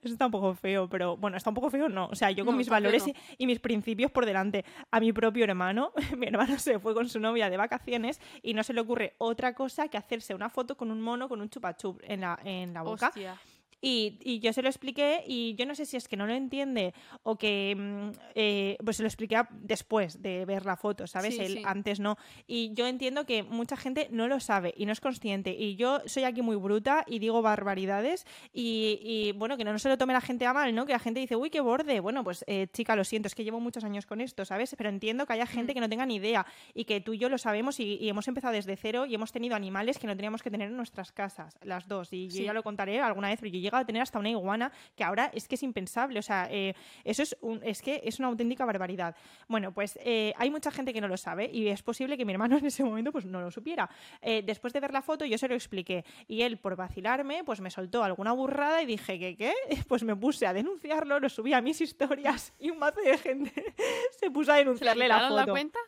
eso 0.00 0.12
está 0.12 0.26
un 0.26 0.30
poco 0.30 0.54
feo, 0.54 0.88
pero 0.88 1.16
bueno, 1.16 1.36
está 1.36 1.50
un 1.50 1.54
poco 1.54 1.68
feo, 1.68 1.88
no, 1.88 2.06
o 2.06 2.14
sea, 2.14 2.30
yo 2.30 2.44
con 2.44 2.54
No, 2.54 2.58
mis 2.58 2.68
valores 2.68 3.04
no. 3.04 3.12
y, 3.12 3.16
y 3.38 3.46
mis 3.48 3.58
principios 3.58 4.12
por 4.12 4.26
delante, 4.26 4.64
a 4.92 5.00
mi 5.00 5.12
propio 5.12 5.42
hermano, 5.42 5.90
mi 6.16 6.28
hermano 6.28 6.60
se 6.60 6.78
fue 6.78 6.94
con 6.94 7.08
su 7.08 7.18
novia 7.18 7.50
de 7.50 7.56
vacaciones 7.56 8.20
y 8.44 8.54
no 8.54 8.62
se 8.62 8.74
le 8.74 8.80
ocurre 8.80 9.16
otra 9.18 9.56
cosa 9.56 9.88
que 9.88 9.96
hacerse 9.96 10.36
una 10.36 10.50
foto 10.50 10.76
con 10.76 10.92
un 10.92 11.00
mono 11.00 11.28
con 11.28 11.40
un 11.40 11.50
chupachup 11.50 12.00
en 12.04 12.20
la, 12.20 12.38
en 12.44 12.72
la 12.72 12.82
boca. 12.82 13.08
Hostia. 13.08 13.36
Y, 13.80 14.18
y 14.22 14.40
yo 14.40 14.52
se 14.52 14.62
lo 14.62 14.68
expliqué 14.68 15.22
y 15.26 15.54
yo 15.54 15.66
no 15.66 15.74
sé 15.74 15.84
si 15.86 15.96
es 15.96 16.08
que 16.08 16.16
no 16.16 16.26
lo 16.26 16.32
entiende 16.32 16.94
o 17.22 17.36
que 17.36 17.74
mm, 17.76 18.10
eh, 18.34 18.76
pues 18.84 18.96
se 18.96 19.02
lo 19.02 19.08
expliqué 19.08 19.40
después 19.50 20.22
de 20.22 20.44
ver 20.44 20.64
la 20.64 20.76
foto, 20.76 21.06
¿sabes? 21.06 21.34
Sí, 21.36 21.42
Él 21.42 21.52
sí. 21.54 21.62
antes 21.64 22.00
no. 22.00 22.16
Y 22.46 22.72
yo 22.74 22.86
entiendo 22.86 23.26
que 23.26 23.42
mucha 23.42 23.76
gente 23.76 24.08
no 24.10 24.28
lo 24.28 24.40
sabe 24.40 24.72
y 24.76 24.86
no 24.86 24.92
es 24.92 25.00
consciente. 25.00 25.50
Y 25.50 25.76
yo 25.76 26.00
soy 26.06 26.24
aquí 26.24 26.42
muy 26.42 26.56
bruta 26.56 27.04
y 27.06 27.18
digo 27.18 27.42
barbaridades 27.42 28.26
y, 28.52 28.98
y, 29.02 29.32
bueno, 29.32 29.56
que 29.56 29.64
no 29.64 29.78
se 29.78 29.88
lo 29.88 29.98
tome 29.98 30.12
la 30.12 30.20
gente 30.20 30.46
a 30.46 30.52
mal, 30.52 30.74
¿no? 30.74 30.86
Que 30.86 30.92
la 30.92 30.98
gente 30.98 31.20
dice, 31.20 31.36
uy, 31.36 31.50
qué 31.50 31.60
borde. 31.60 32.00
Bueno, 32.00 32.24
pues 32.24 32.44
eh, 32.46 32.68
chica, 32.72 32.96
lo 32.96 33.04
siento, 33.04 33.26
es 33.28 33.34
que 33.34 33.44
llevo 33.44 33.60
muchos 33.60 33.84
años 33.84 34.06
con 34.06 34.20
esto, 34.20 34.44
¿sabes? 34.44 34.74
Pero 34.76 34.88
entiendo 34.88 35.26
que 35.26 35.34
haya 35.34 35.46
gente 35.46 35.72
Mm. 35.72 35.74
que 35.74 35.80
no 35.80 35.88
tenga 35.88 36.06
ni 36.06 36.16
idea 36.16 36.46
y 36.74 36.84
que 36.84 37.00
tú 37.00 37.12
y 37.12 37.18
yo 37.18 37.28
lo 37.28 37.38
sabemos 37.38 37.80
y, 37.80 37.96
y 38.00 38.08
hemos 38.08 38.28
empezado 38.28 38.52
desde 38.54 38.76
cero 38.76 39.04
y 39.06 39.14
hemos 39.14 39.32
tenido 39.32 39.56
animales 39.56 39.98
que 39.98 40.06
no 40.06 40.14
teníamos 40.14 40.42
que 40.42 40.50
tener 40.50 40.68
en 40.68 40.76
nuestras 40.76 41.12
casas, 41.12 41.56
las 41.62 41.88
dos. 41.88 42.12
Y 42.12 42.28
yo 42.28 42.42
ya 42.42 42.52
lo 42.52 42.62
contaré 42.62 43.00
alguna 43.00 43.28
vez, 43.28 43.40
pero 43.40 43.50
yo 43.52 43.58
llegado 43.66 43.82
a 43.82 43.86
tener 43.86 44.02
hasta 44.02 44.18
una 44.18 44.30
iguana 44.30 44.72
que 44.94 45.04
ahora 45.04 45.30
es 45.34 45.46
que 45.48 45.56
es 45.56 45.62
impensable. 45.62 46.18
O 46.18 46.22
sea, 46.22 46.48
eh, 46.50 46.74
eso 47.04 47.22
es, 47.22 47.36
un, 47.40 47.60
es 47.62 47.82
que 47.82 48.00
es 48.04 48.18
una 48.18 48.28
auténtica 48.28 48.64
barbaridad. 48.64 49.14
Bueno, 49.48 49.72
pues 49.72 49.98
eh, 50.02 50.32
hay 50.36 50.50
mucha 50.50 50.70
gente 50.70 50.92
que 50.92 51.00
no 51.00 51.08
lo 51.08 51.16
sabe 51.16 51.50
y 51.52 51.68
es 51.68 51.82
posible 51.82 52.16
que 52.16 52.24
mi 52.24 52.32
hermano 52.32 52.56
en 52.58 52.66
ese 52.66 52.84
momento 52.84 53.12
pues 53.12 53.24
no 53.24 53.40
lo 53.40 53.50
supiera. 53.50 53.88
Eh, 54.22 54.42
después 54.44 54.72
de 54.72 54.80
ver 54.80 54.92
la 54.92 55.02
foto 55.02 55.24
yo 55.24 55.38
se 55.38 55.48
lo 55.48 55.54
expliqué 55.54 56.04
y 56.28 56.42
él 56.42 56.58
por 56.58 56.76
vacilarme 56.76 57.44
pues 57.44 57.60
me 57.60 57.70
soltó 57.70 58.02
alguna 58.02 58.32
burrada 58.32 58.82
y 58.82 58.86
dije 58.86 59.18
que 59.18 59.36
qué, 59.36 59.52
pues 59.88 60.02
me 60.02 60.16
puse 60.16 60.46
a 60.46 60.52
denunciarlo, 60.52 61.20
lo 61.20 61.28
subí 61.28 61.52
a 61.52 61.60
mis 61.60 61.80
historias 61.80 62.52
y 62.58 62.70
un 62.70 62.78
mazo 62.78 63.00
de 63.00 63.18
gente 63.18 63.52
se 64.18 64.30
puso 64.30 64.52
a 64.52 64.54
¿Se 64.56 64.60
le 64.60 64.64
denunciarle 64.64 65.08
la 65.08 65.16
quitaron 65.16 65.38
foto. 65.38 65.46
la 65.46 65.52
cuenta? 65.52 65.78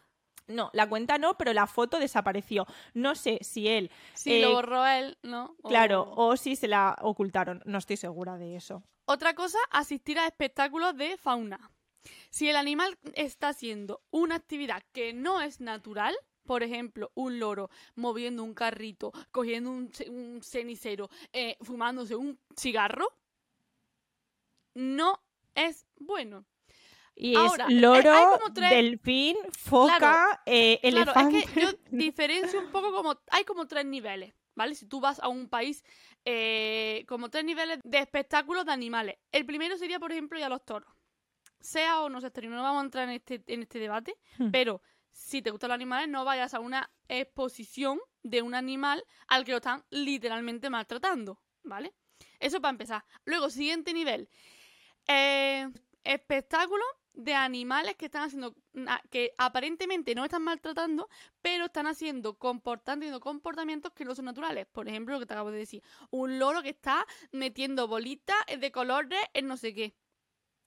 No, 0.48 0.70
la 0.72 0.88
cuenta 0.88 1.18
no, 1.18 1.37
pero 1.38 1.52
la 1.52 1.66
foto 1.66 1.98
desapareció. 1.98 2.66
No 2.94 3.14
sé 3.14 3.38
si 3.42 3.68
él, 3.68 3.90
Eh, 4.24 4.42
lo 4.42 4.52
borró 4.52 4.87
él, 4.87 5.16
¿no? 5.22 5.54
O- 5.62 5.68
claro, 5.68 6.12
o 6.16 6.37
si 6.37 6.56
se 6.56 6.68
la 6.68 6.96
ocultaron. 7.02 7.62
No 7.66 7.78
estoy 7.78 7.96
segura 7.96 8.37
de 8.38 8.56
eso. 8.56 8.82
Otra 9.04 9.34
cosa, 9.34 9.58
asistir 9.70 10.18
a 10.18 10.26
espectáculos 10.26 10.96
de 10.96 11.16
fauna. 11.16 11.70
Si 12.30 12.48
el 12.48 12.56
animal 12.56 12.98
está 13.14 13.48
haciendo 13.50 14.02
una 14.11 14.34
actividad 14.37 14.82
que 14.92 15.12
no 15.12 15.40
es 15.40 15.61
natural, 15.61 16.14
por 16.46 16.62
ejemplo, 16.62 17.11
un 17.14 17.38
loro 17.38 17.68
moviendo 17.94 18.42
un 18.42 18.54
carrito, 18.54 19.12
cogiendo 19.30 19.70
un, 19.70 19.90
un 20.08 20.40
cenicero, 20.42 21.11
eh, 21.32 21.56
fumándose 21.61 22.16
un 22.16 22.38
cigarro, 22.56 23.08
no 24.74 25.20
es 25.54 25.87
bueno. 25.96 26.44
Y 27.20 27.35
Ahora, 27.35 27.64
es 27.66 27.70
eh, 27.72 27.81
loro, 27.81 28.38
tres- 28.54 28.70
delfín, 28.70 29.37
foca, 29.50 30.40
eh, 30.46 30.78
Claro, 30.81 30.96
elefante. 31.02 31.38
es 31.38 31.50
que 31.50 31.61
yo 31.62 31.68
diferencio 31.90 32.61
un 32.61 32.70
poco 32.70 32.92
como... 32.92 33.20
Hay 33.33 33.44
como 33.44 33.66
tres 33.66 33.85
niveles, 33.87 34.35
¿vale? 34.54 34.76
Si 34.76 34.87
tú 34.87 35.00
vas 35.00 35.18
a 35.18 35.26
un 35.26 35.48
país, 35.48 35.83
eh, 36.24 37.04
como 37.09 37.28
tres 37.28 37.44
niveles 37.44 37.81
de 37.83 37.98
espectáculos 37.98 38.64
de 38.66 38.72
animales. 38.72 39.16
El 39.33 39.44
primero 39.46 39.76
sería, 39.76 39.98
por 39.98 40.12
ejemplo, 40.12 40.38
ya 40.38 40.48
los 40.48 40.64
toros. 40.64 40.88
Sea 41.61 42.02
o 42.02 42.09
no 42.09 42.20
sea 42.20 42.31
no 42.40 42.62
vamos 42.62 42.83
a 42.83 42.85
entrar 42.85 43.09
en 43.09 43.14
este, 43.16 43.42
en 43.48 43.62
este 43.62 43.81
debate, 43.81 44.14
Hmm. 44.38 44.52
pero 44.52 44.81
si 45.11 45.42
te 45.42 45.50
gustan 45.50 45.70
los 45.70 45.74
animales, 45.74 46.09
no 46.09 46.24
vayas 46.24 46.54
a 46.54 46.61
una 46.61 46.88
exposición 47.09 47.98
de 48.22 48.42
un 48.42 48.54
animal 48.54 49.04
al 49.26 49.44
que 49.44 49.50
lo 49.50 49.57
están 49.57 49.85
literalmente 49.90 50.70
maltratando, 50.70 51.40
¿vale? 51.64 51.94
Eso 52.38 52.61
para 52.61 52.70
empezar. 52.70 53.04
Luego, 53.24 53.50
siguiente 53.50 53.92
nivel. 53.92 54.28
Eh, 55.09 55.68
espectáculos 56.04 56.87
de 57.18 57.35
animales 57.35 57.96
que 57.96 58.04
están 58.07 58.22
haciendo, 58.22 58.54
na- 58.72 59.02
que 59.11 59.33
aparentemente 59.38 60.14
no 60.14 60.22
están 60.24 60.42
maltratando, 60.42 61.09
pero 61.42 61.64
están 61.66 61.88
haciendo 61.88 62.35
comportando 62.38 63.18
comportamientos 63.20 63.92
que 63.92 64.04
no 64.04 64.14
son 64.14 64.26
naturales. 64.26 64.66
Por 64.70 64.88
ejemplo, 64.88 65.14
lo 65.14 65.20
que 65.20 65.26
te 65.26 65.35
acabo 65.35 65.50
de 65.50 65.59
decir, 65.59 65.83
un 66.11 66.38
loro 66.38 66.62
que 66.62 66.68
está 66.70 67.04
metiendo 67.33 67.88
bolitas 67.88 68.37
de 68.59 68.70
colores 68.70 69.18
en 69.35 69.48
no 69.48 69.57
sé 69.57 69.74
qué. 69.74 69.94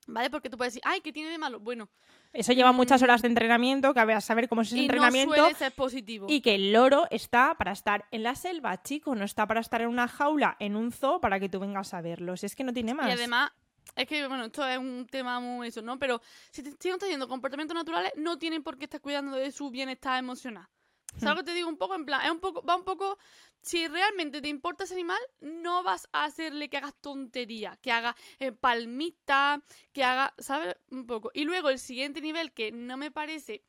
¿Vale? 0.07 0.29
Porque 0.31 0.49
tú 0.49 0.57
puedes 0.57 0.73
decir, 0.73 0.81
ay, 0.83 0.99
¿qué 1.01 1.13
tiene 1.13 1.29
de 1.29 1.37
malo? 1.37 1.59
Bueno, 1.59 1.87
Eso 2.33 2.53
lleva 2.53 2.71
muchas 2.71 2.99
Mm. 3.01 3.03
horas 3.03 3.21
de 3.21 3.27
entrenamiento, 3.27 3.93
que 3.93 3.99
a 3.99 4.05
ver, 4.05 4.17
a 4.17 4.21
saber 4.21 4.49
cómo 4.49 4.61
es 4.63 4.69
ese 4.69 4.77
y 4.77 4.79
no 4.79 4.83
entrenamiento. 4.85 5.35
suele 5.35 5.53
ser 5.55 5.71
positivo. 5.73 6.25
Y 6.29 6.41
que 6.41 6.55
el 6.55 6.73
loro 6.73 7.05
está 7.11 7.55
para 7.57 7.71
estar 7.71 8.05
en 8.11 8.23
la 8.23 8.35
selva, 8.35 8.81
chico, 8.81 9.13
no 9.15 9.23
está 9.25 9.45
para 9.47 9.59
estar 9.61 9.81
en 9.81 9.89
una 9.89 10.07
jaula, 10.07 10.57
en 10.59 10.75
un 10.75 10.91
zoo, 10.91 11.21
para 11.21 11.39
que 11.39 11.49
tú 11.49 11.59
vengas 11.59 11.93
a 11.93 12.01
verlo. 12.01 12.35
Si 12.35 12.45
es 12.47 12.55
que 12.55 12.63
no 12.63 12.73
tiene 12.73 12.93
más. 12.93 13.09
Y 13.09 13.11
además, 13.11 13.51
es 13.95 14.07
que, 14.07 14.27
bueno, 14.27 14.45
esto 14.45 14.65
es 14.67 14.77
un 14.77 15.07
tema 15.07 15.39
muy 15.39 15.67
eso, 15.67 15.81
¿no? 15.81 15.99
Pero 15.99 16.21
si, 16.51 16.63
te, 16.63 16.71
si 16.71 16.89
no 16.89 16.95
estás 16.95 17.07
haciendo 17.07 17.27
comportamientos 17.27 17.75
naturales, 17.75 18.11
no 18.15 18.37
tienen 18.37 18.63
por 18.63 18.77
qué 18.77 18.85
estar 18.85 19.01
cuidando 19.01 19.35
de 19.37 19.51
su 19.51 19.69
bienestar 19.69 20.17
emocional. 20.17 20.67
¿Sabes 21.17 21.35
lo 21.35 21.43
que 21.43 21.51
te 21.51 21.53
digo? 21.53 21.67
Un 21.67 21.77
poco 21.77 21.95
en 21.95 22.05
plan, 22.05 22.21
es 22.23 22.31
un 22.31 22.39
poco, 22.39 22.63
va 22.63 22.75
un 22.75 22.85
poco, 22.85 23.17
si 23.61 23.85
realmente 23.87 24.41
te 24.41 24.47
importa 24.47 24.85
ese 24.85 24.93
animal, 24.93 25.19
no 25.41 25.83
vas 25.83 26.07
a 26.13 26.23
hacerle 26.23 26.69
que 26.69 26.77
hagas 26.77 26.95
tontería, 27.01 27.77
que 27.81 27.91
haga 27.91 28.15
eh, 28.39 28.53
palmita, 28.53 29.61
que 29.91 30.05
haga, 30.05 30.33
¿sabes? 30.37 30.75
Un 30.89 31.05
poco. 31.05 31.29
Y 31.33 31.43
luego 31.43 31.69
el 31.69 31.79
siguiente 31.79 32.21
nivel 32.21 32.53
que 32.53 32.71
no 32.71 32.95
me 32.95 33.11
parece, 33.11 33.65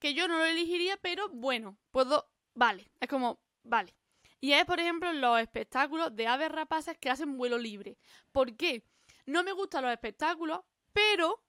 que 0.00 0.14
yo 0.14 0.26
no 0.26 0.38
lo 0.38 0.44
elegiría, 0.44 0.96
pero 0.96 1.28
bueno, 1.28 1.78
puedo, 1.92 2.28
vale, 2.54 2.90
es 2.98 3.08
como, 3.08 3.40
vale. 3.62 3.94
Y 4.40 4.52
es, 4.52 4.64
por 4.64 4.80
ejemplo, 4.80 5.12
los 5.12 5.38
espectáculos 5.38 6.16
de 6.16 6.26
aves 6.26 6.50
rapaces 6.50 6.98
que 6.98 7.10
hacen 7.10 7.36
vuelo 7.36 7.58
libre. 7.58 7.98
¿Por 8.32 8.56
qué? 8.56 8.84
No 9.30 9.42
me 9.44 9.52
gustan 9.52 9.82
los 9.84 9.92
espectáculos, 9.92 10.60
pero 10.92 11.42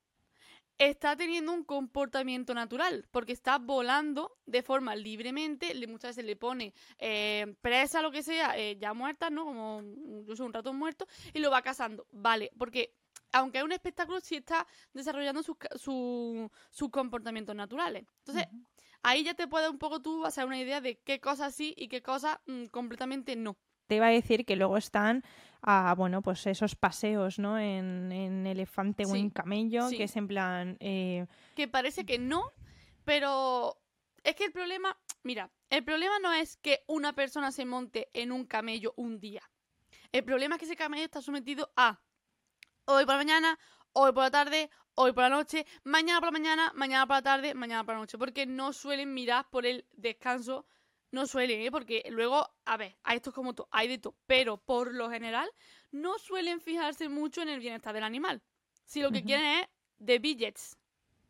está 0.77 1.15
teniendo 1.15 1.51
un 1.53 1.63
comportamiento 1.63 2.53
natural, 2.55 3.07
porque 3.11 3.33
está 3.33 3.59
volando 3.59 4.37
de 4.45 4.63
forma 4.63 4.95
libremente, 4.95 5.73
le, 5.75 5.85
muchas 5.87 6.11
veces 6.11 6.25
le 6.25 6.35
pone 6.35 6.73
eh, 6.97 7.55
presa, 7.61 8.01
lo 8.01 8.11
que 8.11 8.23
sea, 8.23 8.57
eh, 8.57 8.77
ya 8.79 8.93
muerta, 8.93 9.29
¿no? 9.29 9.45
Como 9.45 9.81
incluso 10.19 10.43
un 10.43 10.53
ratón 10.53 10.77
muerto, 10.77 11.07
y 11.33 11.39
lo 11.39 11.51
va 11.51 11.61
cazando. 11.61 12.07
Vale, 12.11 12.51
porque 12.57 12.95
aunque 13.33 13.59
es 13.59 13.63
un 13.63 13.71
espectáculo, 13.71 14.19
sí 14.21 14.37
está 14.37 14.65
desarrollando 14.93 15.43
sus, 15.43 15.55
su- 15.75 16.49
sus 16.71 16.89
comportamientos 16.89 17.55
naturales. 17.55 18.05
Entonces, 18.19 18.45
ahí 19.03 19.23
ya 19.23 19.33
te 19.35 19.47
puede 19.47 19.69
un 19.69 19.77
poco 19.77 20.01
tú 20.01 20.25
hacer 20.25 20.45
una 20.45 20.59
idea 20.59 20.81
de 20.81 20.97
qué 20.99 21.19
cosas 21.19 21.53
sí 21.55 21.73
y 21.77 21.87
qué 21.89 22.01
cosas 22.01 22.39
mm, 22.47 22.65
completamente 22.65 23.35
no. 23.35 23.55
Te 23.91 23.97
iba 23.97 24.07
a 24.07 24.11
decir 24.11 24.45
que 24.45 24.55
luego 24.55 24.77
están, 24.77 25.21
a, 25.61 25.93
bueno, 25.97 26.21
pues 26.21 26.47
esos 26.47 26.77
paseos, 26.77 27.39
¿no? 27.39 27.59
En, 27.59 28.09
en 28.13 28.47
elefante 28.47 29.03
o 29.05 29.17
en 29.17 29.29
camello, 29.29 29.89
sí. 29.89 29.97
que 29.97 30.05
es 30.05 30.15
en 30.15 30.29
plan... 30.29 30.77
eh, 30.79 31.25
que 31.57 31.67
parece 31.67 32.05
que 32.05 32.17
no, 32.17 32.53
pero 33.03 33.81
es 34.23 34.35
que 34.35 34.45
el 34.45 34.53
problema, 34.53 34.97
mira, 35.23 35.51
el 35.69 35.83
problema 35.83 36.19
no 36.19 36.31
es 36.31 36.55
que 36.55 36.85
una 36.87 37.11
persona 37.11 37.51
se 37.51 37.65
monte 37.65 38.07
en 38.13 38.31
un 38.31 38.45
camello 38.45 38.93
un 38.95 39.19
día. 39.19 39.41
El 40.13 40.23
problema 40.23 40.55
es 40.55 40.59
que 40.59 40.65
ese 40.67 40.77
camello 40.77 41.03
está 41.03 41.21
sometido 41.21 41.73
a 41.75 41.99
hoy 42.85 43.03
por 43.03 43.15
la 43.15 43.17
mañana, 43.17 43.59
hoy 43.91 44.13
por 44.13 44.23
la 44.23 44.31
tarde, 44.31 44.69
hoy 44.95 45.11
por 45.11 45.23
la 45.23 45.29
noche, 45.29 45.65
mañana 45.83 46.21
por 46.21 46.27
la 46.27 46.39
mañana, 46.39 46.71
mañana 46.75 47.05
por 47.07 47.17
la 47.17 47.23
tarde, 47.23 47.53
mañana 47.55 47.83
por 47.83 47.95
la 47.95 47.99
noche, 47.99 48.17
porque 48.17 48.45
no 48.45 48.71
suelen 48.71 49.13
mirar 49.13 49.49
por 49.49 49.65
el 49.65 49.85
descanso, 49.91 50.65
no 51.11 51.27
suelen, 51.27 51.61
¿eh? 51.61 51.71
porque 51.71 52.03
luego, 52.09 52.47
a 52.65 52.77
ver, 52.77 52.97
hay 53.03 53.17
esto 53.17 53.29
es 53.29 53.35
como 53.35 53.53
todo, 53.53 53.67
hay 53.71 53.87
de 53.87 53.97
todo, 53.97 54.15
pero 54.25 54.57
por 54.57 54.93
lo 54.93 55.09
general 55.09 55.49
no 55.91 56.17
suelen 56.19 56.61
fijarse 56.61 57.09
mucho 57.09 57.41
en 57.41 57.49
el 57.49 57.59
bienestar 57.59 57.93
del 57.93 58.03
animal. 58.03 58.41
Si 58.85 59.01
lo 59.01 59.11
que 59.11 59.19
Ujú. 59.19 59.27
quieren 59.27 59.45
es 59.61 59.67
de 59.99 60.19
billets, 60.19 60.77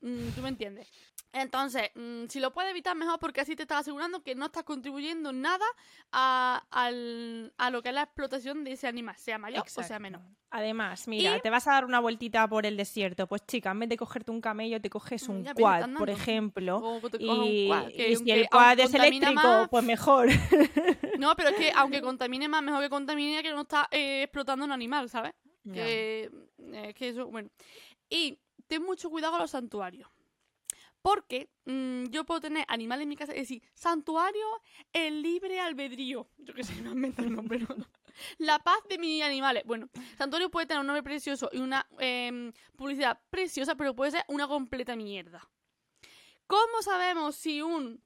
Mm, 0.01 0.31
¿Tú 0.31 0.41
me 0.41 0.49
entiendes? 0.49 0.87
Entonces, 1.33 1.91
mm, 1.95 2.25
si 2.27 2.39
lo 2.39 2.51
puedes 2.51 2.71
evitar, 2.71 2.95
mejor 2.95 3.17
porque 3.19 3.41
así 3.41 3.55
te 3.55 3.63
estás 3.63 3.79
asegurando 3.81 4.21
que 4.21 4.35
no 4.35 4.45
estás 4.47 4.63
contribuyendo 4.63 5.31
nada 5.31 5.65
a, 6.11 6.63
al- 6.71 7.53
a 7.57 7.69
lo 7.69 7.81
que 7.81 7.89
es 7.89 7.95
la 7.95 8.03
explotación 8.03 8.63
de 8.63 8.73
ese 8.73 8.87
animal, 8.87 9.15
sea 9.17 9.37
mayor 9.37 9.63
o 9.65 9.83
sea 9.83 9.97
menor. 9.99 10.21
Además, 10.53 11.07
mira, 11.07 11.37
Y- 11.37 11.41
te 11.41 11.49
vas 11.49 11.65
a 11.67 11.71
dar 11.71 11.85
una 11.85 12.01
vueltita 12.01 12.45
por 12.49 12.65
el 12.65 12.75
desierto. 12.75 13.25
Pues 13.27 13.45
chica, 13.47 13.71
en 13.71 13.79
vez 13.79 13.87
de 13.89 13.95
cogerte 13.95 14.31
un 14.31 14.41
camello, 14.41 14.81
te 14.81 14.89
coges 14.89 15.25
Mm, 15.29 15.31
un 15.31 15.43
ya 15.45 15.53
quad, 15.53 15.89
por 15.97 16.09
ejemplo. 16.09 16.77
O 16.79 17.01
que 17.01 17.09
te 17.11 17.25
cojas 17.25 17.37
un 17.39 17.45
Y, 17.45 17.67
quad, 17.69 17.87
que 17.87 18.11
y 18.11 18.15
si 18.17 18.31
el 18.31 18.49
quad 18.49 18.79
es 18.79 18.93
eléctrico, 18.93 19.33
más, 19.33 19.69
pues 19.69 19.83
mejor. 19.85 20.27
No, 21.21 21.35
pero 21.35 21.49
es 21.49 21.55
que 21.55 21.71
aunque 21.75 22.01
contamine 22.01 22.49
más, 22.49 22.63
mejor 22.63 22.81
que 22.81 22.89
contamine 22.89 23.41
que 23.43 23.51
no 23.51 23.61
está 23.61 23.87
eh, 23.91 24.23
explotando 24.23 24.65
un 24.65 24.71
animal, 24.71 25.07
¿sabes? 25.09 25.33
Que, 25.71 26.29
eh, 26.73 26.93
que 26.95 27.09
eso, 27.09 27.27
bueno. 27.27 27.49
Y 28.09 28.39
ten 28.67 28.83
mucho 28.83 29.09
cuidado 29.09 29.33
con 29.33 29.41
los 29.41 29.51
santuarios. 29.51 30.09
Porque 31.01 31.49
mm, 31.65 32.05
yo 32.05 32.25
puedo 32.25 32.41
tener 32.41 32.65
animales 32.67 33.03
en 33.03 33.09
mi 33.09 33.15
casa 33.15 33.35
y 33.35 33.39
decir, 33.39 33.63
santuario, 33.73 34.45
el 34.93 35.21
libre 35.21 35.59
albedrío. 35.59 36.27
Yo 36.37 36.53
que 36.53 36.63
sé, 36.63 36.79
no 36.81 36.91
invento 36.91 37.23
el 37.23 37.33
nombre, 37.33 37.59
no, 37.59 37.75
no. 37.75 37.87
La 38.37 38.59
paz 38.59 38.79
de 38.89 38.97
mis 38.97 39.23
animales. 39.23 39.63
Bueno, 39.65 39.89
santuario 40.17 40.51
puede 40.51 40.67
tener 40.67 40.81
un 40.81 40.87
nombre 40.87 41.03
precioso 41.03 41.49
y 41.51 41.59
una 41.59 41.87
em, 41.99 42.51
publicidad 42.75 43.19
preciosa, 43.29 43.75
pero 43.75 43.95
puede 43.95 44.11
ser 44.11 44.23
una 44.27 44.47
completa 44.47 44.95
mierda. 44.95 45.49
¿Cómo 46.45 46.81
sabemos 46.81 47.35
si 47.35 47.61
un 47.61 48.03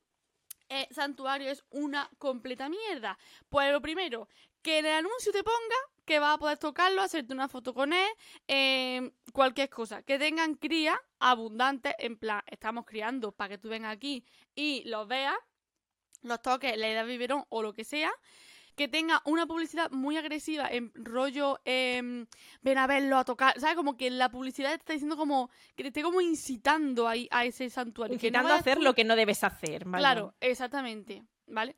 eh, 0.69 0.87
santuario 0.91 1.51
es 1.51 1.63
una 1.69 2.09
completa 2.17 2.69
mierda? 2.69 3.17
Pues 3.49 3.71
lo 3.71 3.81
primero, 3.81 4.27
que 4.61 4.79
en 4.79 4.85
el 4.85 4.93
anuncio 4.93 5.31
te 5.31 5.43
ponga 5.43 5.75
que 6.05 6.19
vas 6.19 6.35
a 6.35 6.37
poder 6.37 6.57
tocarlo, 6.57 7.01
hacerte 7.01 7.33
una 7.33 7.47
foto 7.47 7.73
con 7.73 7.91
él, 7.91 8.09
eh, 8.47 9.11
cualquier 9.33 9.69
cosa. 9.69 10.03
Que 10.03 10.19
tengan 10.19 10.55
cría 10.55 11.01
abundante, 11.19 11.95
en 11.99 12.17
plan, 12.17 12.41
estamos 12.45 12.85
criando 12.85 13.31
para 13.31 13.49
que 13.49 13.57
tú 13.57 13.69
vengas 13.69 13.93
aquí 13.93 14.23
y 14.53 14.83
los 14.85 15.07
veas, 15.07 15.35
los 16.21 16.41
toques, 16.41 16.77
le 16.77 16.93
das 16.93 17.07
biberón 17.07 17.45
o 17.49 17.61
lo 17.61 17.73
que 17.73 17.83
sea. 17.83 18.11
Que 18.75 18.87
tenga 18.87 19.21
una 19.25 19.45
publicidad 19.45 19.89
muy 19.91 20.17
agresiva, 20.17 20.67
en 20.69 20.91
rollo, 20.95 21.59
em, 21.63 22.25
ven 22.61 22.77
a 22.77 22.87
verlo, 22.87 23.17
a 23.17 23.23
tocar, 23.23 23.59
¿sabes? 23.59 23.75
Como 23.75 23.95
que 23.95 24.09
la 24.09 24.29
publicidad 24.29 24.69
te 24.69 24.75
está 24.75 24.93
diciendo 24.93 25.15
como, 25.15 25.49
que 25.75 25.83
te 25.83 25.87
esté 25.89 26.03
como 26.03 26.19
incitando 26.21 27.07
ahí 27.07 27.27
a 27.31 27.45
ese 27.45 27.69
santuario. 27.69 28.17
que 28.19 28.29
no 28.31 28.37
Incitando 28.39 28.53
a 28.53 28.57
hacer 28.57 28.77
tú- 28.77 28.83
lo 28.83 28.93
que 28.93 29.03
no 29.05 29.15
debes 29.15 29.43
hacer, 29.43 29.85
¿vale? 29.85 30.01
Claro, 30.01 30.35
exactamente, 30.41 31.23
¿vale? 31.47 31.75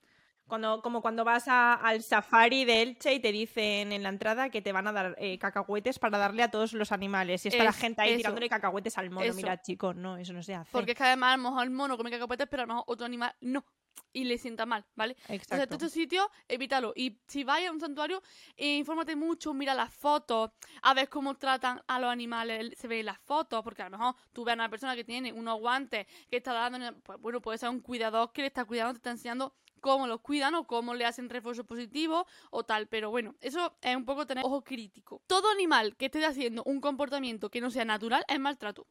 Cuando, 0.48 0.82
como 0.82 1.02
cuando 1.02 1.26
vas 1.26 1.48
a- 1.50 1.74
al 1.74 2.02
safari 2.04 2.64
de 2.64 2.82
Elche 2.82 3.14
y 3.14 3.20
te 3.20 3.34
dicen 3.34 3.92
en 3.92 4.02
la 4.02 4.08
entrada 4.10 4.50
que 4.50 4.62
te 4.62 4.72
van 4.72 4.88
a 4.88 4.94
dar 4.94 5.14
eh, 5.20 5.38
cacahuetes 5.38 6.00
para 6.00 6.18
darle 6.18 6.42
a 6.42 6.50
todos 6.50 6.72
los 6.72 6.94
animales. 6.94 7.46
Y 7.46 7.50
está 7.50 7.66
la 7.66 7.74
gente 7.74 8.02
ahí 8.02 8.12
eso. 8.12 8.18
tirándole 8.20 8.48
cacahuetes 8.48 8.98
al 8.98 9.10
mono. 9.10 9.26
Eso. 9.26 9.36
Mira, 9.36 9.62
chicos, 9.62 9.96
no, 9.98 10.16
eso 10.18 10.32
no 10.32 10.42
se 10.42 10.56
hace. 10.56 10.72
Porque 10.72 10.92
es 10.94 10.98
que 10.98 11.04
además 11.04 11.34
a 11.34 11.38
lo 11.38 11.44
mejor 11.44 11.64
el 11.66 11.72
mono 11.72 11.98
come 11.98 12.10
cacahuetes, 12.10 12.48
pero 12.50 12.64
a 12.64 12.66
lo 12.66 12.74
mejor 12.76 12.84
otro 12.88 13.06
animal 13.06 13.36
no. 13.42 13.66
Y 14.14 14.24
le 14.24 14.38
sienta 14.38 14.66
mal, 14.66 14.86
¿vale? 14.96 15.16
Entonces, 15.28 15.52
Exacto. 15.52 15.76
estos 15.76 15.92
sitios, 15.92 16.28
evítalo. 16.48 16.94
Y 16.96 17.20
si 17.28 17.44
vais 17.44 17.68
a 17.68 17.72
un 17.72 17.80
santuario, 17.80 18.22
eh, 18.56 18.78
infórmate 18.78 19.16
mucho, 19.16 19.54
mira 19.54 19.74
las 19.74 19.94
fotos, 19.94 20.52
a 20.82 20.94
ver 20.94 21.10
cómo 21.10 21.36
tratan 21.36 21.82
a 21.88 22.00
los 22.00 22.10
animales, 22.10 22.74
se 22.78 22.88
ven 22.88 23.06
las 23.06 23.20
fotos, 23.20 23.64
porque 23.64 23.84
a 23.84 23.90
lo 23.90 23.98
mejor 23.98 24.16
tú 24.34 24.44
ves 24.44 24.54
a 24.54 24.56
una 24.56 24.70
persona 24.70 24.96
que 24.96 25.04
tiene 25.04 25.34
unos 25.34 25.60
guantes, 25.60 26.08
que 26.30 26.38
está 26.38 26.54
dando, 26.54 27.00
pues 27.02 27.20
bueno, 27.20 27.42
puede 27.42 27.58
ser 27.58 27.70
un 27.70 27.82
cuidador 27.82 28.32
que 28.32 28.42
le 28.42 28.48
está 28.48 28.66
cuidando, 28.66 28.94
te 28.94 28.98
está 28.98 29.12
enseñando 29.12 29.54
cómo 29.80 30.08
los 30.08 30.22
cuidan 30.22 30.56
o 30.56 30.66
cómo 30.66 30.94
le 30.94 31.06
hacen 31.06 31.30
refuerzo 31.30 31.64
positivo 31.64 32.26
o 32.52 32.64
tal. 32.64 32.88
Pero 32.88 33.10
bueno, 33.10 33.36
eso 33.42 33.76
es 33.82 33.96
un 33.96 34.06
poco 34.06 34.26
tener 34.26 34.44
ojo 34.46 34.64
crítico. 34.64 35.22
Todo 35.28 35.50
animal 35.52 35.96
que 35.96 36.06
esté 36.06 36.26
haciendo 36.26 36.64
un 36.66 36.82
comportamiento 36.82 37.50
que 37.50 37.62
no 37.62 37.72
sea 37.72 37.86
natural 37.86 38.24
es 38.28 38.40
maltrato. 38.40 38.88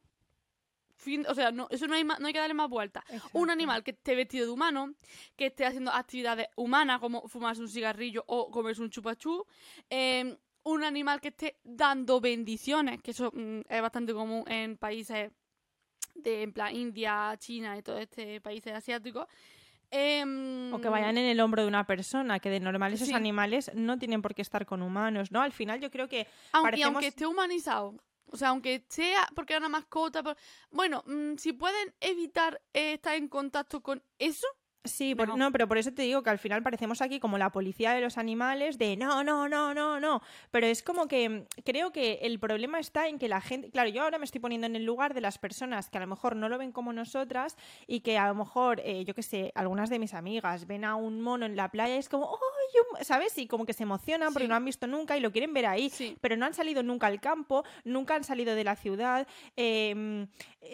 Fin- 1.07 1.25
o 1.27 1.33
sea, 1.33 1.51
no, 1.51 1.67
eso 1.71 1.87
no 1.87 1.95
hay, 1.95 2.03
ma- 2.03 2.17
no 2.19 2.27
hay 2.27 2.33
que 2.33 2.39
darle 2.39 2.53
más 2.53 2.69
vueltas. 2.69 3.03
Un 3.33 3.49
animal 3.49 3.81
que 3.83 3.91
esté 3.91 4.13
vestido 4.13 4.45
de 4.45 4.51
humano, 4.51 4.93
que 5.35 5.45
esté 5.47 5.65
haciendo 5.65 5.91
actividades 5.91 6.47
humanas 6.57 6.99
como 6.99 7.27
fumarse 7.27 7.61
un 7.61 7.69
cigarrillo 7.69 8.23
o 8.27 8.51
comerse 8.51 8.81
un 8.81 8.89
chupachú. 8.89 9.45
eh, 9.89 10.37
un 10.63 10.83
animal 10.83 11.21
que 11.21 11.29
esté 11.29 11.55
dando 11.63 12.19
bendiciones, 12.19 13.01
que 13.01 13.11
eso 13.11 13.31
mm, 13.33 13.61
es 13.69 13.81
bastante 13.81 14.13
común 14.13 14.43
en 14.47 14.75
países 14.75 15.31
de 16.13 16.43
en 16.43 16.51
plan 16.51 16.75
India, 16.75 17.33
China 17.37 17.77
y 17.77 17.81
todo 17.81 17.97
este 17.97 18.41
países 18.41 18.73
asiáticos. 18.73 19.27
Em, 19.89 20.73
O 20.73 20.81
que 20.81 20.89
vayan 20.89 21.17
en 21.17 21.25
el 21.25 21.39
hombro 21.39 21.61
de 21.61 21.69
una 21.69 21.85
persona, 21.87 22.39
que 22.41 22.49
de 22.49 22.59
normal 22.59 22.91
esos 22.91 23.07
Sí. 23.07 23.13
animales 23.13 23.71
no 23.75 23.97
tienen 23.97 24.21
por 24.21 24.35
qué 24.35 24.41
estar 24.41 24.65
con 24.65 24.81
humanos, 24.81 25.31
¿no? 25.31 25.41
Al 25.41 25.53
final 25.53 25.79
yo 25.79 25.89
creo 25.89 26.09
que 26.09 26.27
aunque, 26.51 26.71
parecemos- 26.71 26.95
aunque 26.95 27.07
esté 27.07 27.25
humanizado, 27.25 27.95
O 28.31 28.37
sea, 28.37 28.49
aunque 28.49 28.85
sea 28.89 29.27
porque 29.35 29.53
es 29.53 29.59
una 29.59 29.69
mascota. 29.69 30.23
por- 30.23 30.37
Bueno, 30.71 31.03
mm, 31.07 31.35
si 31.37 31.53
pueden 31.53 31.93
evitar 31.99 32.61
eh, 32.73 32.93
estar 32.93 33.15
en 33.15 33.27
contacto 33.27 33.81
con 33.81 34.03
eso, 34.19 34.47
Sí, 34.83 35.15
por- 35.15 35.37
no, 35.37 35.51
pero 35.51 35.67
por 35.67 35.77
eso 35.77 35.91
te 35.93 36.03
digo 36.03 36.23
que 36.23 36.29
al 36.29 36.39
final 36.39 36.63
parecemos 36.63 37.01
aquí 37.01 37.19
como 37.19 37.37
la 37.37 37.51
policía 37.51 37.91
de 37.93 37.99
los 37.99 38.17
animales, 38.17 38.77
de 38.77 38.95
no, 38.95 39.21
no, 39.23 39.49
no, 39.49 39.73
no, 39.73 39.99
no. 39.99 40.21
Pero 40.49 40.65
es 40.67 40.81
como 40.81 41.07
que 41.07 41.27
mm, 41.27 41.43
creo 41.65 41.91
que 41.91 42.19
el 42.21 42.39
problema 42.39 42.79
está 42.79 43.07
en 43.09 43.19
que 43.19 43.27
la 43.27 43.41
gente, 43.41 43.69
claro, 43.69 43.89
yo 43.89 44.03
ahora 44.03 44.17
me 44.17 44.23
estoy 44.23 44.39
poniendo 44.39 44.65
en 44.65 44.77
el 44.77 44.85
lugar 44.85 45.13
de 45.13 45.19
las 45.19 45.37
personas 45.39 45.89
que 45.89 45.97
a 45.97 46.01
lo 46.01 46.07
mejor 46.07 46.37
no 46.37 46.47
lo 46.47 46.57
ven 46.57 46.71
como 46.71 46.93
nosotras 46.93 47.57
y 47.85 47.99
que 47.99 48.17
a 48.17 48.27
lo 48.29 48.35
mejor, 48.35 48.79
eh, 48.85 49.03
yo 49.03 49.13
qué 49.13 49.23
sé, 49.23 49.51
algunas 49.55 49.89
de 49.89 49.99
mis 49.99 50.13
amigas 50.13 50.67
ven 50.67 50.85
a 50.85 50.95
un 50.95 51.21
mono 51.21 51.45
en 51.45 51.57
la 51.57 51.69
playa 51.69 51.95
y 51.95 51.99
es 51.99 52.07
como, 52.07 52.27
¡ay! 52.27 52.79
un-", 52.99 53.03
¿Sabes? 53.03 53.37
Y 53.37 53.47
como 53.47 53.65
que 53.65 53.73
se 53.73 53.83
emocionan 53.83 54.31
porque 54.31 54.45
Sí. 54.45 54.49
no 54.49 54.55
han 54.55 54.63
visto 54.63 54.87
nunca 54.87 55.17
y 55.17 55.19
lo 55.19 55.31
quieren 55.33 55.53
ver 55.53 55.65
ahí, 55.65 55.89
sí. 55.89 56.15
pero 56.21 56.37
no 56.37 56.45
han 56.45 56.53
salido 56.53 56.81
nunca 56.81 57.07
al 57.07 57.19
campo, 57.19 57.65
nunca 57.83 58.15
han 58.15 58.23
salido 58.23 58.55
de 58.55 58.63
la 58.63 58.75
ciudad. 58.77 59.27
eh, 59.57 60.27